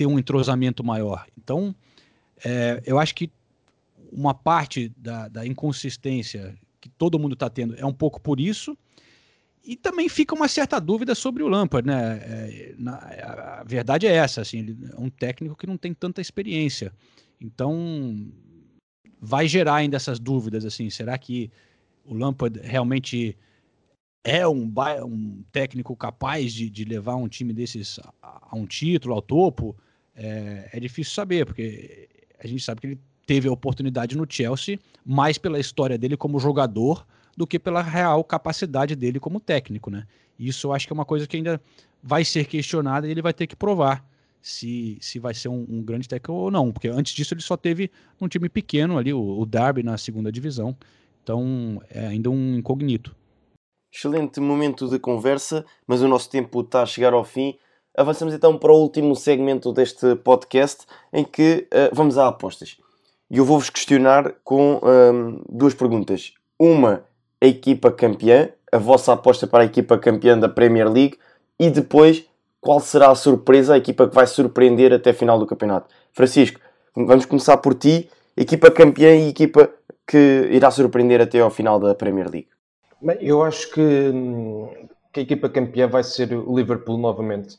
ter 0.00 0.06
um 0.06 0.18
entrosamento 0.18 0.82
maior. 0.82 1.26
Então, 1.36 1.74
é, 2.42 2.82
eu 2.86 2.98
acho 2.98 3.14
que 3.14 3.30
uma 4.10 4.32
parte 4.32 4.90
da, 4.96 5.28
da 5.28 5.46
inconsistência 5.46 6.56
que 6.80 6.88
todo 6.88 7.18
mundo 7.18 7.34
está 7.34 7.50
tendo 7.50 7.76
é 7.76 7.84
um 7.84 7.92
pouco 7.92 8.18
por 8.18 8.40
isso. 8.40 8.74
E 9.62 9.76
também 9.76 10.08
fica 10.08 10.34
uma 10.34 10.48
certa 10.48 10.80
dúvida 10.80 11.14
sobre 11.14 11.42
o 11.42 11.48
Lampard, 11.48 11.86
né? 11.86 12.18
É, 12.22 12.74
na, 12.78 12.94
a 13.60 13.64
verdade 13.66 14.06
é 14.06 14.14
essa, 14.14 14.40
assim, 14.40 14.60
ele 14.60 14.78
é 14.90 14.98
um 14.98 15.10
técnico 15.10 15.54
que 15.54 15.66
não 15.66 15.76
tem 15.76 15.92
tanta 15.92 16.22
experiência. 16.22 16.94
Então, 17.38 18.32
vai 19.20 19.46
gerar 19.46 19.74
ainda 19.74 19.96
essas 19.96 20.18
dúvidas, 20.18 20.64
assim, 20.64 20.88
será 20.88 21.18
que 21.18 21.50
o 22.06 22.14
Lampard 22.14 22.58
realmente 22.62 23.36
é 24.24 24.48
um, 24.48 24.72
um 25.04 25.44
técnico 25.52 25.94
capaz 25.94 26.54
de, 26.54 26.70
de 26.70 26.86
levar 26.86 27.16
um 27.16 27.28
time 27.28 27.52
desses 27.52 27.98
a, 28.22 28.48
a 28.50 28.56
um 28.56 28.64
título, 28.64 29.14
ao 29.14 29.20
topo? 29.20 29.76
É, 30.20 30.68
é 30.74 30.80
difícil 30.80 31.14
saber, 31.14 31.46
porque 31.46 32.08
a 32.38 32.46
gente 32.46 32.62
sabe 32.62 32.80
que 32.80 32.86
ele 32.86 33.00
teve 33.26 33.48
a 33.48 33.52
oportunidade 33.52 34.16
no 34.16 34.26
Chelsea 34.28 34.78
mais 35.04 35.38
pela 35.38 35.58
história 35.58 35.96
dele 35.96 36.16
como 36.16 36.38
jogador 36.38 37.06
do 37.36 37.46
que 37.46 37.58
pela 37.58 37.80
real 37.80 38.22
capacidade 38.22 38.94
dele 38.94 39.18
como 39.18 39.40
técnico, 39.40 39.90
né? 39.90 40.06
Isso 40.38 40.66
eu 40.66 40.72
acho 40.74 40.86
que 40.86 40.92
é 40.92 40.94
uma 40.94 41.04
coisa 41.06 41.26
que 41.26 41.36
ainda 41.36 41.60
vai 42.02 42.24
ser 42.24 42.44
questionada 42.46 43.08
e 43.08 43.10
ele 43.10 43.22
vai 43.22 43.32
ter 43.32 43.46
que 43.46 43.56
provar 43.56 44.04
se, 44.42 44.98
se 45.00 45.18
vai 45.18 45.32
ser 45.32 45.48
um, 45.48 45.66
um 45.68 45.82
grande 45.82 46.06
técnico 46.06 46.32
ou 46.32 46.50
não, 46.50 46.70
porque 46.70 46.88
antes 46.88 47.14
disso 47.14 47.32
ele 47.32 47.40
só 47.42 47.56
teve 47.56 47.90
um 48.20 48.28
time 48.28 48.48
pequeno 48.48 48.98
ali, 48.98 49.12
o, 49.12 49.40
o 49.40 49.46
Derby 49.46 49.82
na 49.82 49.96
segunda 49.96 50.30
divisão, 50.30 50.76
então 51.22 51.80
é 51.88 52.06
ainda 52.06 52.28
um 52.30 52.56
incógnito. 52.56 53.14
excelente 53.92 54.40
momento 54.40 54.88
de 54.88 54.98
conversa, 54.98 55.64
mas 55.86 56.02
o 56.02 56.08
nosso 56.08 56.28
tempo 56.28 56.60
está 56.60 56.82
a 56.82 56.86
chegar 56.86 57.12
ao 57.12 57.24
fim. 57.24 57.56
Avançamos 57.96 58.32
então 58.32 58.56
para 58.56 58.72
o 58.72 58.80
último 58.80 59.16
segmento 59.16 59.72
deste 59.72 60.14
podcast, 60.16 60.86
em 61.12 61.24
que 61.24 61.66
uh, 61.72 61.92
vamos 61.92 62.16
a 62.16 62.28
apostas. 62.28 62.76
E 63.28 63.38
eu 63.38 63.44
vou-vos 63.44 63.68
questionar 63.68 64.32
com 64.44 64.80
um, 64.82 65.42
duas 65.48 65.74
perguntas. 65.74 66.32
Uma, 66.58 67.04
a 67.40 67.46
equipa 67.46 67.90
campeã, 67.90 68.48
a 68.72 68.78
vossa 68.78 69.12
aposta 69.12 69.46
para 69.46 69.64
a 69.64 69.66
equipa 69.66 69.98
campeã 69.98 70.38
da 70.38 70.48
Premier 70.48 70.88
League, 70.88 71.18
e 71.58 71.68
depois, 71.68 72.24
qual 72.60 72.78
será 72.78 73.10
a 73.10 73.14
surpresa, 73.14 73.74
a 73.74 73.78
equipa 73.78 74.08
que 74.08 74.14
vai 74.14 74.26
surpreender 74.26 74.92
até 74.92 75.10
a 75.10 75.14
final 75.14 75.38
do 75.38 75.46
campeonato. 75.46 75.88
Francisco, 76.12 76.60
vamos 76.94 77.26
começar 77.26 77.56
por 77.56 77.74
ti, 77.74 78.08
equipa 78.36 78.70
campeã 78.70 79.14
e 79.16 79.28
equipa 79.28 79.68
que 80.06 80.48
irá 80.50 80.70
surpreender 80.70 81.20
até 81.20 81.40
ao 81.40 81.50
final 81.50 81.78
da 81.78 81.94
Premier 81.94 82.30
League. 82.30 82.48
Bem, 83.02 83.16
eu 83.20 83.42
acho 83.42 83.70
que, 83.72 83.80
hum, 83.80 84.68
que 85.12 85.20
a 85.20 85.22
equipa 85.22 85.48
campeã 85.48 85.88
vai 85.88 86.02
ser 86.02 86.32
o 86.32 86.56
Liverpool 86.56 86.96
novamente. 86.98 87.58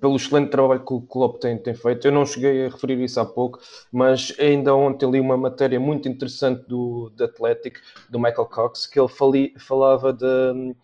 Pelo 0.00 0.16
excelente 0.16 0.50
trabalho 0.50 0.84
que 0.84 0.92
o 0.92 1.00
Klopp 1.00 1.40
tem, 1.40 1.56
tem, 1.56 1.74
feito. 1.74 2.06
Eu 2.06 2.12
não 2.12 2.26
cheguei 2.26 2.66
a 2.66 2.68
referir 2.68 3.00
isso 3.00 3.20
há 3.20 3.24
pouco, 3.24 3.60
mas 3.92 4.34
ainda 4.38 4.74
ontem 4.74 5.08
li 5.08 5.20
uma 5.20 5.36
matéria 5.36 5.78
muito 5.78 6.08
interessante 6.08 6.66
do, 6.66 7.10
do 7.14 7.24
Athletic, 7.24 7.78
do 8.10 8.18
Michael 8.18 8.46
Cox, 8.46 8.86
que 8.86 8.98
ele 8.98 9.08
fali, 9.08 9.54
falava 9.58 10.12
de, 10.12 10.74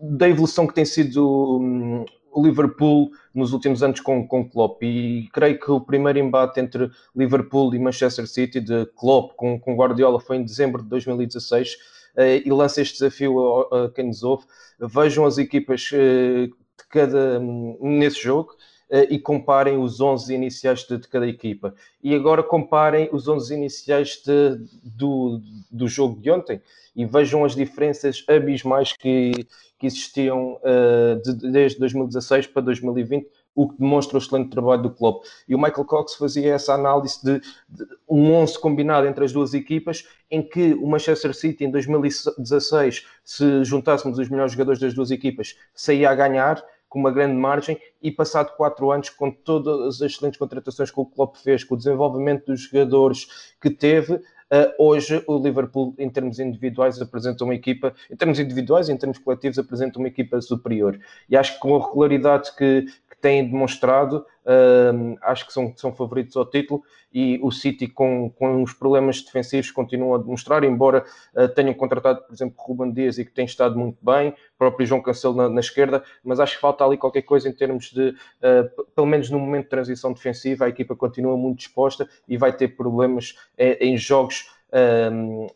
da 0.00 0.28
evolução 0.28 0.66
que 0.66 0.74
tem 0.74 0.84
sido 0.84 1.60
um, 1.60 2.04
o 2.32 2.42
Liverpool 2.42 3.10
nos 3.32 3.52
últimos 3.52 3.82
anos 3.82 4.00
com, 4.00 4.26
com 4.26 4.48
Klopp 4.48 4.82
e 4.82 5.28
creio 5.32 5.58
que 5.58 5.70
o 5.70 5.80
primeiro 5.80 6.18
embate 6.18 6.58
entre 6.58 6.90
Liverpool 7.14 7.72
e 7.74 7.78
Manchester 7.78 8.26
City 8.26 8.60
de 8.60 8.86
Klopp 8.96 9.34
com, 9.36 9.58
com 9.58 9.76
Guardiola 9.76 10.18
foi 10.20 10.38
em 10.38 10.44
dezembro 10.44 10.82
de 10.82 10.88
2016 10.88 11.76
eh, 12.16 12.42
e 12.44 12.50
lança 12.50 12.82
este 12.82 12.94
desafio 12.94 13.38
a, 13.72 13.90
quem 13.92 14.06
nos 14.06 14.24
ouve. 14.24 14.44
Vejam 14.80 15.24
as 15.24 15.38
equipas 15.38 15.90
eh, 15.92 16.48
de 16.78 16.86
cada, 16.88 17.40
hum, 17.40 17.78
nesse 17.80 18.22
jogo 18.22 18.54
eh, 18.90 19.08
e 19.10 19.18
comparem 19.18 19.78
os 19.78 20.00
11 20.00 20.34
iniciais 20.34 20.84
de, 20.84 20.98
de, 20.98 21.08
cada 21.08 21.26
equipa. 21.26 21.74
E 22.02 22.14
agora 22.14 22.42
comparem 22.42 23.08
os 23.12 23.28
11 23.28 23.54
iniciais 23.54 24.22
de, 24.24 24.58
do, 24.82 25.40
do 25.70 25.88
jogo 25.88 26.20
de 26.20 26.30
ontem 26.30 26.60
e 26.94 27.04
vejam 27.04 27.44
as 27.44 27.54
diferenças 27.54 28.24
abismais 28.28 28.92
que, 28.92 29.32
que 29.78 29.86
existiam 29.86 30.60
uh, 30.62 31.20
de, 31.22 31.50
desde 31.50 31.78
2016 31.78 32.46
para 32.48 32.62
2020 32.62 33.26
o 33.54 33.68
que 33.68 33.78
demonstra 33.78 34.16
o 34.16 34.20
excelente 34.20 34.50
trabalho 34.50 34.82
do 34.82 34.90
clube. 34.90 35.20
E 35.48 35.54
o 35.54 35.58
Michael 35.58 35.84
Cox 35.84 36.14
fazia 36.14 36.54
essa 36.54 36.74
análise 36.74 37.22
de, 37.22 37.40
de, 37.68 37.86
um 38.08 38.32
11 38.32 38.58
combinado 38.60 39.06
entre 39.06 39.24
as 39.24 39.32
duas 39.32 39.54
equipas, 39.54 40.06
em 40.30 40.42
que 40.42 40.74
o 40.74 40.86
Manchester 40.86 41.34
City 41.34 41.64
em 41.64 41.70
2016, 41.70 43.06
se 43.24 43.64
juntássemos 43.64 44.18
os 44.18 44.28
melhores 44.28 44.52
jogadores 44.52 44.80
das 44.80 44.94
duas 44.94 45.10
equipas, 45.10 45.56
saía 45.74 46.10
a 46.10 46.14
ganhar 46.14 46.64
com 46.88 47.00
uma 47.00 47.10
grande 47.10 47.34
margem 47.34 47.76
e 48.00 48.10
passado 48.10 48.54
quatro 48.56 48.90
anos 48.92 49.10
com 49.10 49.28
todas 49.28 50.00
as 50.00 50.12
excelentes 50.12 50.38
contratações 50.38 50.92
que 50.92 51.00
o 51.00 51.06
clube 51.06 51.36
fez, 51.38 51.64
com 51.64 51.74
o 51.74 51.78
desenvolvimento 51.78 52.46
dos 52.46 52.62
jogadores 52.62 53.52
que 53.60 53.68
teve, 53.68 54.20
Uh, 54.52 54.70
hoje 54.78 55.24
o 55.26 55.38
Liverpool, 55.38 55.94
em 55.98 56.08
termos 56.08 56.38
individuais, 56.38 57.00
apresenta 57.00 57.42
uma 57.42 57.54
equipa, 57.54 57.94
em 58.10 58.14
termos 58.14 58.38
individuais 58.38 58.88
em 58.88 58.96
termos 58.96 59.18
coletivos, 59.18 59.58
apresenta 59.58 59.98
uma 59.98 60.06
equipa 60.06 60.40
superior. 60.40 61.00
E 61.28 61.36
acho 61.36 61.54
que 61.54 61.60
com 61.60 61.74
a 61.74 61.84
regularidade 61.84 62.54
que, 62.54 62.84
têm 63.24 63.42
demonstrado, 63.42 64.26
uh, 64.44 65.16
acho 65.22 65.46
que 65.46 65.52
são, 65.54 65.72
são 65.74 65.94
favoritos 65.94 66.36
ao 66.36 66.44
título 66.44 66.82
e 67.10 67.40
o 67.42 67.50
City 67.50 67.88
com, 67.88 68.28
com 68.28 68.62
os 68.62 68.74
problemas 68.74 69.22
defensivos 69.22 69.70
continua 69.70 70.16
a 70.16 70.20
demonstrar, 70.20 70.62
embora 70.62 71.06
uh, 71.34 71.48
tenham 71.48 71.72
contratado, 71.72 72.20
por 72.20 72.34
exemplo, 72.34 72.54
Ruben 72.58 72.92
Dias 72.92 73.16
e 73.16 73.24
que 73.24 73.30
tem 73.30 73.46
estado 73.46 73.78
muito 73.78 73.96
bem, 74.04 74.34
próprio 74.58 74.86
João 74.86 75.00
Cancelo 75.00 75.36
na, 75.36 75.48
na, 75.48 75.60
esquerda, 75.60 76.04
mas 76.22 76.38
acho 76.38 76.56
que 76.56 76.60
falta 76.60 76.84
ali 76.84 76.98
qualquer 76.98 77.22
coisa 77.22 77.48
em 77.48 77.52
termos 77.54 77.90
de, 77.92 78.10
uh, 78.10 78.84
pelo 78.94 79.06
menos 79.06 79.30
no 79.30 79.38
momento 79.38 79.64
de 79.64 79.70
transição 79.70 80.12
defensiva, 80.12 80.66
a 80.66 80.68
equipa 80.68 80.94
continua 80.94 81.34
muito 81.34 81.60
disposta 81.60 82.06
e 82.28 82.36
vai 82.36 82.54
ter 82.54 82.76
problemas 82.76 83.38
eh, 83.56 83.78
em 83.80 83.96
jogos, 83.96 84.52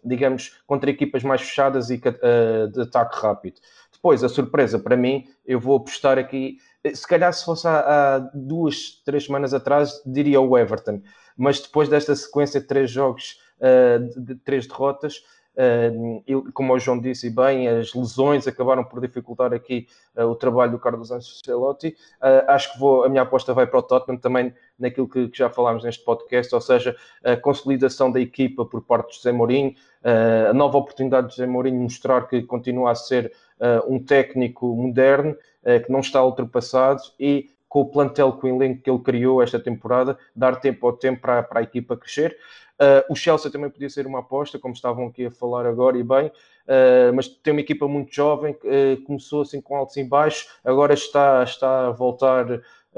digamos, 0.05 0.63
contra 0.65 0.89
equipas 0.89 1.25
mais 1.25 1.43
fechadas 1.43 1.91
e 1.91 1.97
uh, 1.97 2.69
de 2.69 2.83
ataque 2.83 3.21
rápido. 3.21 3.61
Depois, 3.99 4.23
a 4.23 4.29
surpresa 4.29 4.79
para 4.79 4.97
mim, 4.97 5.27
eu 5.45 5.59
vou 5.59 5.77
apostar 5.77 6.19
aqui 6.19 6.59
se 6.95 7.07
calhar 7.07 7.33
se 7.33 7.45
fosse 7.45 7.67
há, 7.67 7.81
há, 7.81 8.19
duas, 8.35 9.03
três 9.05 9.25
semanas 9.27 9.53
atrás, 9.53 10.03
diria 10.07 10.41
o 10.41 10.57
Everton. 10.57 11.03
Mas 11.37 11.61
depois 11.61 11.89
desta 11.89 12.15
sequência 12.15 12.61
de 12.61 12.67
três 12.67 12.91
jogos, 12.91 13.39
uh, 13.61 13.99
de, 13.99 14.21
de, 14.21 14.35
três 14.37 14.67
derrotas, 14.67 15.23
uh, 15.55 16.53
como 16.53 16.73
o 16.73 16.79
João 16.79 16.99
disse 16.99 17.31
bem, 17.31 17.69
as 17.69 17.95
lesões 17.95 18.47
acabaram 18.47 18.85
por 18.85 19.01
dificultar 19.01 19.53
aqui 19.53 19.87
uh, 20.17 20.25
o 20.25 20.35
trabalho 20.35 20.73
do 20.73 20.79
Carlos 20.79 21.11
Ancelotti. 21.11 21.97
acho 22.49 22.73
que 22.73 22.79
vou, 22.79 23.05
a 23.05 23.09
minha 23.09 23.23
aposta 23.23 23.55
vai 23.55 23.67
para 23.67 23.79
o 23.79 23.83
Tottenham 23.83 24.19
também 24.19 24.55
naquilo 24.79 25.09
que, 25.09 25.29
que 25.29 25.39
já 25.39 25.51
falámos 25.51 25.85
neste 25.85 26.05
podcast, 26.05 26.55
ou 26.55 26.61
seja, 26.61 26.97
a 27.23 27.37
consolidação 27.37 28.11
da 28.11 28.21
equipa 28.21 28.65
por 28.65 28.83
parte 28.83 29.11
de 29.11 29.17
José 29.17 29.33
Mourinho, 29.33 29.75
a 30.49 30.53
nova 30.53 30.79
oportunidade 30.79 31.29
de 31.29 31.35
José 31.35 31.47
Mourinho 31.47 31.83
mostrar 31.83 32.29
que 32.29 32.43
continua 32.43 32.93
a 32.93 32.95
ser 32.95 33.33
um 33.89 33.99
técnico 33.99 34.75
moderno 34.75 35.37
eh, 35.65 35.81
que 35.81 35.93
não 35.93 36.01
está 36.01 36.25
ultrapassado 36.25 37.03
e 37.19 37.51
com 37.69 37.81
o 37.81 37.87
plantel, 37.91 38.33
com 38.33 38.57
o 38.57 38.59
que 38.59 38.91
ele 38.91 38.99
criou 39.01 39.43
esta 39.43 39.61
temporada, 39.61 40.19
dar 40.35 40.57
tempo 40.57 40.87
ao 40.87 40.95
tempo 40.95 41.21
para, 41.21 41.43
para 41.43 41.61
a 41.61 41.63
equipa 41.63 41.97
crescer. 41.97 42.37
Uh, 42.81 43.13
o 43.13 43.17
Chelsea 43.17 43.51
também 43.51 43.69
podia 43.69 43.91
ser 43.91 44.07
uma 44.07 44.21
aposta, 44.21 44.59
como 44.59 44.73
estavam 44.73 45.09
aqui 45.09 45.27
a 45.27 45.31
falar 45.31 45.67
agora 45.67 45.99
e 45.99 46.03
bem, 46.03 46.29
uh, 46.29 47.13
mas 47.13 47.29
tem 47.29 47.53
uma 47.53 47.61
equipa 47.61 47.89
muito 47.89 48.15
jovem, 48.15 48.53
uh, 48.55 49.03
começou 49.05 49.43
assim 49.43 49.61
com 49.61 49.75
altos 49.75 49.97
e 49.97 50.05
baixos, 50.05 50.49
agora 50.65 50.95
está, 50.95 51.43
está 51.43 51.89
a 51.89 51.91
voltar 51.91 52.47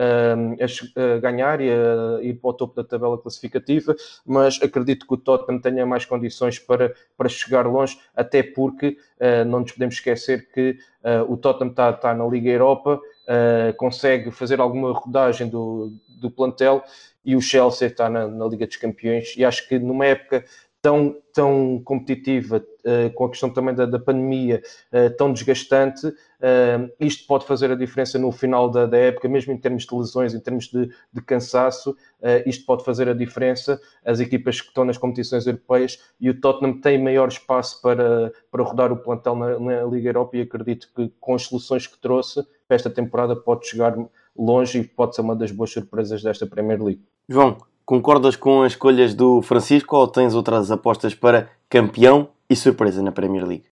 a, 0.01 1.19
ganhar 1.19 1.61
e 1.61 1.71
a 1.71 2.23
ir 2.23 2.35
para 2.35 2.51
o 2.51 2.53
topo 2.53 2.75
da 2.75 2.85
tabela 2.85 3.19
classificativa, 3.19 3.95
mas 4.25 4.59
acredito 4.63 5.07
que 5.07 5.15
o 5.15 5.17
Tottenham 5.17 5.61
tenha 5.61 5.85
mais 5.85 6.05
condições 6.05 6.59
para, 6.59 6.95
para 7.17 7.29
chegar 7.29 7.67
longe, 7.67 7.99
até 8.15 8.43
porque 8.43 8.97
uh, 9.19 9.45
não 9.45 9.61
nos 9.61 9.73
podemos 9.73 9.97
esquecer 9.97 10.51
que 10.53 10.79
uh, 11.05 11.31
o 11.31 11.37
Tottenham 11.37 11.71
está, 11.71 11.91
está 11.91 12.15
na 12.15 12.27
Liga 12.27 12.51
Europa, 12.51 12.97
uh, 12.97 13.77
consegue 13.77 14.31
fazer 14.31 14.61
alguma 14.61 14.93
rodagem 14.93 15.49
do, 15.49 15.93
do 16.21 16.31
plantel 16.31 16.83
e 17.25 17.37
o 17.37 17.41
Chelsea 17.41 17.89
está 17.89 18.09
na, 18.09 18.27
na 18.27 18.47
Liga 18.47 18.67
dos 18.67 18.77
Campeões. 18.77 19.35
E 19.37 19.45
acho 19.45 19.69
que 19.69 19.79
numa 19.79 20.07
época 20.07 20.45
tão, 20.83 21.17
tão 21.35 21.81
competitiva, 21.85 22.65
uh, 22.85 23.13
com 23.15 23.27
a 23.27 23.31
questão 23.31 23.51
também 23.51 23.75
da, 23.75 23.85
da 23.85 23.99
pandemia, 23.99 24.63
uh, 24.93 25.15
tão 25.17 25.33
desgastante, 25.33 26.07
uh, 26.07 26.91
isto 26.99 27.27
pode 27.27 27.45
fazer 27.45 27.71
a 27.71 27.75
diferença 27.75 28.19
no 28.19 28.33
final 28.33 28.71
da, 28.71 28.87
da, 28.87 28.97
época, 28.97 29.29
mesmo 29.29 29.53
em 29.53 29.59
termos 29.59 29.85
de 29.85 29.95
lesões, 29.95 30.35
em 30.35 30.41
termos 30.41 30.69
de, 30.69 30.91
de 31.13 31.23
cansaço, 31.23 31.97
isto 32.45 32.67
pode 32.67 32.85
fazer 32.85 33.09
a 33.09 33.15
diferença. 33.15 33.81
As 34.05 34.21
equipas 34.21 34.61
que 34.61 34.69
estão 34.69 34.85
nas 34.85 34.99
competições 34.99 35.47
europeias 35.47 35.99
e 36.21 36.29
o 36.29 36.39
Tottenham 36.39 36.81
tem 36.81 37.03
maior 37.03 37.29
espaço 37.29 37.81
para, 37.81 38.33
para 38.51 38.63
rodar 38.63 38.93
o 38.93 38.97
plantel 38.97 39.35
na, 39.35 39.59
na 39.59 39.85
Liga 39.85 40.11
Europa 40.11 40.37
e 40.37 40.43
acredito 40.43 40.91
que 40.95 41.11
com 41.19 41.35
as 41.35 41.43
soluções 41.43 41.87
que 41.87 41.99
trouxe 41.99 42.45
esta 42.69 42.91
temporada 42.91 43.35
pode 43.35 43.67
chegar 43.67 43.97
longe 44.37 44.81
e 44.81 44.85
pode 44.85 45.15
ser 45.15 45.23
uma 45.23 45.35
das 45.35 45.51
boas 45.51 45.71
surpresas 45.71 46.23
desta 46.23 46.47
Premier 46.47 46.83
League. 46.83 47.03
João, 47.29 47.57
Concordas 47.91 48.37
com 48.37 48.63
as 48.63 48.75
escolhas 48.75 49.17
do 49.17 49.43
Francisco 49.43 49.97
ou 49.97 50.07
tens 50.07 50.33
outras 50.33 50.71
apostas 50.71 51.13
para 51.13 51.51
campeão 51.69 52.29
e 52.49 52.55
surpresa 52.55 53.03
na 53.03 53.11
Premier 53.11 53.45
League? 53.45 53.65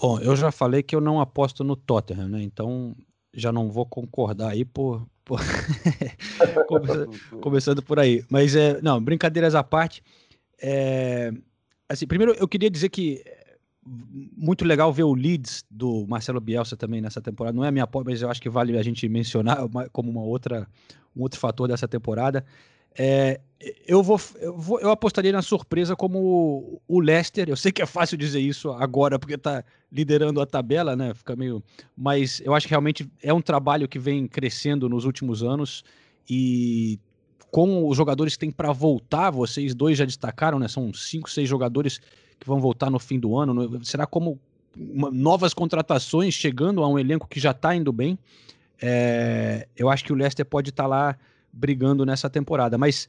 Bom, 0.00 0.20
eu 0.20 0.36
já 0.36 0.52
falei 0.52 0.80
que 0.80 0.94
eu 0.94 1.00
não 1.00 1.20
aposto 1.20 1.64
no 1.64 1.74
Tottenham, 1.74 2.28
né? 2.28 2.40
Então 2.40 2.94
já 3.34 3.50
não 3.50 3.72
vou 3.72 3.84
concordar 3.84 4.50
aí 4.50 4.64
por. 4.64 5.04
por... 5.24 5.40
Começando 7.42 7.82
por 7.82 7.98
aí. 7.98 8.24
Mas 8.30 8.54
é. 8.54 8.80
Não, 8.80 9.02
brincadeiras 9.02 9.56
à 9.56 9.64
parte. 9.64 10.04
É... 10.62 11.32
Assim, 11.88 12.06
primeiro 12.06 12.32
eu 12.34 12.46
queria 12.46 12.70
dizer 12.70 12.90
que 12.90 13.24
muito 13.84 14.64
legal 14.64 14.92
ver 14.92 15.02
o 15.02 15.14
Leeds 15.14 15.64
do 15.68 16.06
Marcelo 16.06 16.40
Bielsa 16.40 16.76
também 16.76 17.00
nessa 17.00 17.20
temporada. 17.20 17.56
Não 17.56 17.64
é 17.64 17.68
a 17.70 17.72
minha 17.72 17.82
aposta, 17.82 18.08
mas 18.08 18.22
eu 18.22 18.30
acho 18.30 18.40
que 18.40 18.48
vale 18.48 18.78
a 18.78 18.82
gente 18.84 19.08
mencionar 19.08 19.58
como 19.90 20.08
uma 20.08 20.22
outra, 20.22 20.64
um 21.16 21.22
outro 21.22 21.40
fator 21.40 21.66
dessa 21.66 21.88
temporada. 21.88 22.46
É, 22.96 23.40
eu, 23.86 24.02
vou, 24.02 24.20
eu, 24.40 24.56
vou, 24.56 24.80
eu 24.80 24.90
apostaria 24.90 25.32
na 25.32 25.42
surpresa 25.42 25.96
como 25.96 26.80
o 26.86 27.00
Leicester. 27.00 27.48
Eu 27.48 27.56
sei 27.56 27.72
que 27.72 27.82
é 27.82 27.86
fácil 27.86 28.16
dizer 28.16 28.40
isso 28.40 28.70
agora 28.70 29.18
porque 29.18 29.34
está 29.34 29.64
liderando 29.90 30.40
a 30.40 30.46
tabela, 30.46 30.94
né? 30.94 31.14
Fica 31.14 31.34
meio. 31.34 31.62
Mas 31.96 32.40
eu 32.44 32.54
acho 32.54 32.66
que 32.66 32.70
realmente 32.70 33.10
é 33.22 33.32
um 33.32 33.40
trabalho 33.40 33.88
que 33.88 33.98
vem 33.98 34.26
crescendo 34.26 34.88
nos 34.88 35.04
últimos 35.04 35.42
anos 35.42 35.82
e 36.28 36.98
com 37.50 37.88
os 37.88 37.96
jogadores 37.96 38.34
que 38.34 38.40
tem 38.40 38.50
para 38.50 38.72
voltar, 38.72 39.30
vocês 39.30 39.74
dois 39.74 39.96
já 39.96 40.04
destacaram, 40.04 40.58
né? 40.58 40.66
São 40.68 40.92
cinco, 40.92 41.30
seis 41.30 41.48
jogadores 41.48 42.00
que 42.38 42.46
vão 42.46 42.60
voltar 42.60 42.90
no 42.90 42.98
fim 42.98 43.18
do 43.18 43.36
ano. 43.36 43.84
Será 43.84 44.06
como 44.06 44.40
uma, 44.76 45.10
novas 45.10 45.54
contratações 45.54 46.34
chegando 46.34 46.82
a 46.82 46.88
um 46.88 46.98
elenco 46.98 47.28
que 47.28 47.38
já 47.38 47.52
está 47.52 47.74
indo 47.74 47.92
bem? 47.92 48.18
É, 48.82 49.68
eu 49.76 49.88
acho 49.88 50.04
que 50.04 50.12
o 50.12 50.16
Leicester 50.16 50.44
pode 50.44 50.70
estar 50.70 50.82
tá 50.82 50.88
lá 50.88 51.16
brigando 51.54 52.04
nessa 52.04 52.28
temporada. 52.28 52.76
Mas 52.76 53.08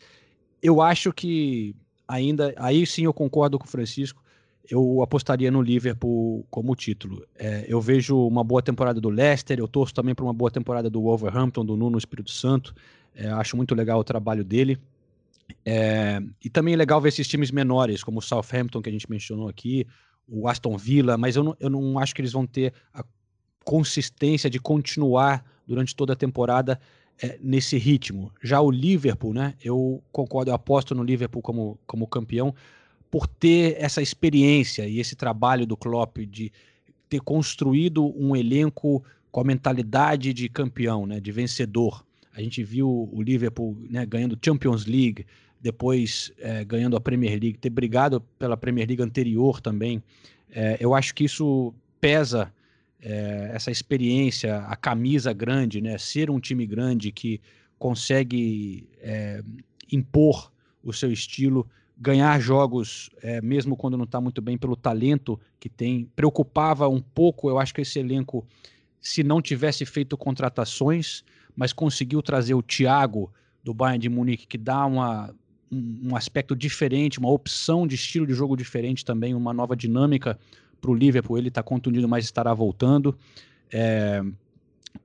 eu 0.62 0.82
acho 0.82 1.12
que 1.12 1.76
ainda, 2.08 2.54
aí 2.58 2.86
sim 2.86 3.06
eu 3.06 3.14
concordo 3.14 3.58
com 3.58 3.66
o 3.66 3.70
Francisco. 3.70 4.24
eu 4.70 5.02
apostaria 5.04 5.52
no 5.52 5.62
Liverpool 5.62 6.46
como 6.50 6.76
título. 6.76 7.24
É, 7.36 7.66
eu 7.68 7.80
vejo 7.80 8.18
uma 8.18 8.44
boa 8.44 8.62
temporada 8.62 9.00
do 9.00 9.10
Leicester, 9.10 9.60
eu 9.60 9.68
torço 9.68 9.94
também 9.94 10.16
para 10.16 10.26
uma 10.26 10.34
boa 10.34 10.50
temporada 10.50 10.90
do 10.90 11.02
Wolverhampton, 11.02 11.64
do 11.64 11.76
Nuno 11.76 11.98
Espírito 11.98 12.32
Santo. 12.32 12.74
É, 13.14 13.30
acho 13.30 13.56
muito 13.56 13.76
legal 13.76 14.00
o 14.00 14.04
trabalho 14.04 14.44
dele. 14.44 14.80
É, 15.64 16.20
e 16.44 16.50
também 16.50 16.74
é 16.74 16.78
legal 16.78 17.00
ver 17.00 17.10
esses 17.10 17.28
times 17.28 17.52
menores, 17.52 18.04
como 18.04 18.20
o 18.20 18.22
Southampton, 18.22 18.82
que 18.82 18.90
a 18.90 18.92
gente 18.92 19.10
mencionou 19.10 19.48
aqui, 19.48 19.86
o 20.28 20.48
Aston 20.48 20.76
Villa, 20.76 21.18
mas 21.18 21.36
eu 21.36 21.44
não, 21.44 21.56
eu 21.60 21.70
não 21.70 22.00
acho 22.00 22.16
que 22.16 22.22
eles 22.22 22.32
vão 22.32 22.48
ter 22.48 22.74
a 22.94 23.04
consistência 23.64 24.50
de 24.50 24.60
continuar 24.60 25.46
durante 25.68 25.96
toda 25.96 26.14
a 26.14 26.16
temporada 26.16 26.80
é, 27.22 27.38
nesse 27.42 27.78
ritmo. 27.78 28.32
Já 28.42 28.62
o 28.62 28.70
Liverpool, 28.70 29.34
né? 29.34 29.54
Eu 29.64 30.02
concordo, 30.12 30.52
eu 30.52 30.56
aposto 30.56 30.94
no 30.94 31.04
Liverpool 31.04 31.42
como, 31.42 31.80
como 31.86 32.08
campeão, 32.08 32.54
por 33.10 33.28
ter 33.28 33.76
essa 33.80 34.02
experiência 34.02 34.88
e 34.88 35.00
esse 35.00 35.16
trabalho 35.16 35.66
do 35.66 35.78
Klopp 35.78 36.18
de 36.18 36.52
ter 37.08 37.22
construído 37.22 38.14
um 38.18 38.36
elenco 38.36 39.04
com 39.32 39.42
a 39.42 39.44
mentalidade 39.44 40.34
de 40.34 40.50
campeão, 40.50 41.06
né, 41.06 41.20
de 41.20 41.32
vencedor. 41.32 42.06
A 42.34 42.42
gente 42.42 42.64
viu 42.64 43.10
o 43.12 43.22
Liverpool 43.22 43.78
né, 43.90 44.06
ganhando 44.06 44.38
Champions 44.44 44.86
League, 44.86 45.26
depois 45.62 46.32
é, 46.40 46.66
ganhando 46.66 46.98
a 46.98 47.02
Premier 47.02 47.40
League, 47.40 47.58
ter 47.58 47.70
brigado 47.70 48.22
pela 48.38 48.58
Premier 48.58 48.88
League 48.88 49.02
anterior 49.02 49.62
também. 49.62 50.04
É, 50.52 50.78
eu 50.80 50.94
acho 50.94 51.16
que 51.16 51.24
isso 51.24 51.74
pesa 52.02 52.52
é, 53.02 53.52
essa 53.54 53.72
experiência, 53.72 54.58
a 54.60 54.76
camisa 54.76 55.34
grande, 55.34 55.82
né, 55.82 55.98
ser 55.98 56.30
um 56.30 56.40
time 56.40 56.66
grande 56.66 57.12
que 57.12 57.42
consegue 57.78 58.90
é, 59.00 59.44
impor 59.92 60.52
o 60.84 60.94
seu 60.94 61.12
estilo 61.12 61.68
ganhar 61.98 62.40
jogos, 62.40 63.10
é, 63.22 63.42
mesmo 63.42 63.76
quando 63.76 63.98
não 63.98 64.04
está 64.04 64.20
muito 64.20 64.42
bem, 64.42 64.58
pelo 64.58 64.76
talento 64.76 65.40
que 65.60 65.70
tem. 65.70 66.10
Preocupava 66.16 66.88
um 66.90 67.02
pouco, 67.02 67.50
eu 67.50 67.58
acho 67.58 67.74
que 67.74 67.82
esse 67.82 68.00
elenco, 68.00 68.46
se 69.00 69.24
não 69.24 69.42
tivesse 69.42 69.86
feito 69.86 70.18
contratações, 70.18 71.24
mas 71.56 71.72
conseguiu 71.72 72.22
trazer 72.22 72.54
o 72.54 72.62
Thiago 72.62 73.32
do 73.64 73.74
Bayern 73.74 74.00
de 74.00 74.10
Munique, 74.10 74.46
que 74.46 74.58
dá 74.58 74.86
uma, 74.86 75.34
um, 75.72 76.10
um 76.10 76.16
aspecto 76.16 76.56
diferente, 76.56 77.18
uma 77.18 77.32
opção 77.32 77.88
de 77.88 77.96
estilo 77.96 78.28
de 78.28 78.34
jogo 78.34 78.56
diferente 78.58 79.06
também, 79.06 79.34
uma 79.34 79.54
nova 79.54 79.76
dinâmica 79.76 80.38
para 80.80 80.92
o 80.92 80.94
Liverpool. 80.94 81.38
Ele 81.38 81.50
está 81.50 81.64
contundido, 81.64 82.08
mas 82.08 82.26
estará 82.26 82.54
voltando. 82.54 83.18
É, 83.72 84.24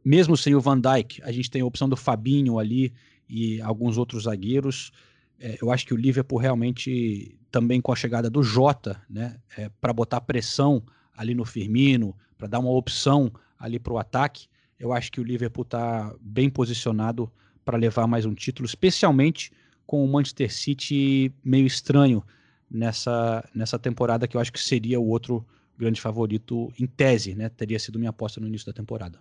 mesmo 0.04 0.36
sem 0.36 0.54
o 0.54 0.60
Van 0.60 0.80
Dijk, 0.80 1.22
a 1.22 1.32
gente 1.32 1.50
tem 1.50 1.62
a 1.62 1.66
opção 1.66 1.88
do 1.88 1.96
Fabinho 1.96 2.58
ali 2.58 2.92
e 3.28 3.60
alguns 3.60 3.98
outros 3.98 4.24
zagueiros 4.24 4.92
é, 5.40 5.56
eu 5.60 5.72
acho 5.72 5.86
que 5.86 5.94
o 5.94 5.96
Liverpool 5.96 6.38
realmente, 6.38 7.34
também 7.50 7.80
com 7.80 7.90
a 7.90 7.96
chegada 7.96 8.28
do 8.28 8.42
Jota, 8.42 9.00
né, 9.08 9.38
é, 9.56 9.70
para 9.80 9.92
botar 9.92 10.20
pressão 10.20 10.82
ali 11.16 11.34
no 11.34 11.46
Firmino, 11.46 12.14
para 12.36 12.46
dar 12.46 12.58
uma 12.58 12.70
opção 12.70 13.32
ali 13.58 13.78
para 13.78 13.92
o 13.92 13.98
ataque, 13.98 14.46
eu 14.78 14.92
acho 14.92 15.10
que 15.10 15.20
o 15.20 15.24
Liverpool 15.24 15.62
está 15.62 16.14
bem 16.20 16.50
posicionado 16.50 17.30
para 17.64 17.78
levar 17.78 18.06
mais 18.06 18.26
um 18.26 18.34
título, 18.34 18.66
especialmente 18.66 19.50
com 19.86 20.04
o 20.04 20.08
Manchester 20.08 20.52
City 20.52 21.32
meio 21.42 21.66
estranho 21.66 22.22
nessa, 22.70 23.46
nessa 23.54 23.78
temporada, 23.78 24.28
que 24.28 24.36
eu 24.36 24.40
acho 24.40 24.52
que 24.52 24.60
seria 24.60 25.00
o 25.00 25.08
outro 25.08 25.44
grande 25.80 26.00
favorito 26.00 26.70
em 26.78 26.86
tese, 26.86 27.34
né? 27.34 27.48
Teria 27.48 27.78
sido 27.78 27.98
minha 27.98 28.10
aposta 28.10 28.38
no 28.40 28.46
início 28.46 28.66
da 28.66 28.72
temporada. 28.72 29.18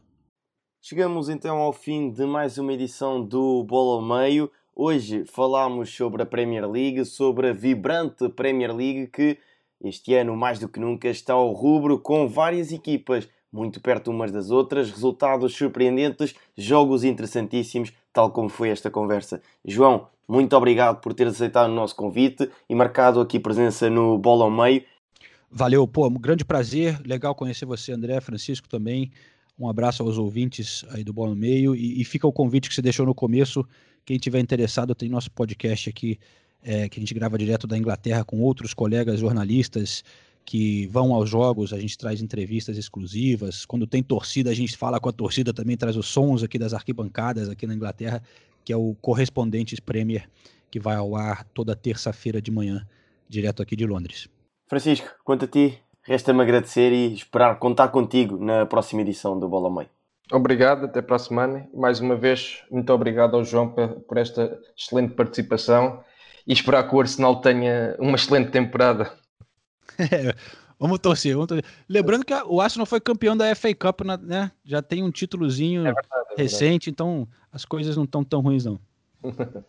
Chegamos 0.82 1.30
então 1.30 1.58
ao 1.58 1.74
fim 1.74 2.12
de 2.12 2.26
mais 2.26 2.58
uma 2.58 2.74
edição 2.74 3.24
do 3.24 3.64
Bola 3.64 3.96
ao 3.96 4.02
Meio. 4.02 4.52
Hoje 4.76 5.26
falámos 5.26 5.90
sobre 5.94 6.22
a 6.22 6.26
Premier 6.26 6.70
League, 6.70 7.06
sobre 7.06 7.50
a 7.50 7.54
vibrante 7.54 8.30
Premier 8.30 8.76
League 8.76 9.08
que 9.08 9.38
este 9.82 10.14
ano, 10.14 10.36
mais 10.36 10.60
do 10.60 10.68
que 10.68 10.80
nunca, 10.80 11.08
está 11.08 11.34
ao 11.34 11.52
rubro 11.54 11.98
com 12.00 12.28
várias 12.28 12.72
equipas 12.72 13.30
muito 13.52 13.82
perto 13.82 14.12
umas 14.12 14.32
das 14.32 14.52
outras, 14.52 14.92
resultados 14.92 15.56
surpreendentes, 15.56 16.36
jogos 16.56 17.04
interessantíssimos, 17.04 17.92
tal 18.14 18.32
como 18.32 18.50
foi 18.50 18.70
esta 18.70 18.90
conversa. 18.92 19.42
João, 19.66 20.08
muito 20.28 20.56
obrigado 20.56 21.02
por 21.02 21.14
ter 21.14 21.28
aceitado 21.28 21.70
o 21.70 21.74
nosso 21.74 21.96
convite 21.96 22.50
e 22.70 22.76
marcado 22.76 23.20
aqui 23.20 23.40
presença 23.40 23.90
no 23.90 24.18
Bola 24.18 24.46
ao 24.46 24.52
Meio. 24.52 24.84
Valeu, 25.52 25.88
pô, 25.88 26.08
um 26.08 26.14
grande 26.14 26.46
prazer, 26.46 27.02
legal 27.06 27.34
conhecer 27.34 27.66
você, 27.66 27.92
André, 27.92 28.22
Francisco 28.22 28.68
também. 28.70 29.12
Um 29.58 29.68
abraço 29.68 30.04
aos 30.04 30.18
ouvintes 30.18 30.86
aí 30.90 31.04
do 31.04 31.12
Bola 31.12 31.32
ao 31.32 31.36
Meio 31.36 31.76
e, 31.76 32.02
e 32.02 32.06
fica 32.06 32.28
o 32.28 32.32
convite 32.32 32.70
que 32.70 32.76
você 32.76 32.82
deixou 32.82 33.06
no 33.06 33.16
começo 33.16 33.66
quem 34.06 34.18
tiver 34.18 34.40
interessado, 34.40 34.96
tem 34.96 35.08
nosso 35.08 35.30
podcast 35.30 35.90
aqui, 35.90 36.18
é, 36.64 36.90
que 36.90 37.00
a 37.00 37.02
gente 37.02 37.14
grava 37.14 37.38
direto 37.38 37.68
da 37.68 37.78
Inglaterra 37.78 38.24
com 38.24 38.42
outros 38.42 38.74
colegas 38.74 39.20
jornalistas 39.20 40.04
que 40.44 40.88
vão 40.88 41.14
aos 41.14 41.30
jogos, 41.30 41.74
a 41.74 41.80
gente 41.80 41.96
traz 41.96 42.22
entrevistas 42.22 42.76
exclusivas. 42.76 43.66
Quando 43.66 43.86
tem 43.86 44.02
torcida, 44.02 44.50
a 44.50 44.54
gente 44.54 44.76
fala 44.76 45.00
com 45.00 45.10
a 45.10 45.12
torcida 45.12 45.54
também, 45.54 45.78
traz 45.78 45.96
os 45.96 46.08
sons 46.08 46.42
aqui 46.42 46.58
das 46.58 46.74
arquibancadas 46.74 47.50
aqui 47.50 47.68
na 47.68 47.76
Inglaterra, 47.76 48.24
que 48.66 48.74
é 48.74 48.76
o 48.76 48.96
Correspondentes 49.00 49.80
Premier, 49.80 50.28
que 50.72 50.80
vai 50.80 50.96
ao 50.96 51.16
ar 51.16 51.44
toda 51.54 51.76
terça-feira 51.76 52.42
de 52.42 52.50
manhã, 52.50 52.84
direto 53.30 53.62
aqui 53.62 53.76
de 53.76 53.86
Londres. 53.86 54.28
Francisco, 54.70 55.08
quanto 55.24 55.46
a 55.46 55.48
ti, 55.48 55.80
resta-me 56.04 56.44
agradecer 56.44 56.92
e 56.94 57.16
esperar 57.16 57.58
contar 57.58 57.88
contigo 57.88 58.38
na 58.38 58.68
próxima 58.68 59.02
edição 59.02 59.38
do 59.38 59.50
Bola 59.50 59.68
Meio. 59.68 59.90
Obrigado, 60.32 60.86
até 60.86 61.02
para 61.02 61.16
a 61.16 61.20
semana. 61.20 61.68
Mais 61.74 62.00
uma 62.00 62.16
vez, 62.16 62.62
muito 62.70 62.94
obrigado 62.94 63.36
ao 63.36 63.44
João 63.44 63.74
por 64.08 64.18
esta 64.20 64.60
excelente 64.78 65.16
participação 65.16 66.04
e 66.46 66.54
esperar 66.54 66.88
que 66.88 66.96
o 66.96 67.02
Arsenal 67.02 67.42
tenha 67.42 67.96
uma 67.98 68.16
excelente 68.16 68.52
temporada. 68.52 69.12
É, 69.98 70.36
vamos, 70.80 71.00
torcer, 71.00 71.34
vamos 71.34 71.48
torcer. 71.48 71.66
Lembrando 71.90 72.24
que 72.24 72.34
o 72.46 72.62
Arsenal 72.62 72.86
foi 72.86 73.00
campeão 73.00 73.36
da 73.36 73.56
FA 73.56 73.74
Cup, 73.74 74.02
né? 74.22 74.52
Já 74.64 74.84
tem 74.84 75.02
um 75.04 75.10
títulozinho 75.10 75.88
é 75.88 75.90
é 75.90 76.44
recente, 76.44 76.92
então 76.92 77.28
as 77.52 77.66
coisas 77.66 77.98
não 77.98 78.04
estão 78.04 78.24
tão 78.24 78.42
ruins, 78.42 78.66
não. 78.66 78.80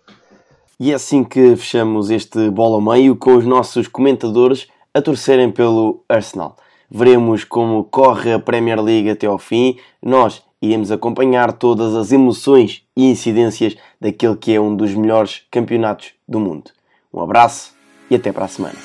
e 0.79 0.93
é 0.93 0.95
assim 0.95 1.25
que 1.25 1.57
fechamos 1.57 2.11
este 2.11 2.51
bola 2.51 2.75
ao 2.75 2.83
meio 2.83 3.17
com 3.17 3.35
os 3.35 3.47
nossos 3.47 3.89
comentadores 3.89 4.69
a 4.95 5.01
torcerem 5.01 5.51
pelo 5.51 6.05
Arsenal. 6.09 6.57
Veremos 6.91 7.45
como 7.45 7.85
corre 7.85 8.33
a 8.33 8.39
Premier 8.39 8.81
League 8.81 9.11
até 9.11 9.27
ao 9.27 9.39
fim. 9.39 9.79
Nós 10.03 10.43
iremos 10.61 10.91
acompanhar 10.91 11.53
todas 11.53 11.95
as 11.95 12.13
emoções 12.13 12.83
e 12.97 13.11
incidências 13.11 13.77
daquele 14.01 14.37
que 14.37 14.55
é 14.55 14.61
um 14.61 14.75
dos 14.75 14.95
melhores 14.95 15.43
campeonatos 15.51 16.13
do 16.29 16.41
mundo. 16.41 16.71
Um 17.13 17.21
abraço 17.21 17.75
e 18.11 18.15
até 18.15 18.33
para 18.33 18.45
a 18.45 18.49
semana. 18.49 18.77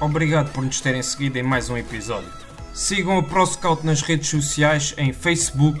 Obrigado 0.00 0.52
por 0.52 0.62
nos 0.62 0.80
terem 0.80 1.02
seguido 1.02 1.38
em 1.38 1.42
mais 1.42 1.70
um 1.70 1.78
episódio. 1.78 2.30
Sigam 2.74 3.18
o 3.18 3.22
ProScout 3.22 3.86
nas 3.86 4.02
redes 4.02 4.28
sociais 4.28 4.94
em 4.98 5.12
Facebook, 5.12 5.80